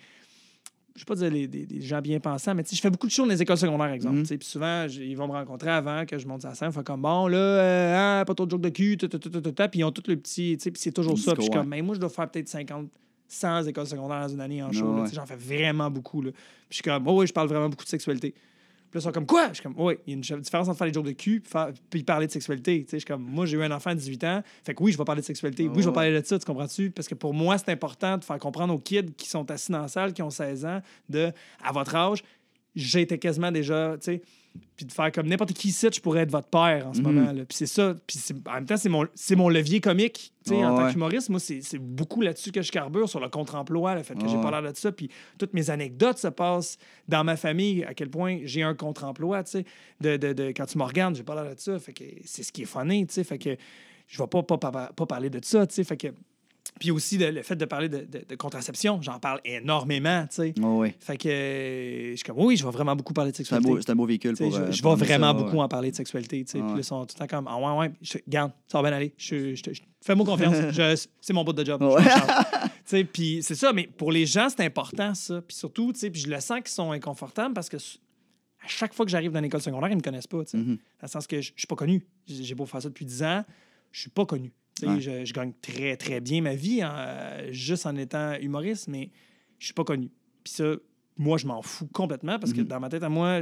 [0.93, 3.11] je sais pas dire les- des, des gens bien pensants, mais je fais beaucoup de
[3.11, 4.17] shows dans les écoles secondaires, exemple.
[4.17, 4.25] Mhm.
[4.25, 6.71] Puis souvent, ils vont me rencontrer avant que je monte sur la scène.
[6.71, 8.97] Fait comme, bon, là, euh, hein, pas trop de jokes de cul.
[8.97, 11.31] Puis ils ont tous le petit, tu sais, puis c'est toujours ça.
[11.33, 12.87] Puis je suis comme, mais moi, je dois faire peut-être 50,
[13.27, 14.85] 100 écoles secondaires dans une année en show.
[15.01, 16.21] Ouais, J'en fais vraiment beaucoup.
[16.21, 16.31] Puis
[16.69, 18.35] je suis comme, oh oui, je parle vraiment beaucoup de sexualité.
[18.95, 19.49] Puis là, ils sont comme, quoi?
[19.49, 21.41] Je suis comme, oui, il y a une différence entre faire des jokes de cul
[21.41, 22.79] puis, faire- puis parler de sexualité.
[22.85, 24.41] Tu sais, je suis comme, moi, j'ai eu un enfant de 18 ans.
[24.63, 25.67] Fait que oui, je vais parler de sexualité.
[25.67, 26.91] Oui, je vais parler de ça, tu comprends-tu?
[26.91, 29.81] Parce que pour moi, c'est important de faire comprendre aux kids qui sont assis dans
[29.81, 30.79] la salle, qui ont 16 ans,
[31.09, 31.29] de,
[31.61, 32.23] à votre âge,
[32.73, 34.21] j'étais quasiment déjà, tu sais,
[34.75, 37.05] puis de faire comme n'importe qui ici, je pourrais être votre père en ce Mhm.
[37.05, 37.31] moment.
[37.31, 37.45] là.
[37.45, 37.95] Puis c'est ça.
[38.05, 40.33] Puis en même temps, c'est mon, c'est mon levier comique.
[40.49, 44.03] Ouais, en tant qu'humoriste, moi, c'est beaucoup là-dessus que je carbure, sur le contre-emploi, le
[44.03, 44.91] fait que j'ai pas l'air de ça.
[44.91, 46.77] Puis toutes mes anecdotes se passent
[47.07, 49.43] dans ma famille, à quel point j'ai un contre-emploi.
[50.01, 51.79] De, de, de- quand tu me regardes, j'ai pas l'air de ça.
[51.79, 53.07] Fait que c'est ce qui est funny.
[53.09, 53.55] Fait que
[54.07, 55.65] je vais pas, pas, pas, pas parler de ça.
[55.67, 56.07] Fait que...
[56.79, 60.35] Puis aussi, le, le fait de parler de, de- de contraception, j'en parle énormément, tu
[60.35, 60.53] sais.
[60.59, 60.95] Ouais, ouais.
[60.99, 63.45] Fait que euh, je suis comme, oui, je vais vraiment beaucoup parler de C'est un,
[63.45, 63.69] sexualité.
[63.71, 64.57] beau, c'est un beau véhicule Tu sais, pour.
[64.57, 65.61] je, euh, je vais vraiment ça, beaucoup ouais.
[65.63, 66.43] en parler de sexualité.
[66.43, 66.59] tu sais.
[66.59, 68.97] Puis ils sont tout le temps comme, ah ouais, ouais, je, garde, ça va bien
[68.97, 69.13] aller.
[69.17, 69.63] Je, je,
[70.01, 70.55] Fais-moi confiance.
[71.21, 71.81] C'est mon bout de job.
[71.81, 73.03] Je Ouais.
[73.11, 75.41] Puis c'est ça, mais pour les gens, c'est important, ça.
[75.41, 78.93] Puis surtout, tu sais, puis je le sens qu'ils sont inconfortables parce que à chaque
[78.93, 80.43] fois que j'arrive dans l'école secondaire, ils me connaissent pas.
[80.45, 80.57] tu sais.
[80.57, 80.75] Mhm.
[80.75, 82.05] Dans le sens que je je suis pas connu.
[82.27, 83.43] J'ai j'ai beau faire ça depuis 10 ans,
[83.91, 84.51] je suis pas connu.
[84.83, 84.99] Ouais.
[84.99, 89.09] je, je gagne très, très bien ma vie en, euh, juste en étant humoriste, mais
[89.59, 90.09] je suis pas connu.
[90.43, 90.65] Puis ça,
[91.17, 92.67] moi, je m'en fous complètement parce que Mhm.
[92.67, 93.39] dans ma tête à moi,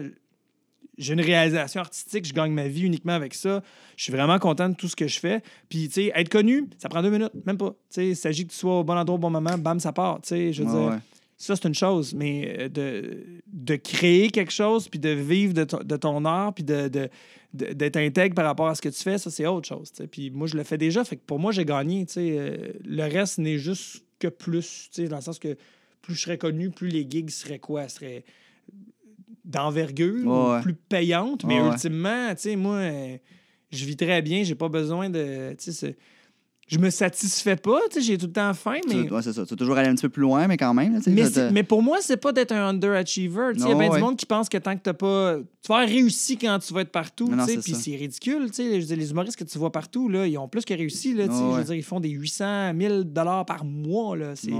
[0.98, 3.64] j'ai une réalisation artistique, je gagne ma vie uniquement avec ça.
[3.98, 5.42] Je suis vraiment content de tout ce que je fais.
[5.70, 7.72] Puis, tu sais, être connu, ça prend deux minutes, même pas.
[7.72, 9.92] Tu sais, il s'agit que tu sois au bon endroit au bon moment, bam, ça
[9.92, 10.22] part.
[10.22, 10.98] Tu sais, je veux dire, ouais.
[11.38, 15.64] Ça, c'est une chose, mais euh, de, de créer quelque chose, puis de vivre de,
[15.66, 17.10] ton- de ton art, puis de, de-
[17.54, 19.92] de- d'être intègre par rapport à ce que tu fais, ça, c'est autre chose.
[20.12, 22.06] Puis moi, je le fais déjà, fait que pour moi, j'ai gagné.
[22.18, 25.58] Euh, le reste n'est juste que plus, dans le sens que
[26.02, 27.88] plus je serais connu, plus les gigs seraient quoi?
[27.90, 28.24] Seraient
[29.46, 30.26] d'envergure,
[30.56, 33.18] Ouais, plus payantes, mais Ouais, ultimement, moi, euh,
[33.72, 35.56] je vis très bien, j'ai pas besoin de...
[36.74, 39.06] Je me satisfais pas, tu sais, j'ai tout le temps faim, mais...
[39.06, 39.44] Tu- ouais, c'est ça.
[39.46, 40.94] Tu vas toujours aller un petit peu plus loin, mais quand même.
[40.96, 43.52] là, Mais, te- pour moi, c'est pas d'être un underachiever.
[43.54, 43.98] Tu sais, Il y a bien ouais.
[43.98, 45.36] du monde qui pense que tant que t'as pas.
[45.62, 47.30] Tu vas avoir réussi quand tu vas être partout.
[47.48, 48.50] Tu Puis c'est ridicule.
[48.52, 48.96] tu sais.
[48.96, 51.14] Les humoristes que tu vois partout, là, ils ont plus que réussi.
[51.14, 51.40] Là, tu sais.
[51.40, 51.64] Ouais, Je veux ouais.
[51.66, 54.18] dire, ils font des 800 000 dollars par mois.
[54.18, 54.36] là.
[54.36, 54.52] C'est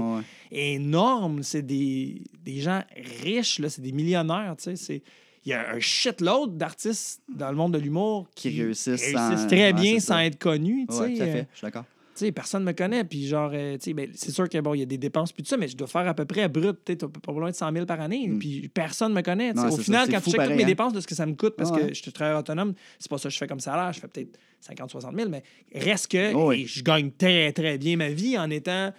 [0.52, 1.42] énorme.
[1.42, 2.82] C'est des, des gens
[3.22, 3.58] riches.
[3.58, 3.68] là.
[3.68, 4.54] C'est des millionnaires.
[4.56, 4.76] tu sais.
[4.76, 5.02] C'est-
[5.46, 9.46] Il y a un shitload d'artistes dans le monde de l'humour qui, Qui réussissent sans-
[9.46, 10.86] très bien sans être connus.
[10.88, 11.48] tout à Euh, fait.
[11.52, 11.84] Je suis d'accord.
[12.20, 14.74] Sais, personne ne me connaît, puis genre, euh, tu sais, ben, c'est sûr que bon,
[14.74, 16.48] il y a des dépenses, puis tout ça, mais je dois faire à peu près
[16.48, 18.38] brut, peut-être pas loin de 100 000 par année, Mm.
[18.38, 19.52] puis personne ne me connaît.
[19.52, 20.66] Non, Au final, ça, quand tu checkes toutes mes hein.
[20.66, 23.18] dépenses de ce que ça me coûte, parce que je suis travailleur autonome, c'est pas
[23.18, 25.42] ça que je fais comme salaire, je fais peut-être 50 60 000, mais
[25.74, 26.66] reste que Oh oui.
[26.66, 28.92] je gagne très, très bien ma vie en étant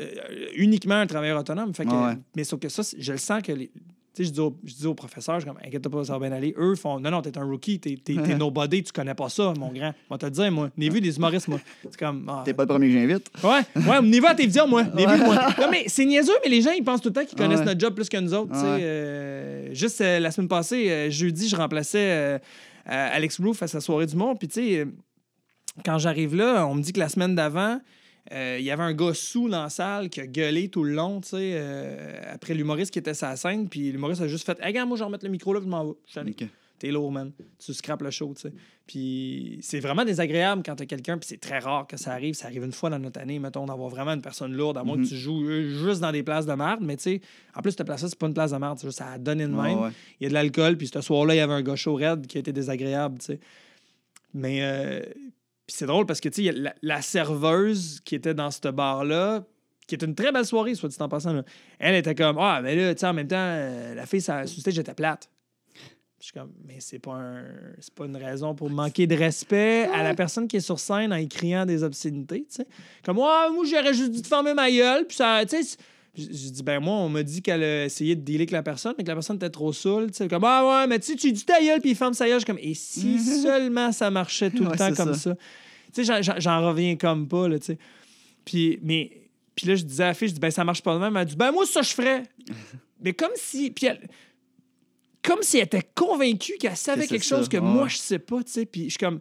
[0.00, 1.72] euh, uniquement un travailleur autonome.
[1.74, 2.18] Fait que, Ouais, ouais.
[2.36, 3.70] Mais sauf que ça, je le sens que les.
[4.18, 6.28] Tu sais, je dis, au, je dis aux professeurs, je comme, inquiète pas, ça va
[6.28, 6.52] bien aller.
[6.58, 9.54] Eux font, non, non, t'es un rookie, t'es, t'es, t'es nobody, tu connais pas ça,
[9.56, 9.94] mon grand.
[10.10, 10.70] Moi, te le dire, moi.
[10.76, 11.60] J'ai vu des humoristes, moi.
[11.84, 12.26] C'est comme.
[12.28, 13.30] ah, T'es pas le premier que j'invite.
[13.44, 14.82] Ouais, ouais, niveau à tes visions, moi.
[14.82, 15.36] Des vues, moi.
[15.60, 17.78] Non, mais c'est niaiseux, mais les gens, ils pensent tout le temps qu'ils connaissent notre
[17.78, 18.52] job plus que nous autres.
[18.52, 18.66] tu sais.
[18.66, 22.40] Euh, juste euh, la semaine passée, euh, jeudi, je remplaçais
[22.86, 24.36] Alex Roof à sa soirée du monde.
[24.36, 24.86] Puis, tu sais,
[25.84, 27.78] quand j'arrive là, on me dit que la semaine d'avant,
[28.30, 31.20] il y avait un gars sous dans la salle qui a gueulé tout le long,
[31.20, 33.68] tu sais, euh, après l'humoriste qui était la scène.
[33.68, 35.66] Puis l'humoriste a juste fait Hey, regarde, moi, je vais remettre le micro là, puis
[35.66, 35.94] je m'en vais.
[36.06, 36.50] Je suis.
[36.78, 37.32] T'es lourd, man.
[37.58, 38.52] Tu scrapes le show, tu sais.
[38.86, 42.34] Puis c'est vraiment désagréable quand t'as quelqu'un, puis c'est très rare que ça arrive.
[42.34, 44.96] Ça arrive une fois dans notre année, mettons, d'avoir vraiment une personne lourde, à moins
[44.96, 45.02] Mhm.
[45.02, 46.78] que tu joues euh, juste dans des places de merde.
[46.80, 47.20] Mais tu sais,
[47.56, 48.78] en plus, cette place-là, c'est pas une place de merde.
[48.78, 49.78] Ça a donné de même.
[49.80, 49.90] ouais.
[50.20, 52.28] Il y a de l'alcool, puis ce soir-là, il y avait un gars chaud raide
[52.28, 53.40] qui a été désagréable, tu sais.
[54.34, 55.00] Mais euh,
[55.68, 59.44] puis c'est drôle parce que, tu sais, la, serveuse qui était dans ce bar-là,
[59.86, 61.42] qui était une très belle soirée, soit dit en passant,
[61.78, 64.46] elle était comme Ah, mais là, tu sais, en même temps, euh, la fille, ça,
[64.46, 65.28] sur stage, était plate.
[66.20, 67.20] Je suis comme, mais c'est pas,
[67.80, 71.12] c'est pas une raison pour manquer de respect à la personne qui est sur scène
[71.12, 72.66] en y criant des obscénités, tu sais.
[73.04, 75.76] Comme, ouais, moi, j'aurais juste dû te fermer ma gueule, puis ça, tu sais.
[76.18, 78.94] J'ai dit, ben moi, on m'a dit qu'elle a essayé de dealer avec la personne,
[78.98, 80.08] mais que la personne était trop saoule.
[80.10, 82.26] Tu sais, comme, ah ouais, mais tu tu dis ta gueule, puis il ferme sa
[82.26, 82.34] gueule.
[82.40, 85.34] Je suis comme, et si seulement ça marchait tout le Ouais, temps comme ça.
[85.94, 87.78] Tu sais, j'en- reviens comme pas, là, tu sais.
[88.44, 90.94] Puis, mais, puis là, je disais à la fille, je dis, ben, ça marche pas
[90.94, 91.14] de même.
[91.16, 92.22] Elle a dit, ben, moi, ça, je ferais.
[93.00, 93.70] mais comme si.
[93.70, 94.08] Puis elle-
[95.22, 97.62] comme si elle était convaincue qu'elle savait quelque ça, chose que ouais.
[97.62, 98.66] moi, je sais pas, tu sais.
[98.66, 99.20] Puis je suis comme.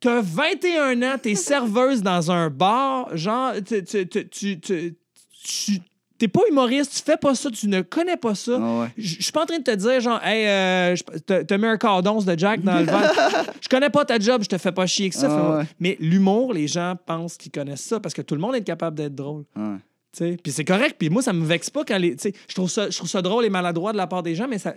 [0.00, 4.96] T'as 21 ans, t'es serveuse dans un bar, genre, tu- tu- tu-
[5.42, 5.80] tu-
[6.18, 8.52] t'es pas humoriste, tu fais pas ça, tu ne connais pas ça.
[8.60, 8.88] Ah ouais.
[8.96, 10.94] Je suis pas en train de te dire, genre, hey, euh,
[11.26, 13.50] t'as mis un cordon de Jack dans le ventre.
[13.60, 15.28] Je connais pas ta job, je te fais pas chier que ça.
[15.30, 15.64] Ah ouais.
[15.80, 18.96] Mais l'humour, les gens pensent qu'ils connaissent ça parce que tout le monde est capable
[18.96, 19.44] d'être drôle.
[19.56, 19.76] Ouais.
[20.12, 20.36] tu sais.
[20.42, 20.96] Puis c'est correct.
[20.98, 22.16] Puis moi, ça me vexe pas quand les.
[22.48, 24.58] Je trouve, ça, je trouve ça drôle et maladroit de la part des gens, mais
[24.58, 24.74] ça.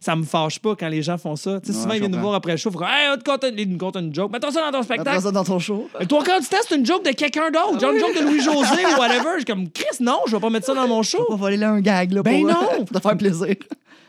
[0.00, 1.60] Ça me fâche pas quand les gens font ça.
[1.60, 2.70] Tu sais, Ouais, souvent, ils viennent nous voir après le show.
[2.70, 4.30] Ils font Hey, on ils nous content une joke.
[4.32, 5.20] Mets-toi ça dans ton spectacle.
[5.20, 5.88] ça dans ton show.
[6.00, 8.86] Et Toi, quand tu testes une joke de quelqu'un d'autre, genre une joke de Louis-José
[8.86, 11.24] ou whatever, je suis comme Chris, non, je vais pas mettre ça dans mon show.
[11.28, 12.84] Pas voler là un gag là, Ben pour, non!
[12.86, 13.54] pour te faire plaisir.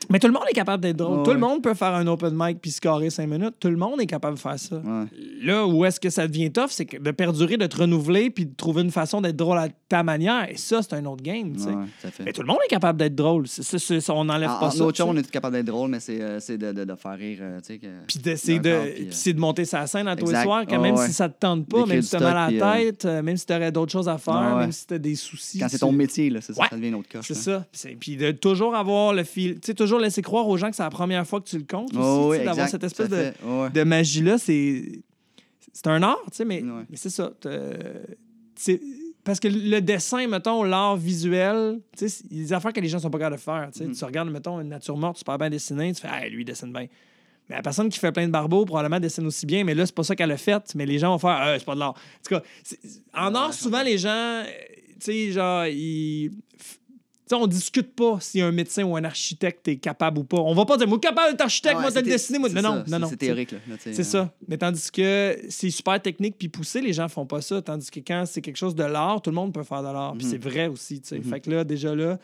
[0.10, 1.24] Mais tout le monde est capable d'être drôle.
[1.24, 3.56] Tout le monde peut faire un open mic puis scorer cinq minutes.
[3.60, 4.78] Tout le monde est capable de faire ça.
[4.78, 5.06] Ouais.
[5.44, 8.46] Là où est-ce que ça devient tough, c'est que de perdurer, de te renouveler puis
[8.46, 10.50] de trouver une façon d'être drôle à ta manière.
[10.50, 11.54] Et ça, c'est un autre game.
[11.58, 12.12] Ouais.
[12.26, 13.46] Mais tout le monde est capable d'être drôle.
[14.10, 14.84] On n'enlève En, pas en ça.
[14.84, 17.40] autre chose, on est capable d'être drôle, mais c'est euh, de, de, de faire rire.
[17.42, 17.60] euh,
[18.08, 21.08] Puis d'essayer de, euh, de monter sa scène à tous les soirs, Ouais, même ouais.
[21.08, 23.22] si ça te tente pas, même si tu as mal à la euh, tête, euh,
[23.22, 25.60] même si tu aurais d'autres choses à faire, même si tu as des soucis.
[25.60, 27.26] Quand c'est ton métier, là, c'est ça, devient une autre coche.
[27.32, 27.66] C'est là.
[27.72, 27.90] ça.
[28.00, 29.56] Puis de toujours avoir le fil.
[29.56, 31.66] Tu sais, toujours laisser croire aux gens que c'est la première fois que tu le
[31.66, 31.92] comptes.
[31.96, 33.32] Oh, tu oui, d'avoir cette espèce de.
[33.44, 35.02] Ouais, magie-là, c'est.
[35.72, 36.84] C'est un art, tu sais, mais, Ouais.
[36.90, 37.32] mais c'est ça.
[39.24, 42.80] Parce que le dessin, mettons, l'art visuel, tu sais, il y a des affaires que
[42.80, 43.70] les gens sont pas capables de faire.
[43.72, 43.86] tu sais.
[43.86, 43.94] Mhm.
[43.96, 46.72] Tu regardes, mettons, une nature morte super bien dessinée, tu fais, ah, lui, il dessine
[46.72, 46.88] bien.
[47.48, 49.94] Mais la personne qui fait plein de barbeaux, probablement dessine aussi bien, mais là, c'est
[49.96, 50.74] pas ça qu'elle a fait.
[50.76, 51.90] Mais les gens vont faire, ah, c'est pas de l'art.
[51.90, 51.94] En
[52.28, 52.42] tout cas,
[53.14, 54.44] en art, souvent, les gens, euh,
[55.00, 56.32] tu sais, genre, ils.
[57.32, 60.38] On discute pas si un médecin ou un architecte est capable ou pas.
[60.38, 62.40] On va pas dire, moi, capable d'être architecte, Ah ouais, moi, de dessiner.
[62.40, 63.08] Moi, c'est non, ça, non, non.
[63.10, 63.54] C'est théorique.
[63.80, 64.34] C'est euh, ça.
[64.48, 67.62] Mais tandis que c'est super technique puis poussé, les gens font pas ça.
[67.62, 70.14] Tandis que quand c'est quelque chose de l'art, tout le monde peut faire de l'art.
[70.18, 70.32] Puis Mhm.
[70.32, 71.02] c'est vrai aussi.
[71.12, 71.24] Mhm.
[71.24, 72.18] Fait que là, déjà là,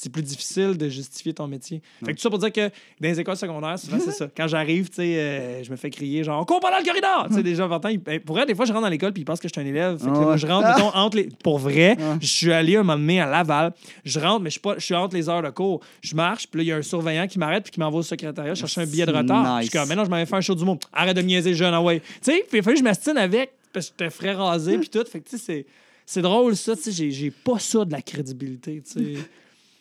[0.00, 1.82] c'est plus difficile de justifier ton métier.
[2.04, 2.70] Fait que tout ça pour dire que dans
[3.08, 4.28] les écoles secondaires, souvent, c'est ça.
[4.36, 6.84] Quand j'arrive, tu sais, euh, je me fais crier genre, on court pas dans le
[6.84, 7.26] corridor!
[7.28, 9.22] Tu sais, déjà, pourtant, ils- ben, pour vrai, des fois, je rentre dans l'école puis
[9.22, 9.98] ils pensent que je suis un élève.
[9.98, 11.28] Fait que là, Ah moi, je rentre, mettons, entre les.
[11.42, 12.16] Pour vrai, Ah.
[12.20, 13.72] je suis allé un moment donné à Laval.
[14.04, 14.74] Je rentre, mais je suis, pas...
[14.78, 15.80] je suis entre les heures de cours.
[16.00, 18.04] Je marche, puis là, il y a un surveillant qui m'arrête puis qui m'envoie au
[18.04, 19.56] secrétariat chercher un billet de retard.
[19.58, 19.66] Nice.
[19.66, 20.78] Je suis comme, mais non, je m'avais fait un show du monde.
[20.92, 21.98] Arrête de niaiser, jeune, ah ouais.
[22.00, 24.88] Tu sais, puis il fallu que je m'astine avec parce que j'étais frais rasé puis
[24.88, 25.04] tout.
[25.10, 25.64] Fait que, tu sais,
[26.06, 26.22] c'est.
[26.22, 26.74] Drôle, ça.
[26.76, 29.20] Tu sais, j'ai- j'ai pas ça de la crédibilité, tu sais.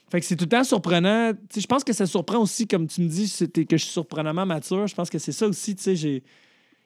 [0.09, 1.33] Fait que c'est tout le temps surprenant.
[1.55, 4.45] Je pense que ça surprend aussi, comme tu me dis, c'était que je suis surprenamment
[4.45, 4.87] mature.
[4.87, 6.23] Je pense que c'est ça aussi, tu sais, j'ai...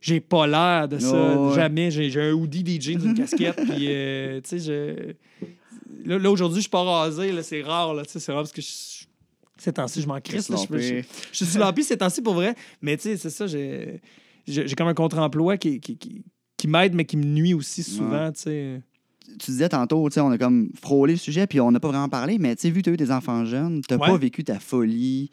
[0.03, 1.55] J'ai pas l'air de ça, Oh, ouais.
[1.55, 1.91] jamais.
[1.91, 5.13] J'ai un hoodie, des jeans, une casquette, puis, euh, tu sais, je...
[6.09, 8.63] Là, là, aujourd'hui, je suis pas rasé, là, c'est rare, là, c'est rare parce que
[8.63, 8.67] je...
[9.59, 11.01] ces temps-ci, je m'en crisse, là, je, je,
[11.31, 14.01] je suis slampé ces temps-ci pour vrai, mais tu sais, c'est ça, j'ai
[14.47, 16.23] j'ai comme un contre-emploi qui, qui, qui,
[16.57, 18.81] qui m'aide, mais qui me nuit aussi souvent, tu sais.
[19.39, 22.37] Tu disais tantôt, on a comme frôlé le sujet, puis on n'a pas vraiment parlé,
[22.39, 24.07] mais tu sais, vu que tu as eu des enfants jeunes, tu n'as Ouais.
[24.07, 25.29] pas vécu ta folie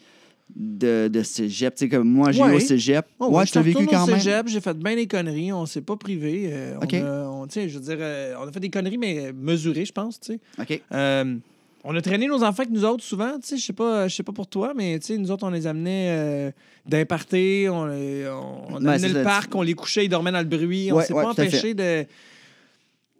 [0.55, 1.74] de, de cégep.
[1.74, 3.07] Tu sais, comme moi, j'ai eu au cégep.
[3.18, 4.18] Oh, ouais, je tu as vécu quand même.
[4.18, 6.49] cégep, j'ai fait bien des conneries, on s'est pas privé.
[6.51, 9.84] euh, on a- on, je veux dire, euh, on a fait des conneries, mais mesurées,
[9.84, 10.40] je pense, tu sais.
[10.61, 10.82] OK.
[10.92, 11.36] Euh,
[11.84, 14.14] on a traîné nos enfants avec nous autres souvent, tu sais, je sais pas, je
[14.16, 16.53] sais pas pour toi, mais tu sais, nous autres, on les amenait
[16.86, 17.82] d'un party, on,
[18.72, 21.22] on, amenait le parc, on les couchait, ils dormaient dans le bruit, on s'est ouais,
[21.22, 22.05] pas empêché de...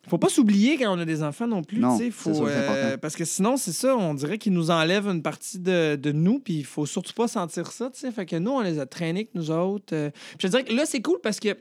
[0.09, 3.25] Faut pas s'oublier quand on a des enfants non plus, Non, faut, euh, parce que
[3.25, 6.65] sinon, c'est ça, on dirait qu'ils nous enlèvent une partie de, de nous, puis il
[6.65, 9.33] faut surtout pas sentir ça, tu sais, fait que nous, on les a traînés que
[9.35, 9.95] nous autres.
[9.95, 11.57] euh, je te dirais que là, c'est cool parce que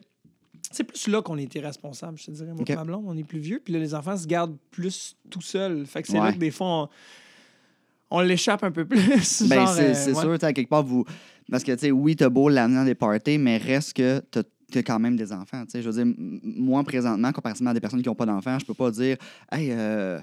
[0.72, 2.52] c'est plus là qu'on était responsable, je te dirais.
[2.52, 2.70] Moi, OK.
[2.70, 3.62] et ma blonde, on est plus vieux.
[3.64, 5.86] Puis là, les enfants se gardent plus tout seuls.
[5.86, 6.26] Fait que c'est Ouais.
[6.28, 9.00] là que des fois, on, on l'échappe un peu plus.
[9.50, 10.22] Ben, c'est euh, ouais.
[10.22, 11.06] sûr, à quelque part, vous.
[11.50, 14.44] Parce que, tu sais, oui, t'as beau l'amener dans des parties, mais reste que t'as
[14.76, 15.64] as quand même des enfants.
[15.70, 16.14] Tu je veux dire,
[16.44, 19.18] moi, présentement, comparativement à des personnes qui n'ont pas d'enfants, je peux pas dire,
[19.52, 20.20] hey, euh,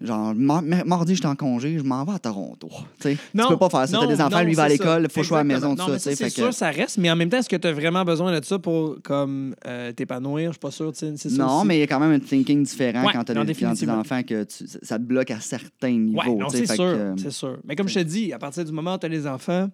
[0.00, 2.68] genre, mar- mar- mardi, je suis en congé, je m'en vais à Toronto.
[3.00, 3.98] Tu sais, tu peux pas faire ça.
[3.98, 5.38] T'as non, des enfants, non, lui, il va à l'école, il faut que je sois
[5.40, 6.10] à la maison, Non, tout mais ça.
[6.10, 6.96] tu sais, C'est sûr, que- ça reste.
[6.96, 9.92] Mais en même temps, est-ce que tu as vraiment besoin de ça pour comme euh,
[9.92, 10.48] t'épanouir?
[10.50, 10.90] Je suis pas sûr.
[10.92, 11.66] tu c'est ça Non, aussi.
[11.66, 13.54] mais il y a quand même un thinking différent Ouais, quand tu as non, des,
[13.54, 16.18] quand t'as des enfants que tu- ça te bloque à certains niveaux.
[16.18, 17.58] Ouais, non, tu sais, c'est sûr, que, euh, c'est sûr.
[17.64, 19.68] Mais comme je te dis, à partir du moment où tu as des enfants,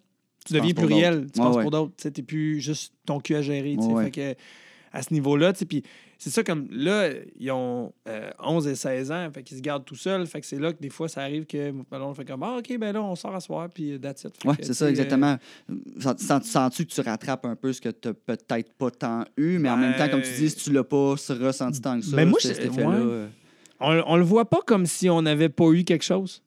[0.46, 1.26] tu deviens pluriel.
[1.32, 1.62] Tu Ouais, penses ouais.
[1.62, 1.92] pour d'autres.
[2.00, 3.76] Tu n'es plus juste ton cul à gérer.
[3.76, 4.04] Ouais.
[4.04, 4.34] Fait que,
[4.92, 5.82] à ce niveau-là, tu sais, puis
[6.16, 9.84] c'est ça comme là, ils ont euh, 11 et 16 ans, fait qu'ils se gardent
[9.84, 10.26] tout seuls.
[10.26, 12.56] Fait que c'est là que des fois, ça arrive que mon ballon fait comme Ah,
[12.58, 14.32] OK, ben là, on sort à soir, puis that's it.
[14.46, 15.36] Oui, c'est ça, exactement.
[15.98, 19.68] Sens- Sens-tu que tu rattrapes un peu ce que tu peut-être pas tant eu, mais
[19.68, 22.28] en même temps, comme tu dis, si tu l'as pas ressenti tant que ça, Ben,
[22.28, 22.94] moi, cet effet-là, ouais.
[22.96, 23.26] euh,
[23.80, 26.42] On, on le voit pas comme si on n'avait pas eu quelque chose.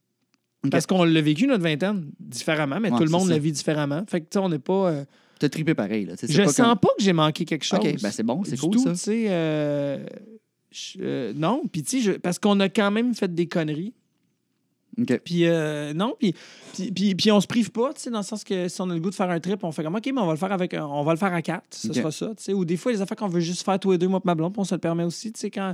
[0.72, 4.03] Parce qu'on l'a vécu, notre vingtaine, différemment, mais Ouais, tout le monde la vit différemment.
[4.07, 4.89] Fait que, tu sais, on n'est pas.
[4.89, 5.05] euh,
[5.39, 6.16] T'as trippé pareil, là.
[6.22, 7.80] je pas sens comme- pas que j'ai manqué quelque chose.
[7.80, 8.91] OK, ben c'est bon, c'est cool, tout, ça.
[8.91, 10.05] tu sais, euh,
[10.99, 13.93] euh, non, puis tu sais, je- parce qu'on a quand même fait des conneries.
[14.99, 15.18] OK.
[15.24, 16.36] Puis euh, non, puis,
[16.74, 18.89] puis, puis, puis on se prive pas, tu sais, dans le sens que si on
[18.89, 20.38] a le goût de faire un trip, on fait comme OK, mais on va le
[20.38, 22.53] faire avec un- on va le faire à quatre, ce sera ça, tu sais.
[22.53, 24.36] Ou des fois, les affaires qu'on veut juste faire tous les deux, moi et ma
[24.36, 25.74] blonde, on se le permet aussi, tu sais, quand.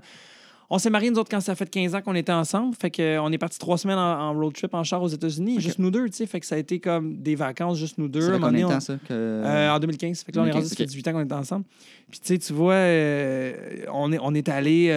[0.69, 2.75] On s'est mariés, nous autres, quand ça fait 15 ans qu'on était ensemble.
[2.75, 5.77] Fait qu'on est parti trois semaines en, en road trip en char aux États-Unis, juste
[5.79, 6.25] nous deux, tu sais.
[6.25, 8.21] Fait que ça a été comme des vacances, juste nous deux.
[8.21, 8.95] Ça fait combien de temps, on- ça?
[9.07, 9.13] Que...
[9.13, 10.23] euh, en 2015.
[10.23, 10.89] Fait que là, on est 2015, rendu, ça fait ok.
[10.89, 11.65] 18 ans qu'on est ensemble.
[12.09, 13.53] Puis, tu sais, tu vois, euh,
[13.93, 14.87] on est, on est allé.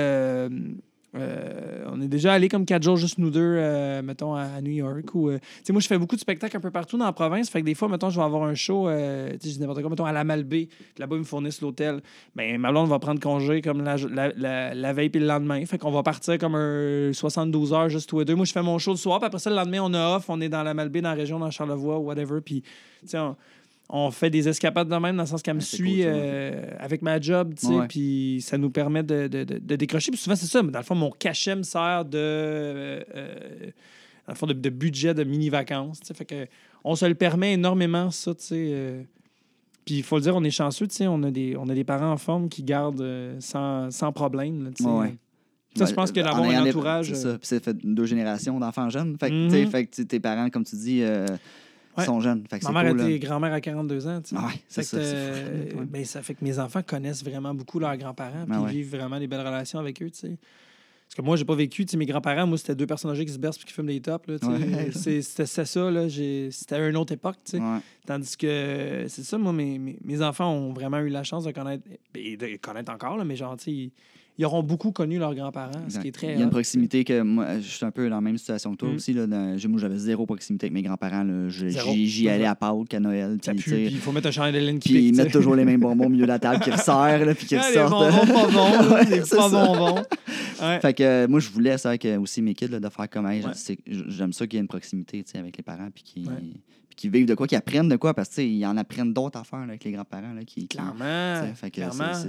[1.14, 4.72] Euh, on est déjà allé comme quatre jours juste nous deux, euh, mettons, à, New
[4.72, 5.14] York.
[5.14, 5.38] Ou, euh,
[5.70, 7.48] moi, je fais beaucoup de spectacles un peu partout dans la province.
[7.48, 10.04] Fait que des fois, mettons, je vais avoir un show, euh, je n'importe quoi, mettons,
[10.04, 10.68] à la Malbaie.
[10.98, 12.02] Là-bas, ils me fournissent l'hôtel.
[12.36, 13.96] Ben, ma blonde va prendre congé comme la,
[14.74, 15.64] la, veille puis le lendemain.
[15.64, 18.34] Fait qu'on va partir comme un 72 heures juste tous les deux.
[18.34, 19.18] Moi, je fais mon show le soir.
[19.18, 20.26] Puis après ça, le lendemain, on a off.
[20.28, 22.40] On est dans la dans la région, dans Charlevoix, whatever.
[22.40, 22.62] Puis,
[23.09, 23.16] tu
[23.89, 26.62] on, fait des escapades de même dans le sens qu'elle me Ah, suit cool, euh,
[26.78, 30.11] avec ma job, tu sais, puis ça nous permet de, de- de- de décrocher.
[30.11, 30.62] Puis souvent, c'est ça.
[30.62, 33.36] mais Dans le fond, mon cachet me sert de, euh, euh,
[34.26, 36.01] dans le fond, de, budget de mini-vacances.
[36.01, 36.14] tu sais.
[36.14, 36.47] Fait que
[36.84, 39.07] on se le permet énormément, ça, tu sais.
[39.84, 41.07] Puis il faut le dire, on est chanceux, tu sais.
[41.07, 44.84] On, a des- on a des parents en forme qui gardent sans, sans problème, tu
[44.84, 44.89] sais.
[44.91, 45.14] Ouais.
[45.76, 47.39] Ça, je pense que d'avoir un entourage, C'est ça.
[47.39, 49.16] Puis fait deux générations d'enfants jeunes.
[49.18, 51.24] Fait que, tu sais, fait que tes parents, comme tu dis, euh,
[51.97, 52.05] Ouais.
[52.05, 52.45] sont jeunes.
[52.49, 54.20] Fait que Ma mère cool, était grand-mère à 42 ans.
[54.20, 54.36] tu sais.
[54.39, 54.97] Ah ouais, ça.
[54.97, 58.61] euh, fou, ben, ça fait que mes enfants connaissent vraiment beaucoup leurs grands-parents puis Ben
[58.61, 58.70] ils ouais.
[58.72, 60.11] vivent vraiment des belles relations avec eux.
[60.11, 60.36] tu sais.
[61.09, 61.86] Parce que moi, j'ai pas vécu.
[61.86, 63.86] tu sais, Mes grands-parents, moi, c'était deux personnes âgées qui se bercent puis qui fument
[63.86, 64.26] des tops.
[64.93, 65.91] C'était ça.
[65.91, 66.07] là.
[66.51, 67.36] C'était une autre époque.
[67.45, 67.59] tu sais.
[67.59, 67.78] Ouais.
[68.07, 71.51] Tandis que c'est ça, moi, mes, mes, mes enfants ont vraiment eu la chance de
[71.51, 71.82] connaître,
[72.14, 73.91] et de connaître encore, là, mais genre, tu sais,
[74.39, 76.32] ils, auront beaucoup connu leurs grands-parents, ce qui est très.
[76.32, 78.72] Il y a une proximité que moi, je suis un peu dans la même situation
[78.72, 78.95] que toi Mm.
[78.95, 79.12] aussi.
[79.12, 81.26] Là, dans- moi, j'avais zéro proximité avec mes grands-parents.
[81.49, 83.39] J'y allais à Pâques, à Noël.
[83.66, 86.07] Il faut mettre un chandail de laine qui puis ils mettent toujours les mêmes bonbons
[86.07, 88.26] au milieu de la table qui resserrent, là, puis qui Ah, les ressortent.
[88.26, 88.51] bonbons pas
[89.05, 90.03] bons, les pas bonbons.
[90.62, 90.80] Ouais.
[90.80, 93.28] Fait que euh, moi, je voulais ça avec aussi mes kids, là, de faire comme
[93.86, 96.28] j'aime ça qu'il y ait une proximité tu sais, avec les parents, puis qu'ils
[96.99, 99.66] Qu'ils vivent de quoi, qu'ils apprennent de quoi, parce qu'ils en apprennent d'autres affaires là,
[99.68, 100.32] avec les grands-parents.
[100.32, 101.01] Là, qui, qui- Clairement.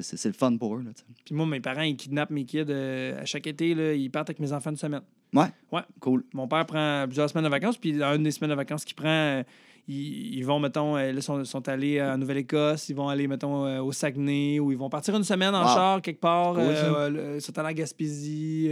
[0.03, 0.83] c'est- le fun pour eux.
[0.83, 0.91] Là.
[1.25, 3.73] Puis moi, mes parents, ils kidnappent mes kids euh, à chaque été.
[3.73, 5.01] Là, ils partent avec mes enfants une semaine.
[5.33, 5.81] ouais, Ouais.
[5.99, 6.23] cool.
[6.35, 8.95] Mon père prend plusieurs semaines de vacances, puis dans une des semaines de vacances qu'il
[8.95, 9.43] prend, euh,
[9.87, 13.65] ils, ils vont, mettons, euh, là, sont, sont allés en Nouvelle-Écosse, ils vont aller, mettons,
[13.65, 15.73] euh, au Saguenay, ou ils vont partir une semaine en Wow.
[15.75, 18.69] char quelque part, Cool, euh, sont allés à Gaspésie,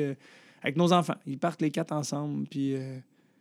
[0.62, 1.16] avec nos enfants.
[1.26, 2.76] Ils partent les quatre ensemble, puis...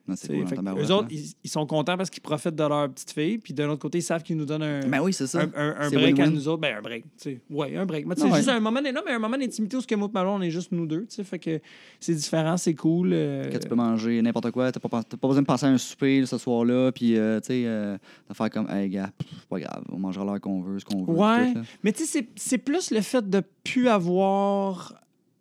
[0.09, 0.45] Non, c'est c'est- cool.
[0.45, 1.09] en fait eux autres, là.
[1.11, 3.99] ils, ils sont contents parce qu'ils profitent de leur petite fille, puis d'un autre côté,
[3.99, 5.41] ils savent qu'ils nous donnent un, Ben oui, c'est ça.
[5.41, 6.35] un, un- un C'est break à win-win.
[6.35, 6.61] nous autres.
[6.61, 7.41] Ben, un break, tu sais.
[7.51, 8.07] Ouais, un break.
[8.07, 8.37] Mais sais, ouais.
[8.37, 10.43] juste un moment, non, mais un moment d'intimité où ce que moi et Malon, on
[10.43, 11.25] est juste nous deux, tu sais.
[11.25, 11.61] Fait que
[12.01, 13.11] c'est différent, c'est cool.
[13.13, 14.71] euh, Que tu peux manger n'importe quoi.
[14.73, 17.63] T'as pas, pas besoin de penser à un souper ce soir-là, puis euh, tu sais,
[17.67, 17.97] euh,
[18.29, 21.05] de faire comme, hey gars, pff, pas grave, on mangera l'heure qu'on veut, ce qu'on
[21.05, 21.13] veut.
[21.15, 21.53] Ouais.
[21.53, 21.61] tout.
[21.83, 24.95] Mais tu sais, c'est- c'est plus le fait de plus avoir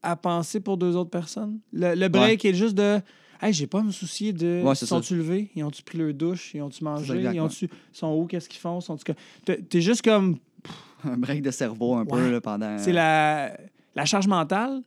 [0.03, 1.59] à penser pour deux autres personnes.
[1.73, 2.99] Le, le break est juste de.
[3.41, 4.61] Hey, j'ai pas à me soucier de.
[4.63, 5.49] Ouais, sont-tu levés?
[5.55, 6.53] Ils ont-tu pris leur douche?
[6.53, 7.21] Ils ont-tu mangé?
[7.33, 8.25] Ils ont-tu sont où?
[8.25, 8.81] Qu'est-ce qu'ils font?
[8.81, 9.13] Sont-tu...
[9.45, 10.37] T'es juste comme.
[11.03, 12.77] Un break de cerveau un peu là, pendant.
[12.79, 13.55] C'est la,
[13.95, 14.81] la charge mentale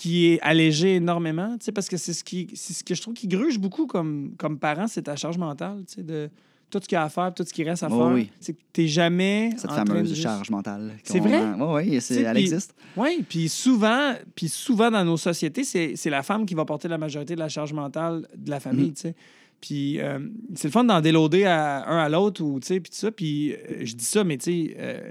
[0.00, 3.28] qui est allégée énormément, parce que c'est ce qui c'est ce que je trouve qui
[3.28, 6.30] gruge beaucoup comme, comme parent, c'est ta charge mentale, tu sais, de
[6.70, 8.14] tout ce qu'il y a à faire, tout ce qui reste à Oh faire.
[8.14, 8.30] oui.
[8.40, 10.92] C'est que t'es jamais Cette en train de fameuse juste- charge mentale.
[11.04, 11.42] C'est vrai?
[11.58, 12.74] Oui, oui, elle existe.
[12.96, 16.88] Oui, puis souvent, puis souvent dans nos sociétés, c'est c'est la femme qui va porter
[16.88, 18.94] la majorité de la charge mentale de la famille, Mhm.
[18.94, 19.14] tu sais.
[19.60, 20.18] Puis euh,
[20.54, 23.10] c'est le fun d'en déloader à, un à l'autre, ou tu sais, puis tout ça.
[23.10, 25.10] Puis euh, je dis ça, mais tu sais, euh,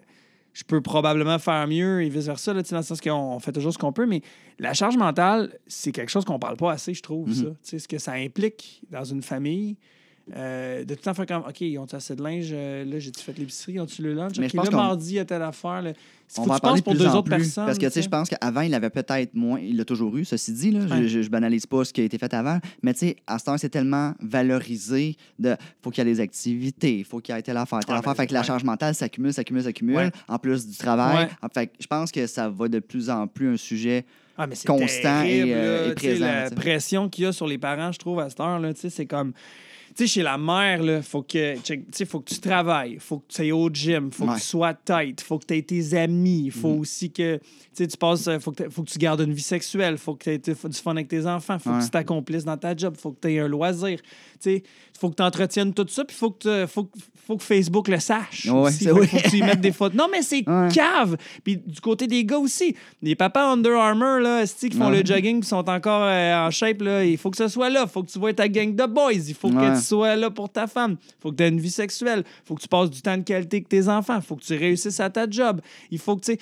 [0.54, 3.78] je peux probablement faire mieux et vice-versa, dans le sens qu'on on fait toujours ce
[3.78, 4.22] qu'on peut, mais
[4.58, 7.34] la charge mentale, c'est quelque chose qu'on parle pas assez, je trouve, Mhm.
[7.36, 7.44] ça.
[7.46, 9.78] Tu sais, ce que ça implique dans une famille.
[10.36, 13.00] Euh, de tout le temps faire comme, OK, ils ont assez de linge, euh, là,
[13.00, 14.34] j'ai-tu fait l'épicerie, ils ont-tu le lunch?
[14.38, 15.82] Mais OK, je pense là, mardi, il y a telle affaire.
[15.82, 15.94] Là.
[16.38, 17.38] On va en parler pour plus deux en autres plus.
[17.38, 17.66] personnes.
[17.66, 19.60] Parce que, tu sais, je pense qu'avant, il avait peut-être moins.
[19.60, 20.72] Il l'a toujours eu, ceci dit.
[20.72, 21.08] Là, Ouais.
[21.08, 22.60] je, je, banalise pas ce qui a été fait avant.
[22.84, 25.56] Mais, tu sais, à ce temps, c'est tellement valorisé de.
[25.82, 28.14] faut qu'il y ait des activités, faut qu'il y ait telle affaire, telle Ah, affaire.
[28.14, 29.96] ben, fait que la charge mentale s'accumule, s'accumule, s'accumule.
[29.96, 30.12] Ouais.
[30.28, 31.28] En plus du travail.
[31.54, 34.06] Fait, je pense que ça va de plus en plus un sujet.
[34.38, 35.92] Ah, mais constant et, euh, là.
[35.92, 38.62] et présent, La pression qu'il y a sur les parents, je trouve, à cette heure,
[38.76, 39.34] c'est comme.
[39.96, 41.56] Tu sais, chez la mère, il faut que,
[42.06, 44.36] faut que tu travailles, faut que tu ailles au gym, faut Ouais.
[44.36, 46.80] que tu sois tight, faut que tu aies tes amis, il faut Mhm.
[46.80, 47.40] aussi que
[47.76, 50.30] tu passes, euh, faut que, faut que tu gardes une vie sexuelle, faut que tu
[50.32, 50.38] aies
[50.70, 51.80] du fun avec tes enfants, faut Ouais.
[51.80, 54.00] que tu t'accomplisses dans ta job, faut que tu aies un loisir.
[54.46, 54.62] Il
[55.00, 57.88] faut que tu entretiennes tout ça, puis il faut que, faut, que- faut que Facebook
[57.88, 58.46] le sache.
[58.48, 59.08] Ouais, vrai.
[59.08, 59.96] faut que tu y mettes des photos.
[59.98, 60.68] Non, mais c'est Ouais.
[60.74, 61.16] cave.
[61.44, 65.00] Puis du côté des gars aussi, les papas Under Armour, là, qui font Ouais.
[65.02, 67.84] le jogging, qui sont encore euh, en shape, là, il faut que ce soit là.
[67.88, 69.14] Il faut que tu vois ta gang de boys.
[69.14, 70.98] Il faut que tu sois là pour ta femme.
[71.02, 72.24] Il faut que tu aies une vie sexuelle.
[72.26, 74.16] Il faut que tu passes du temps de qualité avec tes enfants.
[74.18, 75.62] Il faut que tu réussisses à ta job.
[75.92, 76.38] Il faut que tu.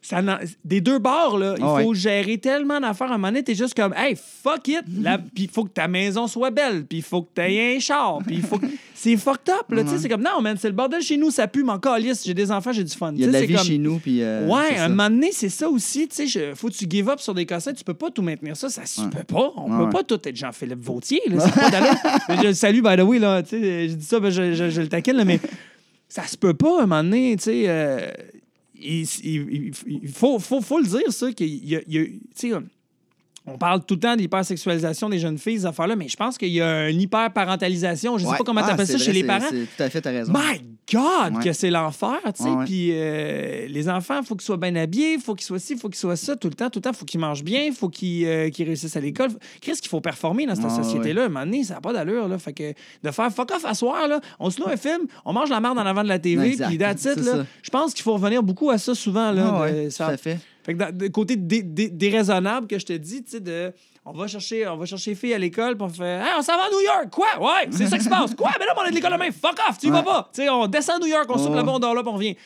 [0.00, 0.22] Ça
[0.64, 1.82] des deux bords, là, il Ah ouais.
[1.82, 3.08] faut gérer tellement d'affaires.
[3.10, 4.82] À un moment donné, t'es juste comme, hey, fuck it.
[5.02, 6.84] Là, Puis il faut que ta maison soit belle.
[6.86, 8.18] Puis il faut que t'aies un char.
[8.26, 8.66] Puis il faut que.
[8.94, 9.84] C'est fucked up, là.
[9.84, 11.96] tu sais, C'est comme, non, man, c'est le bordel chez nous, ça pue, mais encore,
[11.98, 13.12] lisse, j'ai des enfants, j'ai du fun.
[13.14, 14.22] Il y a de la vie comme- chez nous, puis.
[14.24, 16.08] euh, Ouais, à un moment donné, c'est ça aussi.
[16.08, 17.76] Tu sais, faut que tu give up sur des cassettes.
[17.76, 18.68] Tu peux pas tout maintenir ça.
[18.68, 19.06] Ça se Ouais.
[19.08, 19.52] peut pas.
[19.56, 21.20] On Ouais, peut pas tout être Jean-Philippe Vautier.
[21.28, 21.38] Là.
[21.38, 23.20] C'est pas je le salue, by the way.
[23.20, 23.40] Là.
[23.44, 25.38] Tu sais, je dis ça, ben, je, je- je le taquine, là, mais
[26.08, 27.36] ça se peut pas à un moment donné.
[27.36, 28.00] Tu sais, euh,
[28.80, 31.32] il, il- il- faut, faut, faut le dire, ça.
[31.32, 31.98] qu'il y a- il y
[32.52, 32.62] a-
[33.52, 36.36] on parle tout le temps de l'hypersexualisation des jeunes filles, ces affaires-là, mais je pense
[36.38, 38.18] qu'il y a une hyperparentalisation.
[38.18, 38.38] Je sais Ouais.
[38.38, 39.48] pas comment Ah, t'appelles c'est ça vrai, chez les parents.
[39.48, 40.32] Tout à fait, t'as raison.
[40.32, 40.60] My
[40.92, 41.44] God, Ouais.
[41.44, 42.48] que c'est l'enfer, tu sais.
[42.64, 45.74] Puis euh, les enfants, il faut qu'ils soient bien habillés, il faut qu'ils soient ci,
[45.74, 46.90] il faut qu'ils soient ça, tout le temps, tout le temps.
[46.92, 49.28] Il faut qu'ils mangent bien, il faut qu'ils euh, qu'ils réussissent à l'école.
[49.60, 51.22] Qu'est-ce qu'il faut performer dans cette société-là?
[51.22, 52.38] À un moment donné, ça n'a pas d'allure, là.
[52.38, 52.72] Fait que
[53.02, 55.60] de faire fuck off à soir, là, on se loue un film, on mange la
[55.60, 57.20] merde en avant de la TV, puis that's it.
[57.62, 59.60] Je pense qu'il faut revenir beaucoup à ça souvent, là.
[59.64, 60.38] Ah de- ça- tout à fait.
[60.72, 63.72] Fait que dans- côté dé- dé- déraisonnable que je te dis, tu sais, de.
[64.04, 66.42] On va chercher, on va chercher les filles à l'école, puis on fait Hey, on
[66.42, 67.08] s'en va à New York!
[67.10, 67.26] Quoi?
[67.40, 68.34] Ouais, c'est ça qui se passe.
[68.34, 68.50] Quoi?
[68.58, 69.30] Mais là, on est de l'école demain.
[69.30, 70.30] Fuck off, tu y vas pas.
[70.34, 72.14] Tu sais, on descend à New York, on soupe là-bas, on dort là, puis on
[72.16, 72.36] revient.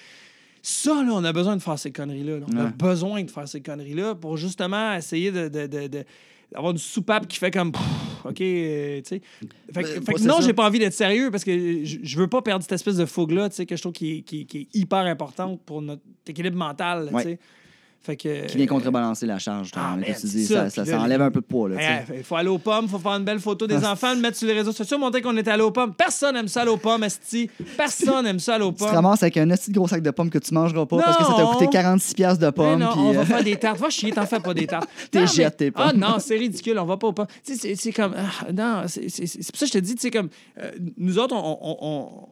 [0.62, 2.38] Ça, là, on a besoin de faire ces conneries-là.
[2.38, 2.46] là.
[2.52, 5.48] On a besoin de faire ces conneries-là pour justement essayer de.
[5.48, 6.04] de- de- de-
[6.52, 7.82] d'avoir une soupape qui fait comme Pff,
[8.26, 9.22] OK, euh, tu sais.
[9.72, 12.18] Fait, que- Ben, fait que non, j'ai pas envie d'être sérieux parce que je, je
[12.18, 14.42] veux pas perdre cette espèce de fougue-là, tu sais, que je trouve qui est, qui
[14.42, 17.38] est- qui est hyper importante pour notre équilibre mental, tu sais.
[18.04, 18.46] Fait que.
[18.46, 19.70] Qui vient contrebalancer la charge.
[19.76, 20.64] Ah, comme man, tu dis, c'est ça.
[20.64, 21.70] ça, ça, Puis ça là, enlève un peu de poids.
[21.78, 24.12] Hey, Il faut aller aux pommes, il faut faire une belle photo des Ah, enfants,
[24.12, 25.94] le mettre sur les réseaux sociaux, montrer qu'on était allé aux pommes.
[25.94, 27.48] Personne aime ça aller aux pommes, Esti.
[27.76, 28.94] Personne aime ça aller aux Tu te pommes.
[28.94, 31.32] ramasses avec un petit gros sac de pommes que tu mangeras pas parce que ça
[31.34, 31.52] t'a Non.
[31.52, 32.80] coûté 46 piastres de Mais pommes.
[32.80, 33.78] non, on va euh, faire des tartes.
[33.78, 34.88] Va chier, t'en fais pas des tartes.
[35.12, 35.84] T'es Non, jettes, tes pommes.
[35.86, 37.26] Ah non, c'est ridicule, on va pas aux pommes.
[37.44, 38.14] C'est- comme.
[38.16, 40.28] ah, non, c'est pour ça que je te dis, tu sais, comme.
[40.60, 41.58] euh, nous autres, on.
[41.62, 42.28] on- on-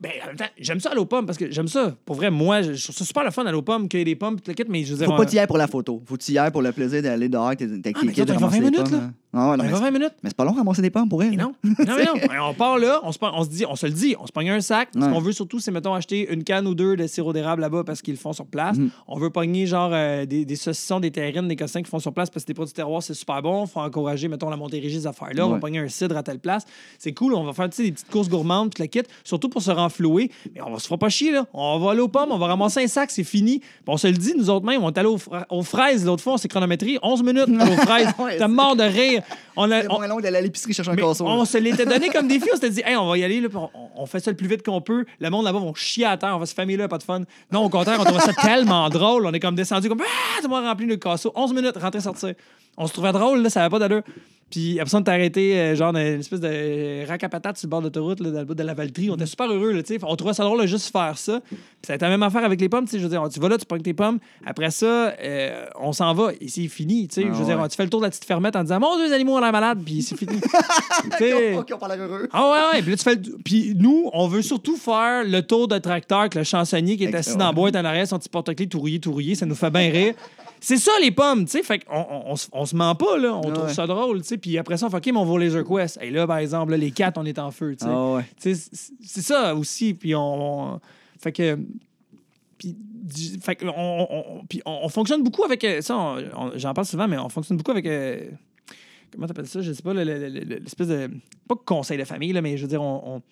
[0.00, 1.96] ben, en même temps, j'aime ça aller aux pommes parce que j'aime ça.
[2.04, 4.36] Pour vrai, moi, je trouve ça super le fun d'aller aux pommes, cueillir des pommes,
[4.36, 5.06] puis tout le kit, mais je veux dire.
[5.06, 6.02] Faut pas t'y ailles pour la photo.
[6.06, 8.24] Faut t'y ailles pour le plaisir d'aller dehors avec tes tes Ah, mais kids, toi,
[8.24, 9.10] de t'en vas ramasser 20 des minutes, pommes, là.
[9.34, 10.14] Ah ouais, non, on mais va c'est- 20 minutes.
[10.22, 11.30] mais c'est pas long ramasser des pommes pour elle.
[11.30, 12.14] Mais non, non, mais non.
[12.48, 14.48] On part là, on se, on se dit, on se le dit, on se pogne
[14.50, 14.88] un sac.
[14.94, 15.10] Ce Ouais.
[15.12, 18.00] qu'on veut surtout, c'est, mettons, acheter une canne ou deux de sirop d'érable là-bas parce
[18.00, 18.78] qu'ils le font sur place.
[18.78, 18.90] Mhm.
[19.06, 22.12] On veut pogner, genre, euh, des, des saucissons, des terrines, des cossins qui font sur
[22.14, 23.66] place parce que des produits terroirs, c'est super bon.
[23.66, 25.44] faut encourager, mettons, la Montérégie, ces affaires-là.
[25.44, 25.60] On va Ouais.
[25.60, 26.64] pogner un cidre à telle place.
[26.98, 29.48] C'est cool, on va faire, tu sais, des petites courses gourmandes, puis le kit, surtout
[29.50, 30.30] pour se renflouer.
[30.54, 31.44] Mais on va se fera pas chier, là.
[31.52, 33.58] On va aller aux pommes, on va ramasser un sac, c'est fini.
[33.58, 36.06] Puis on se le dit, nous autres mêmes, on est allé aux, fra- aux fraises
[36.06, 38.08] l'autre fois, on s'est chronométré 11 minutes aux fraises.
[38.18, 39.17] Ouais, T'es mort de rire.
[39.56, 41.26] On a, C'est on- moins long d'aller à l'épicerie chercher un casseau.
[41.26, 42.48] on se l'était donné comme défi.
[42.52, 44.48] On s'était dit, hey, on va y aller, là, on, on fait ça le plus
[44.48, 45.04] vite qu'on peut.
[45.20, 47.22] Le monde là-bas va chier à terre, on va se familler là, pas de fun.
[47.52, 49.26] Non, au contraire, on trouvait ça tellement drôle.
[49.26, 51.32] On est comme descendu comme, ah, tout le monde rempli le casseau.
[51.34, 52.34] 11 minutes, rentrer, sortir.
[52.76, 54.02] On se trouvait drôle, là, ça n'avait pas d'allure.
[54.50, 57.58] Puis après ça, on t'a arrêté, euh, genre, dans une espèce de rack à patates
[57.58, 59.10] sur le bord d'autoroute, là, dans le bout de la Valtrie.
[59.10, 60.00] On était super heureux, là, tu sais.
[60.02, 61.40] On trouvait ça drôle de juste faire ça.
[61.46, 62.98] Puis ça a été la même affaire avec les pommes, tu sais.
[62.98, 64.18] Je veux dire, tu vas là, tu prends tes pommes.
[64.46, 64.86] Après ça,
[65.20, 67.26] euh, on s'en va et c'est fini, tu sais.
[67.28, 68.96] Ah, je veux dire, tu fais le tour de la petite fermette en disant, mon
[68.96, 70.40] Dieu, les animaux ont l'air malades, puis c'est fini.
[71.10, 72.28] Tu sais, Ok, on parle heureux.
[72.32, 72.82] ah ouais, ouais.
[72.82, 76.20] Puis là, tu fais le- Puis nous, on veut surtout faire le tour de tracteur
[76.20, 78.80] avec le chansonnier qui est assis dans la boîte en arrière, son petit porte-clés tout
[78.80, 79.34] rouillé, tout rouillé.
[79.34, 80.14] Ça nous fait bien rire.
[80.60, 81.62] C'est ça, les pommes, tu sais.
[81.62, 83.34] Fait qu'on on, on se- on se ment pas, là.
[83.36, 84.38] On trouve ça drôle, tu sais.
[84.38, 85.98] Puis après ça, on fait OK, mais on va au Laser Quest.
[86.02, 87.90] Et là, par exemple, là, les quatre, on est en feu, tu sais.
[87.92, 88.24] Ah ouais.
[88.38, 89.94] C'est- ça aussi.
[89.94, 90.80] Puis on,
[91.20, 91.58] Fait que.
[92.58, 95.62] Puis, du- fait que on, on- on- on- on fonctionne beaucoup avec.
[95.64, 96.16] euh, Ça,
[96.56, 97.86] j'en parle souvent, mais on fonctionne beaucoup avec.
[97.86, 98.20] euh,
[99.12, 99.60] comment t'appelles ça?
[99.60, 101.08] Je sais pas, le- le- le- le- l'espèce de.
[101.48, 103.22] Pas conseil de famille, là, mais je veux dire, on.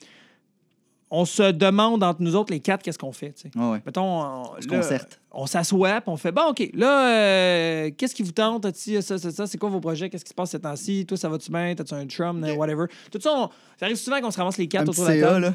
[1.11, 3.33] On on se demande entre nous autres, les quatre, qu'est-ce qu'on fait.
[3.33, 3.51] tu sais.
[3.59, 3.83] Ah ouais.
[3.87, 5.21] Mettons, on, se là, concerte.
[5.31, 9.31] on s'assoit, puis on fait Bon, OK, là, euh, qu'est-ce qui vous tente ça, ça,
[9.31, 11.75] ça C'est quoi vos projets Qu'est-ce qui se passe ces temps-ci Toi, ça va-tu bien
[11.77, 12.87] T'as-tu un drum Whatever.
[13.11, 15.41] Tout ça, on- ça arrive souvent qu'on se ramasse les quatre autour de la table.
[15.47, 15.55] là.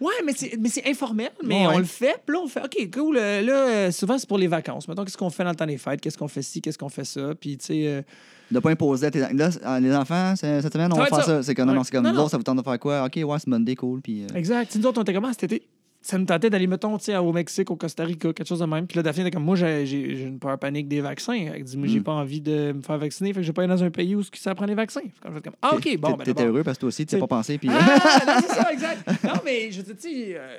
[0.00, 2.20] Ouais, mais c'est, mais c'est informel, mais Ouais, on le fait.
[2.24, 3.16] Puis là, on fait, OK, cool.
[3.18, 4.86] euh, Là, euh, souvent, c'est pour les vacances.
[4.86, 6.00] Mettons, qu'est-ce qu'on fait dans le temps des fêtes?
[6.00, 6.60] Qu'est-ce qu'on fait ci?
[6.60, 7.34] Qu'est-ce qu'on fait ça?
[7.40, 8.02] Puis, tu sais, euh,
[8.50, 11.42] De pas imposer à tes Là, euh, les enfants, cette semaine, on va faire ça.
[11.42, 13.04] C'est comme, non, non, c'est comme, ça vous tente de faire quoi?
[13.04, 14.00] Ok, ouais, c'est Monday, cool.
[14.00, 14.72] Puis, euh, exact.
[14.72, 15.32] Sais, nous autres, on était comment?
[15.32, 15.62] C'était
[16.00, 18.86] ça nous tentait d'aller, mettons, sais, au Mexique, au Costa Rica, quelque chose de même.
[18.86, 21.34] Puis là, Daphné était comme, moi, j'ai, une peur panique des vaccins.
[21.52, 22.04] Elle dit, moi, j'ai Mm.
[22.04, 24.14] pas envie de me faire vacciner, fait que je vais pas aller dans un pays
[24.14, 25.00] où ça prend les vaccins.
[25.00, 27.16] Fait que comme, ah, OK, bon, ben, T'étais d'abord- heureux parce que toi aussi, tu
[27.16, 27.58] t'es pas pensé.
[27.58, 29.24] Puis, Ah, non, c'est ça, exact.
[29.24, 30.34] Non, mais je te dis.
[30.34, 30.56] euh,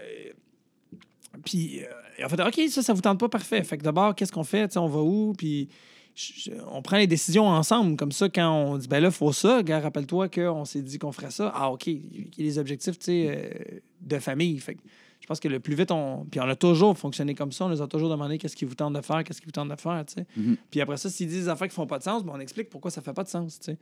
[1.46, 3.64] Puis, euh, en fait, OK, ça, ça vous tente pas, parfait.
[3.64, 4.68] Fait que d'abord, qu'est-ce qu'on fait?
[4.68, 5.34] Tu sais, on va où?
[5.38, 5.70] Puis,
[6.20, 7.96] je- on prend les décisions ensemble.
[7.96, 10.98] Comme ça, quand on dit, ben là, il faut ça, gars, rappelle-toi qu'on s'est dit
[11.00, 11.52] qu'on ferait ça.
[11.56, 14.58] Ah, OK, il y a les objectifs, tu sais, euh, de famille.
[14.60, 14.80] Fait que
[15.22, 16.26] je pense que le plus vite, on.
[16.32, 17.66] Puis on a toujours fonctionné comme ça.
[17.66, 19.70] On nous a toujours demandé qu'est-ce qui vous tente de faire, qu'est-ce qui vous tente
[19.70, 20.26] de faire, tu sais.
[20.36, 20.58] Mhm.
[20.72, 22.70] Puis après ça, s'ils disent des affaires qui font pas de sens, ben on explique
[22.70, 23.78] pourquoi ça fait pas de sens, tu sais.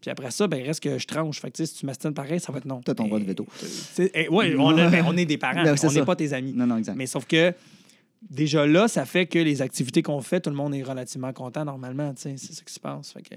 [0.00, 1.40] Puis après ça, ben, il reste que je tranche.
[1.40, 2.80] Fait que, si tu m'astines pareil, ça va être non.
[2.80, 3.46] Ton Mais- droit de veto.
[4.30, 6.52] on, a- ben, on est des parents, Ben, c'est on n'est pas tes amis.
[6.52, 6.96] Non, non, exact.
[6.96, 7.54] Mais sauf que
[8.30, 11.64] déjà là, ça fait que les activités qu'on fait, tout le monde est relativement content
[11.64, 12.12] normalement.
[12.16, 13.12] C'est ça qui se passe.
[13.12, 13.34] Fait que...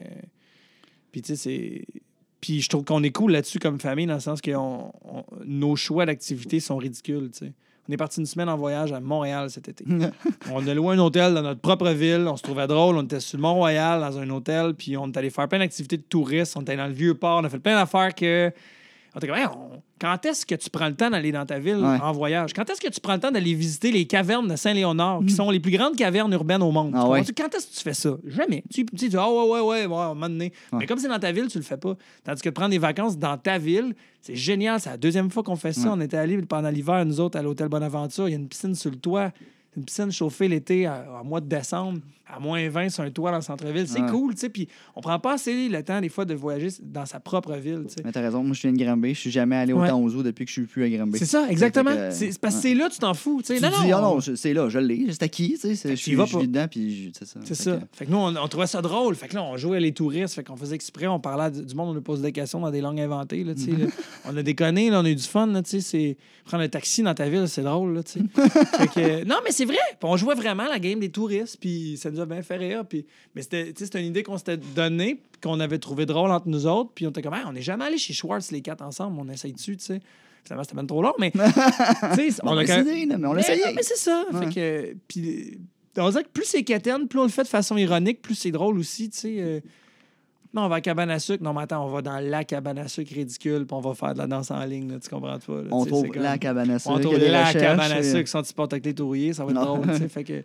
[1.12, 1.86] Puis tu sais, c'est.
[2.42, 5.24] Puis je trouve qu'on est cool là-dessus comme famille, dans le sens que on- on-
[5.46, 7.32] nos choix d'activités sont ridicules.
[7.88, 9.86] On est parti une semaine en voyage à Montréal cet été.
[10.52, 12.26] on a loué un hôtel dans notre propre ville.
[12.28, 12.98] On se trouvait drôle.
[12.98, 14.74] On était sur le Mont-Royal dans un hôtel.
[14.74, 16.56] Puis on est allé faire plein d'activités de touristes.
[16.58, 17.40] On était dans le vieux port.
[17.42, 18.52] On a fait plein d'affaires que.
[19.16, 21.58] On était comme, Hey, on- quand est-ce que tu prends le temps d'aller dans ta
[21.58, 22.00] ville Ouais.
[22.02, 22.52] en voyage?
[22.54, 25.50] Quand est-ce que tu prends le temps d'aller visiter les cavernes de Saint-Léonard, qui sont
[25.50, 26.92] les plus grandes cavernes urbaines au monde?
[26.94, 27.24] Ah ouais.
[27.36, 28.18] Quand est-ce que tu fais ça?
[28.28, 28.64] Jamais.
[28.72, 30.52] Tu, tu dis, ah ouais, ouais, ouais, ouais, à un moment donné.
[30.74, 30.80] Ouais.
[30.80, 31.96] Mais comme c'est dans ta ville, tu le fais pas.
[32.26, 34.82] Tandis que de prendre des vacances dans ta ville, c'est génial.
[34.82, 35.88] C'est la deuxième fois qu'on fait ça.
[35.88, 35.94] Ouais.
[35.98, 38.28] On était allés pendant l'hiver, nous autres, à l'hôtel Bonaventure.
[38.28, 39.32] Il y a une piscine sur le toit.
[39.78, 43.38] Une piscine chauffée l'été, en mois de décembre, à moins 20 sur un toit dans
[43.38, 43.88] le centre-ville.
[43.88, 44.10] C'est Ouais.
[44.10, 44.50] cool, tu sais.
[44.50, 47.84] Puis on prend pas assez le temps, des fois, de voyager dans sa propre ville,
[47.88, 48.02] tu sais.
[48.04, 49.86] Mais t'as raison, moi je viens de Granby, je suis jamais allé Ouais.
[49.88, 51.20] autant aux zoo depuis que je suis plus à Granby.
[51.20, 51.92] C'est ça, exactement.
[51.92, 52.70] Que, C'est parce que ouais.
[52.70, 53.42] c'est là, tu t'en fous.
[53.46, 53.60] Tu sais.
[53.60, 55.96] Non, dis, non, ah non, on- c'est là, je l'ai, c'est acquis, tu sais, je
[55.96, 56.26] suis pas.
[56.26, 57.40] dedans, puis c'est ça.
[57.44, 57.72] C'est ça.
[57.78, 59.16] que- Fait que nous, on, on trouvait ça drôle.
[59.16, 60.34] Fait que là, on jouait à les touristes.
[60.36, 62.82] Fait qu'on faisait exprès, on parlait du monde, on nous pose des questions dans des
[62.82, 63.44] langues inventées.
[63.44, 63.72] Là, tu sais.
[64.28, 65.46] On a déconné, là, on a eu du fun.
[65.48, 66.18] Là, tu sais.
[66.46, 67.94] Prendre un taxi dans ta ville, c'est drôle.
[67.96, 68.20] Là, tu sais.
[69.26, 69.78] non, mais c'est vrai.
[70.04, 71.58] On jouait vraiment la game des touristes.
[71.60, 72.84] Puis ça nous a bien fait rire.
[72.88, 73.06] Puis,
[73.36, 76.92] mais c'était, tu une idée qu'on s'était donnée, qu'on avait trouvé drôle entre nous autres.
[76.96, 79.18] Puis on était comme, Hey, on n'est jamais allé chez Schwartz les quatre ensemble.
[79.20, 79.78] On essaye dessus.
[79.78, 80.00] tu sais.
[80.44, 81.14] Finalement, c'était même trop long.
[81.20, 81.40] Mais tu
[82.44, 83.64] on on a essayé, mais on l'a essayé.
[83.76, 84.26] mais c'est ça.
[84.32, 84.46] Ouais.
[84.46, 85.58] Fait que, puis,
[85.98, 88.52] on dirait que plus c'est quétaine, plus on le fait de façon ironique, plus c'est
[88.52, 89.36] drôle aussi, tu sais.
[89.40, 89.60] euh.
[90.54, 91.44] non, on va à cabane à sucre.
[91.44, 94.14] Non, mais attends, on va dans la cabane à sucre ridicule, puis on va faire
[94.14, 95.54] de la danse en ligne, là, tu comprends pas?
[95.62, 97.92] là, On tu trouve comme- la cabane à On sucre, trouve a des la cabane
[97.92, 99.78] à et- sucre sans porte avec les touriers, ça va être Non.
[99.80, 100.08] drôle, tu.
[100.10, 100.44] Fait que,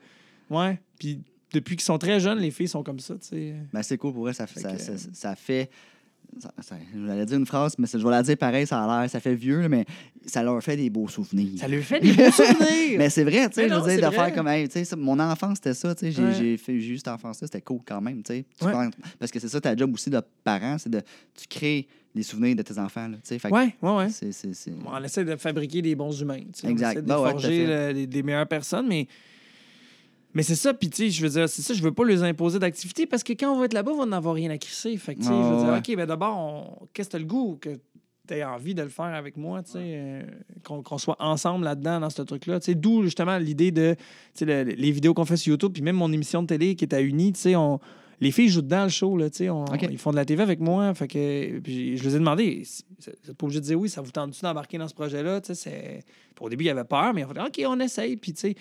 [0.51, 0.81] ouais.
[0.99, 1.21] Puis
[1.53, 3.55] depuis qu'ils sont très jeunes, les filles sont comme ça, tu sais.
[3.73, 5.71] Ben, c'est cool pour vrai, ça, Fait ça, que- ça, ça fait.
[6.39, 8.83] ça- ça- je voulais dire une phrase, mais ça- je vais la dire pareil, ça
[8.85, 9.85] a l'air, ça fait vieux, là, mais
[10.27, 11.59] ça leur fait des beaux souvenirs.
[11.59, 12.99] Ça lui fait des beaux souvenirs.
[12.99, 14.11] Mais c'est vrai, tu sais, je veux dire, de vrai.
[14.27, 16.35] faire comme, hey, tu sais, ça, mon enfance, c'était ça, tu sais, j'ai Ouais.
[16.39, 18.45] j'ai fait cette enfance-là, c'était cool quand même, tu sais.
[18.65, 18.73] Ouais.
[19.19, 21.01] Parce que c'est ça ta job aussi de parent, c'est de,
[21.37, 23.39] tu crées des souvenirs de tes enfants, tu sais.
[23.39, 24.09] Fait que Ouais, ouais, ouais.
[24.11, 26.41] c'est- c'est- c'est- On essaie de fabriquer des bons humains.
[26.53, 26.69] tu sais.
[26.69, 26.89] Exact.
[26.89, 29.07] On essaie de Ben forger le- les- des meilleures personnes, mais.
[30.35, 32.23] Mais c'est ça, puis tu sais, je veux dire, c'est ça, je veux pas les
[32.23, 34.59] imposer d'activité parce que quand on va être là-bas, on va n'en avoir rien à
[34.59, 34.97] crisser.
[34.97, 35.79] Fait que, tu sais, Ah, je veux dire, ouais.
[35.79, 37.71] OK, ben d'abord, on- qu'est-ce que tu as le goût que
[38.29, 40.23] tu aies envie de le faire avec moi, tu sais, euh,
[40.63, 42.61] qu'on soit ensemble là-dedans, dans ce truc-là?
[42.61, 43.97] Tu sais, d'où justement l'idée de,
[44.35, 46.77] tu sais, le- les vidéos qu'on fait sur YouTube, puis même mon émission de télé
[46.77, 47.81] qui est à Uni, tu sais, on.
[48.23, 50.43] Les filles jouent dedans le show, là, tu sais, on- ils font de la TV
[50.43, 50.93] avec moi.
[50.93, 52.63] Fait que, puis je les ai demandé,
[53.07, 55.41] n'êtes pas obligé de dire oui, ça vous tente-tu d'embarquer dans ce projet-là?
[55.41, 56.05] Tu sais, c'est-
[56.39, 58.17] au début, il y avait peur, mais on fait OK, on essaye.
[58.19, 58.55] Puis, tu sais,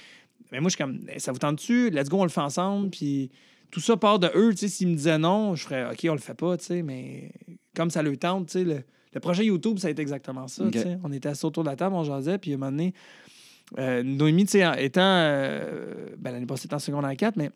[0.52, 1.90] mais moi, je suis comme, Eh, ça vous tente-tu?
[1.90, 2.90] Let's go, on le fait ensemble.
[2.90, 3.32] Puis
[3.72, 4.52] tout ça part de eux.
[4.52, 6.82] Tu sais, s'ils me disaient non, je ferais OK, on le fait pas, tu sais,
[6.82, 7.32] mais
[7.76, 8.82] comme ça le tente, tu sais, le,
[9.14, 10.64] le projet YouTube, ça a été exactement ça.
[11.04, 12.94] On était assis autour de la table, on jasait, puis à un moment donné,
[13.78, 17.52] euh, Noémie, tu sais, en- étant, euh, ben, l'année passée, était en secondaire 4, mais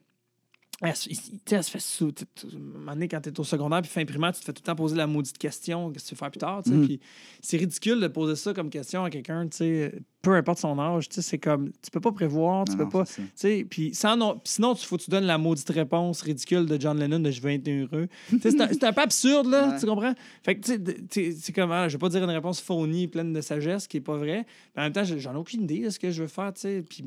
[0.89, 2.11] elle, se- tu sais, elle se fait sous.
[2.11, 4.39] tu- tu- À un moment donné, quand tu es au secondaire puis fin primaire, tu
[4.41, 6.39] te fais tout le temps poser la maudite question qu'est-ce que tu veux faire plus
[6.39, 6.61] tard.
[6.63, 6.71] tu.
[6.71, 6.99] Puis
[7.41, 9.91] c'est ridicule de poser ça comme question à quelqu'un, tu
[10.21, 11.09] peu importe son âge.
[11.09, 13.03] tu C'est comme, tu peux pas prévoir, tu Non, peux pas.
[13.39, 16.79] Tu puis sans non- sinon, il faut que tu donnes la maudite réponse ridicule de
[16.79, 18.07] John Lennon de Je veux être heureux.
[18.29, 19.79] Tu c'est un, peu absurde, là, Ouais.
[19.79, 20.13] tu comprends?
[20.43, 23.33] Fait que, tu tu c'est comme, ah, je vais pas dire une réponse phonie, pleine
[23.33, 24.45] de sagesse, qui est pas vraie.
[24.75, 26.83] Mais en même temps, j'en ai aucune idée de ce que je veux faire, tu.
[26.89, 27.03] Puis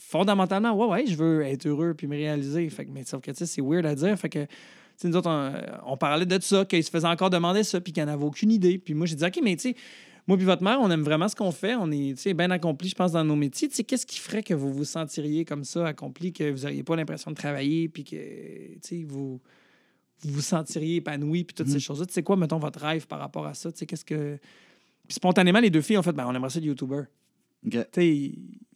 [0.00, 2.68] fondamentalement, ouais, ouais, je veux être heureux puis me réaliser.
[2.70, 4.16] Fait que, mais sauf que, tu sais, c'est weird à dire.
[4.18, 4.48] Fait que, tu
[4.96, 7.92] sais, nous autres, on, on parlait de ça, qu'ils se faisaient encore demander ça, puis
[7.92, 8.78] qu'ils n'en avaient aucune idée.
[8.78, 9.74] Puis moi, j'ai dit, OK, mais tu sais,
[10.26, 11.74] moi puis votre mère, on aime vraiment ce qu'on fait.
[11.74, 13.68] On est, bien accompli, je pense, dans nos métiers.
[13.68, 16.82] Tu sais, qu'est-ce qui ferait que vous vous sentiriez comme ça, accompli, que vous n'auriez
[16.82, 19.40] pas l'impression de travailler, puis que, tu sais, vous
[20.20, 21.80] vous vous sentiriez épanoui, puis toutes ces Mhm.
[21.80, 22.06] choses-là?
[22.06, 23.70] Tu sais quoi, mettons, votre rêve par rapport à ça?
[23.70, 24.36] Tu sais, qu'est-ce que...
[25.06, 27.02] Puis spontanément, les deux filles ont fait, ben, on aimerait ça de YouTuber.
[27.64, 27.76] OK.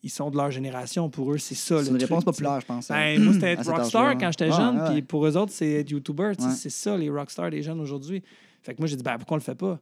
[0.03, 1.09] Ils, sont de leur génération.
[1.09, 1.79] Pour eux, c'est ça.
[1.79, 2.89] C'est une truc, réponse populaire, je pense.
[2.89, 4.81] Ben, moi, c'était être rockstar quand j'étais jeune.
[4.81, 6.33] ouais, Puis pour eux autres, c'est être YouTuber.
[6.39, 6.51] Ouais.
[6.57, 8.23] C'est ça, les rockstars des jeunes aujourd'hui.
[8.62, 9.79] Fait que moi, j'ai dit, ben, pourquoi on le fait pas?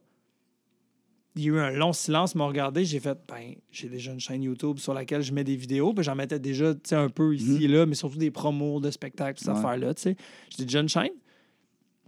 [1.35, 2.83] Il y a eu un long silence, m'a regardé.
[2.83, 5.93] J'ai fait, ben, j'ai déjà une chaîne YouTube sur laquelle je mets des vidéos.
[5.93, 8.81] Puis j'en mettais déjà, tu sais, un peu ici et là, mais surtout des promos
[8.81, 9.49] de spectacles, ces.
[9.49, 9.57] Ouais.
[9.57, 10.17] affaires-là, tu sais.
[10.49, 11.13] J'ai déjà une chaîne.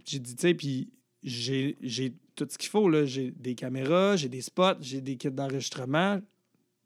[0.04, 0.90] J'ai dit, tu sais, puis
[1.22, 3.06] j'ai j'ai tout ce qu'il faut, là.
[3.06, 6.20] J'ai des caméras, j'ai des spots, j'ai des kits d'enregistrement.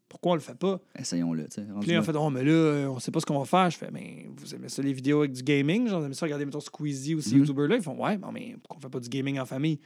[0.09, 0.80] Pourquoi on le fait pas?
[0.98, 1.44] Essayons-le.
[1.44, 2.01] Puis là, là.
[2.01, 3.68] en fait, oh, mais là, euh, on sait pas ce qu'on va faire.
[3.70, 5.86] Je fais, mais vous aimez ça, les vidéos avec du gaming?
[5.86, 7.40] Genre, vous aimez ça, regarder, mettons, Squeezie ou ces Mhm.
[7.40, 7.76] YouTubers-là?
[7.76, 9.78] Ils font, ouais, mais pourquoi on fait pas du gaming en famille?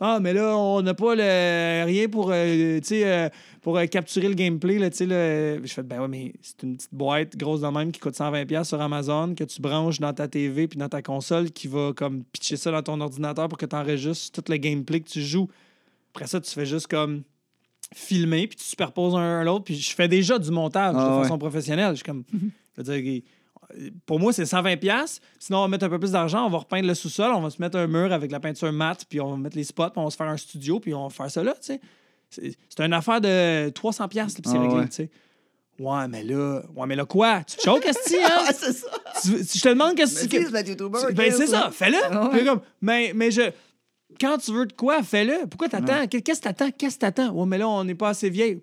[0.00, 3.28] Ah, mais là, on n'a pas le, rien pour, euh, euh,
[3.60, 4.78] pour euh, capturer le gameplay.
[4.78, 5.58] Là, là.
[5.60, 8.62] Je fais, ben ouais, mais c'est une petite boîte grosse de même qui coûte 120$
[8.62, 12.22] sur Amazon, que tu branches dans ta TV puis dans ta console, qui va comme
[12.22, 15.48] pitcher ça dans ton ordinateur pour que tu enregistres tout le gameplay que tu joues.
[16.14, 17.24] Après ça, tu fais juste comme
[17.94, 21.16] filmer, puis tu superposes un à l'autre, puis je fais déjà du montage Ah de
[21.16, 21.22] ouais.
[21.22, 21.90] façon professionnelle.
[21.90, 23.22] Je suis comme, je veux dire,
[24.06, 25.20] pour moi, c'est 120 pièces.
[25.38, 27.50] Sinon, on va mettre un peu plus d'argent, on va repeindre le sous-sol, on va
[27.50, 29.98] se mettre un mur avec la peinture mat, puis on va mettre les spots, puis
[30.00, 31.80] on va se faire un studio, puis on va faire ça là, tu sais.
[32.30, 34.88] C'est une affaire de 300 pièces, puis c'est Ah réglé, ouais.
[34.88, 35.10] tu sais.
[35.78, 37.42] Ouais, mais là, ouais, mais là quoi?
[37.44, 38.28] Tu te choques, Esti, hein?
[38.48, 38.86] Ah, c'est ça!
[39.22, 40.36] tu, je te demande qu'est-ce que...
[40.36, 40.50] tu
[41.14, 41.96] Ben, c'est ça, fais-le.
[42.10, 42.44] Ah ouais.
[42.44, 43.42] Comme, mais, mais je.
[44.20, 45.46] Quand tu veux de quoi, fais-le.
[45.48, 46.06] Pourquoi t'attends?
[46.08, 46.70] Qu'est-ce que t'attends?
[46.76, 47.30] Qu'est-ce que t'attends?
[47.30, 48.60] Ouais, mais là, on n'est pas assez vieille.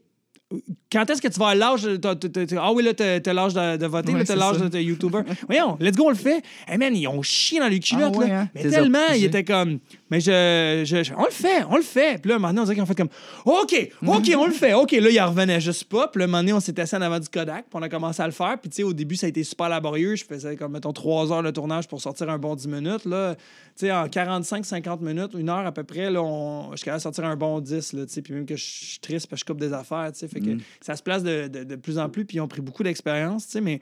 [0.92, 1.84] Quand est-ce que tu vas à l'âge.
[1.84, 4.80] de- Ah oui, là, t'as l'âge de, de voter, Ouais, là, t'as l'âge de, de
[4.80, 5.22] YouTuber.
[5.48, 6.44] Voyons, let's go, on le fait.
[6.68, 8.42] Hey man, ils ont chié dans les culottes, Ah ouais, là.
[8.42, 8.50] hein?
[8.54, 9.80] Mais tellement, ils étaient comme.
[10.12, 12.22] Mais je, je- je- On le fait, on le fait.
[12.22, 13.10] Puis là, maintenant, on dirait qu'ils ont fait comme.
[13.46, 14.74] OK, OK, on le fait.
[14.76, 16.08] OK, là, ils en revenaient juste pas.
[16.10, 17.90] Puis là, un moment donné, on s'est assis en avant du Kodak, puis on a
[17.90, 18.56] commencé à le faire.
[18.62, 20.16] Puis tu sais, au début, ça a été super laborieux.
[20.16, 23.06] Je faisais comme, mettons, trois heures de tournage pour sortir un bon 10 minutes.
[23.06, 23.42] Là, tu
[23.78, 26.70] sais, en 45-50 minutes, une heure à peu près, là, on...
[26.74, 27.94] je suis capable de sortir un bon 10.
[27.94, 30.12] Là, tu sais, puis même que je suis triste parce que je coupe des affaires.
[30.14, 30.60] tu sais, Fait que Mm.
[30.82, 32.26] ça se place de, de- de plus en plus.
[32.26, 33.46] Puis ils ont pris beaucoup d'expérience.
[33.48, 33.82] tu sais, Mais.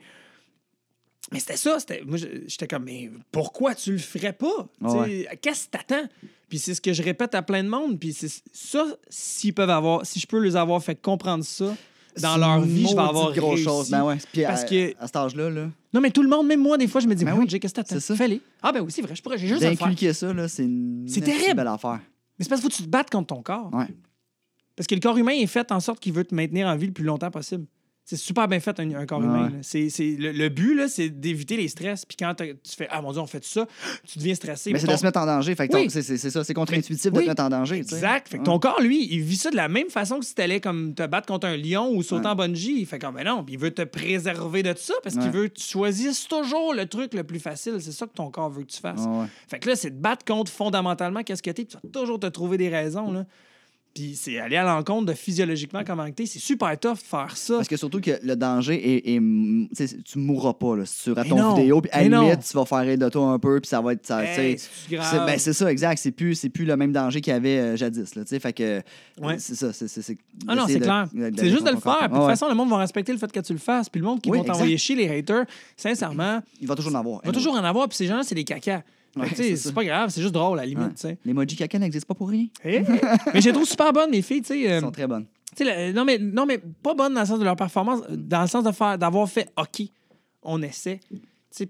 [1.32, 2.02] Mais c'était ça, c'était.
[2.06, 4.68] Moi, j'étais comme, mais pourquoi tu le ferais pas?
[4.80, 5.26] Ouais.
[5.40, 6.06] Qu'est-ce que t'attends?
[6.48, 7.98] Puis c'est ce que je répète à plein de monde.
[7.98, 11.74] Puis c'est ça, s'ils peuvent avoir, si je peux les avoir fait comprendre ça
[12.20, 13.90] dans leur vie, je vais avoir grosse chose.
[13.90, 14.16] Ben ouais.
[14.32, 16.76] Puis Parce à, que- à cet âge-là, là, Non, mais tout le monde, même moi,
[16.78, 18.14] des fois, je me dis, Ben ben oui, oui, qu'est-ce que t'attends?
[18.14, 18.40] Fais-les.
[18.62, 20.14] Ah ben oui, c'est vrai, je pourrais, j'ai juste à faire.
[20.14, 21.54] ça, là, c'est une C'est terrible.
[21.56, 22.00] belle affaire.
[22.38, 23.70] Mais c'est parce qu'il faut que tu te battes contre ton corps.
[23.72, 23.86] Ouais.
[24.76, 26.86] Parce que le corps humain est fait en sorte qu'il veut te maintenir en vie
[26.88, 27.64] le plus longtemps possible.
[28.06, 29.24] C'est super bien fait, un, un corps Ouais.
[29.24, 29.52] humain.
[29.62, 32.04] C'est, le, le but, là, c'est d'éviter les stress.
[32.04, 33.66] Puis quand tu fais Ah mon Dieu, on fait ça,
[34.06, 34.72] tu deviens stressé.
[34.72, 35.54] Mais c'est ton- de se mettre en danger.
[35.54, 35.86] Fait Oui.
[35.88, 37.76] c'est ça, c'est contre-intuitif de te mettre en danger.
[37.76, 37.94] tu.
[37.94, 38.28] Exact.
[38.28, 38.44] Fait que Ouais.
[38.44, 41.06] ton corps, lui, il vit ça de la même façon que si t'allais comme te
[41.06, 42.32] battre contre un lion ou sauter Ouais.
[42.32, 42.74] en bungee.
[42.80, 45.48] Il fait comme, mais non, puis il veut te préserver de ça parce qu'il veut
[45.48, 47.76] que tu choisisses toujours le truc le plus facile.
[47.80, 49.00] C'est ça que ton corps veut que tu fasses.
[49.48, 52.26] Fait que là, c'est de battre contre fondamentalement qu'est-ce que t'es, tu vas toujours te
[52.26, 53.24] trouver des raisons, là.
[53.94, 56.26] Puis c'est aller à l'encontre de physiologiquement comment que t'es.
[56.26, 57.54] C'est super tough de faire ça.
[57.54, 59.14] Parce que surtout que le danger est.
[59.14, 60.82] est- tu mourras pas là,
[61.16, 61.80] Mais ton non, vidéo.
[61.80, 62.22] Puis à la non.
[62.22, 63.60] limite, tu vas faire rire de toi un peu.
[63.60, 64.04] Puis ça va être.
[64.04, 65.98] Ça, Hey, c'est ben, c'est ça, exact.
[65.98, 68.16] C'est plus, plus le même danger qu'il y avait euh, jadis.
[68.16, 68.82] Là, fait que.
[69.20, 69.38] Ouais.
[69.38, 69.68] C'est ça.
[70.48, 71.06] Ah non, c'est clair.
[71.36, 71.98] C'est juste de le faire.
[72.00, 73.88] Puis de toute façon, le monde va respecter le fait que tu le fasses.
[73.88, 75.44] Puis le monde qui Oui, va t'envoyer chier, les haters,
[75.76, 77.20] sincèrement, Il va toujours en avoir.
[77.22, 77.88] il va toujours en avoir.
[77.88, 78.82] Puis ces gens-là, c'est des cacas.
[79.16, 81.02] Ouais, c'est pas grave, c'est juste drôle à la limite.
[81.04, 81.18] Ouais.
[81.24, 82.46] L'emoji caca n'existe pas pour rien.
[82.64, 82.80] Eh,
[83.32, 84.42] Mais je les trouve super bonnes, les filles.
[84.44, 85.26] sais, euh, Elles sont très bonnes.
[85.94, 88.64] Non, mais, non, mais pas bonne dans le sens de leur performance, dans le sens
[88.76, 89.86] faire, d'avoir fait OK,
[90.42, 90.98] on essaie.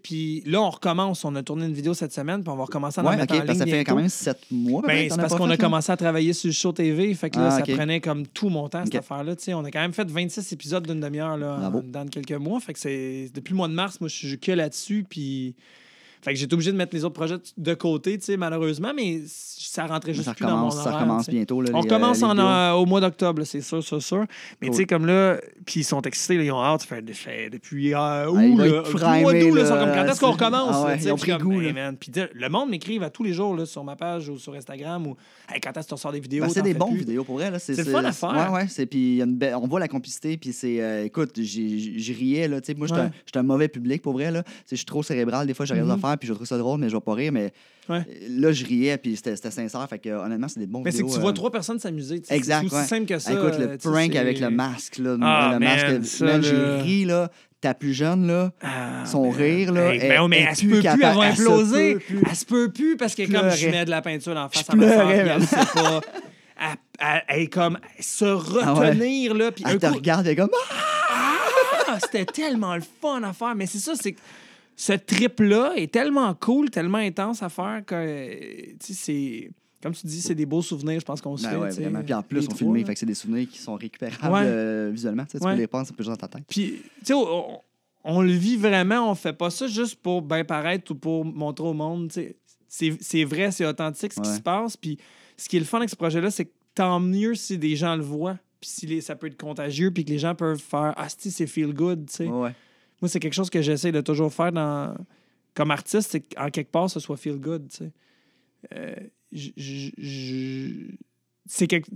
[0.02, 1.26] Puis là, on recommence.
[1.26, 3.34] On a tourné une vidéo cette semaine, puis on va recommencer à en Ouais, mettre
[3.34, 4.80] ok, en parce que ligne ça fait quand même sept mois.
[4.80, 7.12] Ben, c'est parce qu'on a commencé à travailler sur le show TV.
[7.12, 9.00] Fait que là, Ah, ça prenait comme tout mon temps, cette Ok.
[9.00, 9.34] affaire-là.
[9.48, 12.60] On a quand même fait 26 épisodes d'une demi-heure dans quelques mois.
[12.60, 15.04] Fait que c'est depuis le mois de mars, moi, je suis que là-dessus.
[15.06, 15.54] Puis.
[16.24, 19.20] Fait que j'étais obligé de mettre les autres projets de côté, tu sais, malheureusement, mais
[19.26, 21.60] ça rentrait juste Ça plus dans mon ça recommence bientôt.
[21.60, 24.24] Là, On les, recommence euh, en, euh, au mois d'octobre, c'est sûr, c'est sûr.
[24.62, 26.82] Mais tu sais, comme là, puis ils sont excités, là, ils ont hâte.
[26.84, 30.04] Fait, fait depuis euh, août, Ah, va là, mois d'août, là, ils sont comme quand
[30.06, 30.70] est-ce qu'on recommence?
[30.72, 31.74] Ah ouais, ils ont pris goût, hey.
[32.00, 35.06] Puis le monde m'écrive à tous les jours là, sur ma page ou sur Instagram
[35.06, 35.16] ou
[35.52, 36.44] hey, quand est-ce que tu ressors des vidéos?
[36.44, 37.50] Ben, c'est des bons vidéos pour vrai.
[37.50, 37.58] là.
[37.58, 38.50] C'est fun à faire.
[38.50, 38.66] Ouais, ouais.
[38.68, 40.36] c'est- Puis on voit la complicité.
[40.38, 41.04] Puis c'est.
[41.04, 42.48] écoute, j'ai- je riais.
[42.48, 44.30] Là, tu sais, moi, je suis un- mauvais public pour vrai.
[44.30, 44.42] Là.
[44.70, 45.46] Je suis trop cérébral.
[45.46, 46.00] Des fois, j'arrive à Mhm.
[46.14, 46.18] Faire.
[46.18, 47.32] Puis je trouve ça drôle, mais je vais pas rire.
[47.32, 47.52] Mais
[47.88, 48.02] Ouais.
[48.30, 48.96] là, je riais.
[48.96, 49.86] Puis c'était sincère.
[49.88, 51.10] Fait que honnêtement, c'est des bons Mais c'est vidéos.
[51.10, 52.22] que tu vois euh, trois personnes s'amuser.
[52.30, 52.84] Exact, C'est aussi ouais.
[52.84, 53.32] simple que ça.
[53.32, 54.98] Écoute, le prank c'est- avec le masque.
[54.98, 56.04] Là, Ah, le man, masque.
[56.06, 57.04] ça, man, j'ai ri.
[57.04, 57.30] Là.
[57.60, 58.52] Ta plus jeune, là.
[58.62, 61.36] Ah, Son rire, là, Hey, ben mais elle se plus peut plus, elle va elle
[61.36, 61.92] se imploser.
[61.94, 62.22] peut plus.
[62.28, 64.72] Elle se peut plus parce que comme je mets de la peinture en face Je
[64.72, 65.40] à ma soeur, elle man.
[65.42, 66.00] sait pas.
[67.28, 69.50] Elle, est comme se retenir, là.
[69.52, 70.50] Puis Elle te coup, regarde, elle est comme.
[71.10, 71.32] Ah!
[71.88, 73.54] ah, c'était tellement le fun à faire.
[73.54, 74.20] Mais c'est ça, c'est que
[74.76, 79.50] ce trip-là est tellement cool, tellement intense à faire que, euh, tu sais, c'est.
[79.82, 81.86] Comme tu dis, c'est des beaux souvenirs, je pense qu'on se Ben fait.
[81.86, 82.02] ouais.
[82.02, 84.40] Puis en plus, on filmé, fait que c'est des souvenirs qui sont récupérables Ouais.
[84.44, 85.26] euh, visuellement.
[85.30, 85.52] Tu, Ouais.
[85.52, 86.44] peux les penser un peu dans ta tête.
[86.48, 87.60] Puis, tu sais, on,
[88.02, 91.66] on le vit vraiment, on fait pas ça juste pour bien paraître ou pour montrer
[91.68, 92.10] au monde.
[92.66, 94.76] C'est vrai, c'est authentique ce qui se passe.
[94.78, 94.96] Puis,
[95.36, 97.94] ce qui est le fun avec ce projet-là, c'est que tant mieux si des gens
[97.94, 98.38] le voient.
[98.62, 101.30] Puis, si les- ça peut être contagieux, puis que les gens peuvent faire Ah, si,
[101.30, 102.06] c'est feel good.
[102.08, 102.28] tu sais.
[103.04, 104.96] Moi, c'est quelque chose que j'essaie de toujours faire dans...
[105.52, 107.68] comme artiste, c'est qu'en quelque part, ce soit feel good.
[108.74, 108.94] Euh,
[111.46, 111.90] c'est quelque...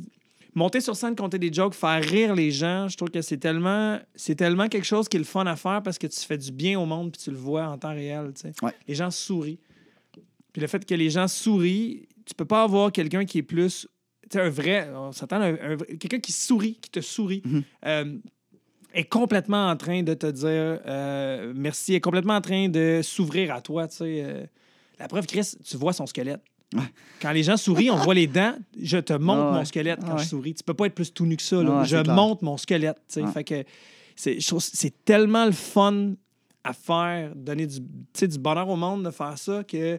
[0.55, 3.99] monter sur scène, compter des jokes, faire rire les gens, je trouve que c'est tellement,
[4.15, 6.53] c'est tellement quelque chose qui est le fun à faire parce que tu fais du
[6.53, 8.33] bien au monde puis tu le vois en temps réel.
[8.63, 8.73] Ouais.
[8.87, 9.59] Les gens sourient.
[10.53, 13.89] Puis le fait que les gens sourient, tu peux pas avoir quelqu'un qui est plus.
[14.29, 14.91] Tu sais, un vrai.
[14.95, 17.41] On s'attend à un, un vrai- quelqu'un qui sourit, qui te sourit.
[17.47, 17.63] Mhm.
[17.87, 18.19] euh,
[18.99, 23.55] est complètement en train de te dire euh, merci, est complètement en train de s'ouvrir
[23.55, 23.87] à toi.
[23.89, 24.23] tu sais.
[24.25, 24.45] euh.
[24.99, 26.41] la preuve, Chris, tu vois son squelette.
[26.75, 26.83] Ouais.
[27.23, 28.55] Quand les gens sourient, on voit les dents.
[28.79, 29.59] Je te montre Ah ouais.
[29.59, 30.55] mon squelette quand Ah je souris.
[30.55, 31.63] Tu peux pas être plus tout nu que ça.
[31.63, 31.81] là.
[31.81, 32.99] Ah je c'est montre mon squelette.
[33.33, 33.65] Fait que
[34.17, 36.15] c'est, c'est tellement le fun
[36.65, 39.99] à faire, donner du, du bonheur au monde de faire ça que.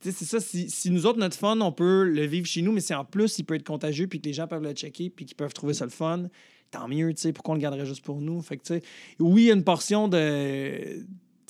[0.00, 2.80] C'est ça, si, si nous autres, notre fun, on peut le vivre chez nous, mais
[2.80, 5.24] si en plus, il peut être contagieux, puis que les gens peuvent le checker, puis
[5.26, 6.28] qu'ils peuvent trouver ça le fun,
[6.70, 8.40] tant mieux, tu sais, pourquoi on le garderait juste pour nous?
[8.42, 8.82] Fait que, tu sais,
[9.18, 11.04] oui, il y a une portion de,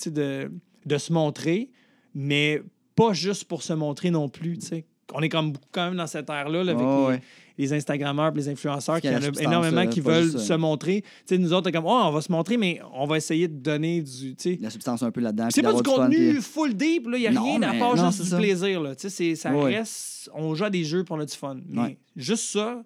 [0.07, 0.51] de,
[0.87, 1.71] de se montrer,
[2.15, 2.63] mais
[2.95, 4.85] pas juste pour se montrer non plus, tu sais.
[5.15, 7.23] On est comme beaucoup quand même dans cette ère-là, là, avec les, ouais.
[7.57, 10.53] les Instagrammeurs, les influenceurs, y qui a en a énormément euh, qui veulent juste, se
[10.53, 11.03] montrer.
[11.25, 14.03] Sais, nous autres, comme, oh, on va se montrer, mais on va essayer de donner
[14.03, 15.49] du, tu sais, La substance un peu là-dedans.
[15.51, 18.11] c'est pas du fun, contenu full deep, il n'y a Non, rien à part non,
[18.11, 18.37] juste du ça.
[18.37, 18.83] plaisir.
[18.83, 18.93] Là.
[18.99, 19.77] Ça Ouais.
[19.79, 20.29] reste.
[20.35, 21.57] On joue à des jeux pour on a du fun.
[21.67, 21.99] Mais Ouais.
[22.15, 22.83] juste ça,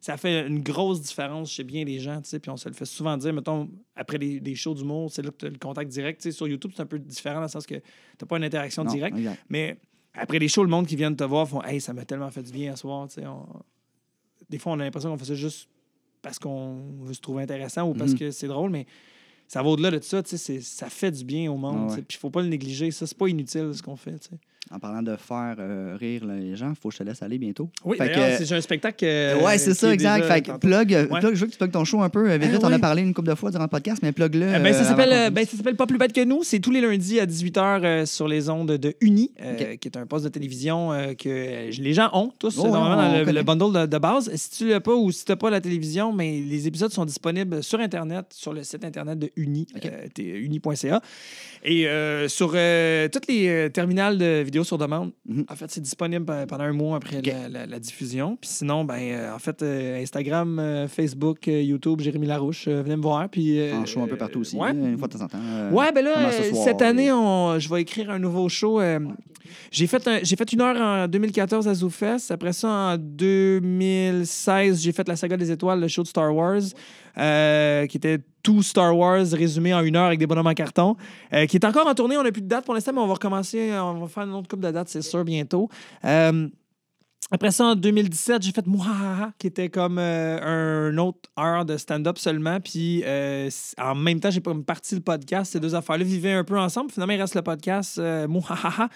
[0.00, 2.20] ça fait une grosse différence chez bien les gens.
[2.22, 5.10] tu sais, Puis on se le fait souvent dire, mettons, après des, des shows d'humour,
[5.10, 6.20] c'est là que tu as le contact direct.
[6.20, 7.82] Tu sais, Sur YouTube, c'est un peu différent dans le sens que tu
[8.22, 9.16] n'as pas une interaction Non, directe.
[9.16, 9.42] exact.
[9.48, 9.78] Mais
[10.14, 12.42] après les shows, le monde qui vient te voir font Hey, ça m'a tellement fait
[12.42, 13.08] du bien à soir.
[13.08, 13.46] tu sais, on-
[14.48, 15.68] Des fois, on a l'impression qu'on fait ça juste
[16.22, 18.18] parce qu'on veut se trouver intéressant ou parce Mhm.
[18.18, 18.86] que c'est drôle, mais
[19.48, 20.22] ça va au-delà de ça.
[20.22, 21.76] tu sais, c'est- Ça fait du bien au monde.
[21.78, 21.88] Ah ouais.
[21.88, 22.90] tu sais, Puis il faut pas le négliger.
[22.92, 24.18] Ça, c'est pas inutile ce qu'on fait.
[24.20, 24.38] tu sais.
[24.74, 27.70] En parlant de faire euh, rire les gens, faut que je te laisse aller bientôt.
[27.84, 29.04] Oui, d'ailleurs, j'ai un spectacle.
[29.04, 30.24] euh, ouais, c'est ça, exact.
[30.24, 31.20] Fait que plug, Ouais.
[31.20, 32.28] plug, je veux que tu plugues ton show un peu.
[32.28, 34.42] euh, vite, vite, on a parlé une couple de fois durant le podcast, mais plug-le.
[34.46, 36.42] Euh, ben, ça euh, s'appelle ben, ça s'appelle Pas plus bête que nous.
[36.42, 39.30] C'est tous les lundis à 18h euh, sur les ondes de Uni,
[39.80, 43.32] qui est un poste de télévision que les gens ont tous Oh, normalement on dans
[43.32, 44.34] le, bundle de, de base.
[44.34, 47.04] Si tu l'as pas ou si tu n'as pas la télévision, mais les épisodes sont
[47.04, 49.86] disponibles sur Internet, sur le site Internet de Uni, OK.
[49.86, 51.00] euh, t'es- uni.ca.
[51.64, 51.86] Et
[52.28, 52.48] sur
[53.12, 55.12] toutes les terminales de sur demande.
[55.28, 55.44] Mhm.
[55.50, 58.36] En fait, c'est disponible pe- pendant un mois après la, la- la diffusion.
[58.40, 63.02] Puis sinon, ben, euh, en fait, euh, Instagram, euh, Facebook, YouTube, Jérémy Larouche, venez me
[63.02, 63.28] voir.
[63.28, 64.70] Puis, En show un peu partout aussi, ouais.
[64.70, 65.38] une fois de temps en temps.
[65.72, 68.80] Ouais, ben là, soir, cette et- année, on- je vais écrire un nouveau show.
[69.70, 72.30] j'ai fait, un- fait une heure en 2014 à ZooFest.
[72.30, 76.60] Après ça, en 2016, j'ai fait la saga des étoiles, le show de Star Wars,
[77.86, 80.94] qui était tout Star Wars résumé en une heure avec des bonhommes en carton,
[81.32, 82.16] euh, qui est encore en tournée.
[82.16, 83.72] On n'a plus de date pour l'instant, mais on va recommencer.
[83.72, 85.68] On va faire une autre coupe de dates, c'est sûr, bientôt.
[86.04, 86.46] Euh,
[87.32, 91.76] après ça, en 2017, j'ai fait Mouhaha, qui était comme euh, un autre heure de
[91.76, 92.60] stand-up seulement.
[92.60, 93.50] Puis euh,
[93.82, 95.50] en même temps, j'ai pas parti le podcast.
[95.52, 96.92] Ces deux affaires-là vivaient un peu ensemble.
[96.92, 98.88] Finalement, il reste le podcast euh, Mouhaha.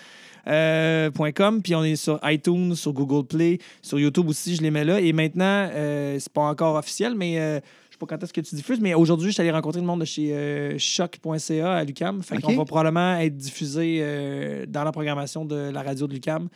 [0.46, 4.62] euh, point .com, puis on est sur iTunes, sur Google Play, sur YouTube aussi, je
[4.62, 5.00] les mets là.
[5.00, 7.60] Et maintenant, euh, c'est pas encore officiel, mais euh,
[8.00, 10.04] pas quand est-ce que tu diffuses, mais aujourd'hui, je suis allé rencontrer le monde de
[10.04, 12.22] chez euh, choc.ca à Lucam.
[12.22, 16.48] Fait qu'on va probablement être diffusé euh, dans la programmation de la radio de Lucam.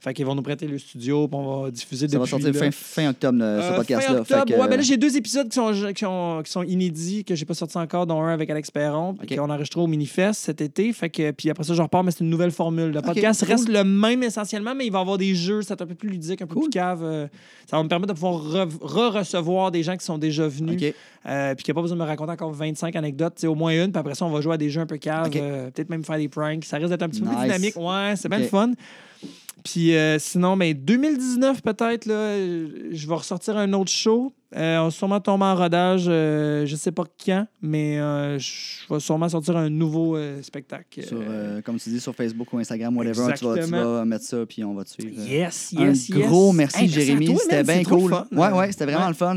[0.00, 2.52] Fait qu'ils vont nous prêter le studio, puis on va diffuser Ça va depuis sortir
[2.52, 2.58] là.
[2.58, 4.14] fin, fin octobre, le- ce Euh, podcast-là.
[4.14, 4.40] Fin octobre.
[4.46, 7.24] Fait que, Ouais, ben là, j'ai deux épisodes qui sont, qui, ont- qui sont inédits,
[7.24, 9.36] que j'ai pas sortis encore, dont un avec Alex Perron, puis Ok.
[9.38, 10.92] qu'on a enregistré au Minifest cet été.
[10.92, 12.90] Fait que, puis après ça, je repars, mais c'est une nouvelle formule.
[12.92, 13.48] Le podcast cool.
[13.50, 16.08] reste le même essentiellement, mais il va y avoir des jeux, c'est un peu plus
[16.10, 16.64] ludique, un peu Cool.
[16.64, 17.00] plus cave.
[17.02, 17.26] euh,
[17.68, 20.83] ça va me permettre de pouvoir re- re-recevoir des gens qui sont déjà venus,
[21.26, 23.92] Euh, puis qui n'ont pas besoin de me raconter encore 25 anecdotes, au moins une,
[23.92, 25.36] puis après ça, on va jouer à des jeux un peu caves, Ok.
[25.36, 26.64] euh, peut-être même faire des pranks.
[26.64, 27.76] Ça risque d'être un petit peu plus dynamique.
[27.76, 28.72] Ouais, c'est bien le fun.
[29.64, 34.32] Puis euh, sinon, ben, 2019 peut-être, là, je vais ressortir un autre show.
[34.56, 38.92] Euh, on va sûrement tomber en rodage, euh, je sais pas quand, mais euh, je
[38.92, 41.02] vais sûrement sortir un nouveau euh, spectacle.
[41.04, 43.94] Sur, Euh, comme tu dis, sur Facebook ou Instagram, whatever, tu vas, tu Exactement.
[43.94, 45.16] vas mettre ça, puis on va te suivre.
[45.18, 45.24] euh.
[45.28, 46.18] yes, Un yes, yes.
[46.18, 47.36] gros merci, Hey, Jérémy.
[47.38, 48.10] C'était bien cool.
[48.10, 48.26] fun.
[48.30, 49.08] Ouais, ouais, c'était vraiment Ouais.
[49.08, 49.36] le fun.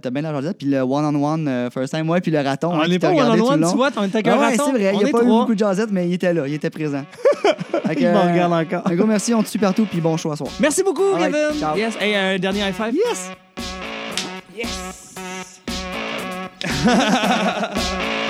[0.00, 0.52] T'as bien l'argent.
[0.58, 2.70] Puis le one-on-one, first time, ouais, puis le raton.
[2.72, 3.70] On hein, n'est t'a pas one-on-one, long.
[3.70, 4.92] tu vois, on était avec un Ah ouais, c'est vrai.
[4.94, 6.70] Il on n'y a pas eu beaucoup de jazzette, mais il était là, il était
[6.70, 7.04] présent.
[7.84, 8.90] Que, Il regarde encore.
[8.90, 10.50] Un gros merci, on te suit partout, puis bon choix à soir.
[10.58, 11.36] Merci beaucoup, Kevin.
[11.60, 11.76] ciao.
[11.76, 11.94] Yes.
[12.00, 12.94] Hey, un dernier high five.
[12.94, 13.43] Yes!
[14.54, 15.14] Yes.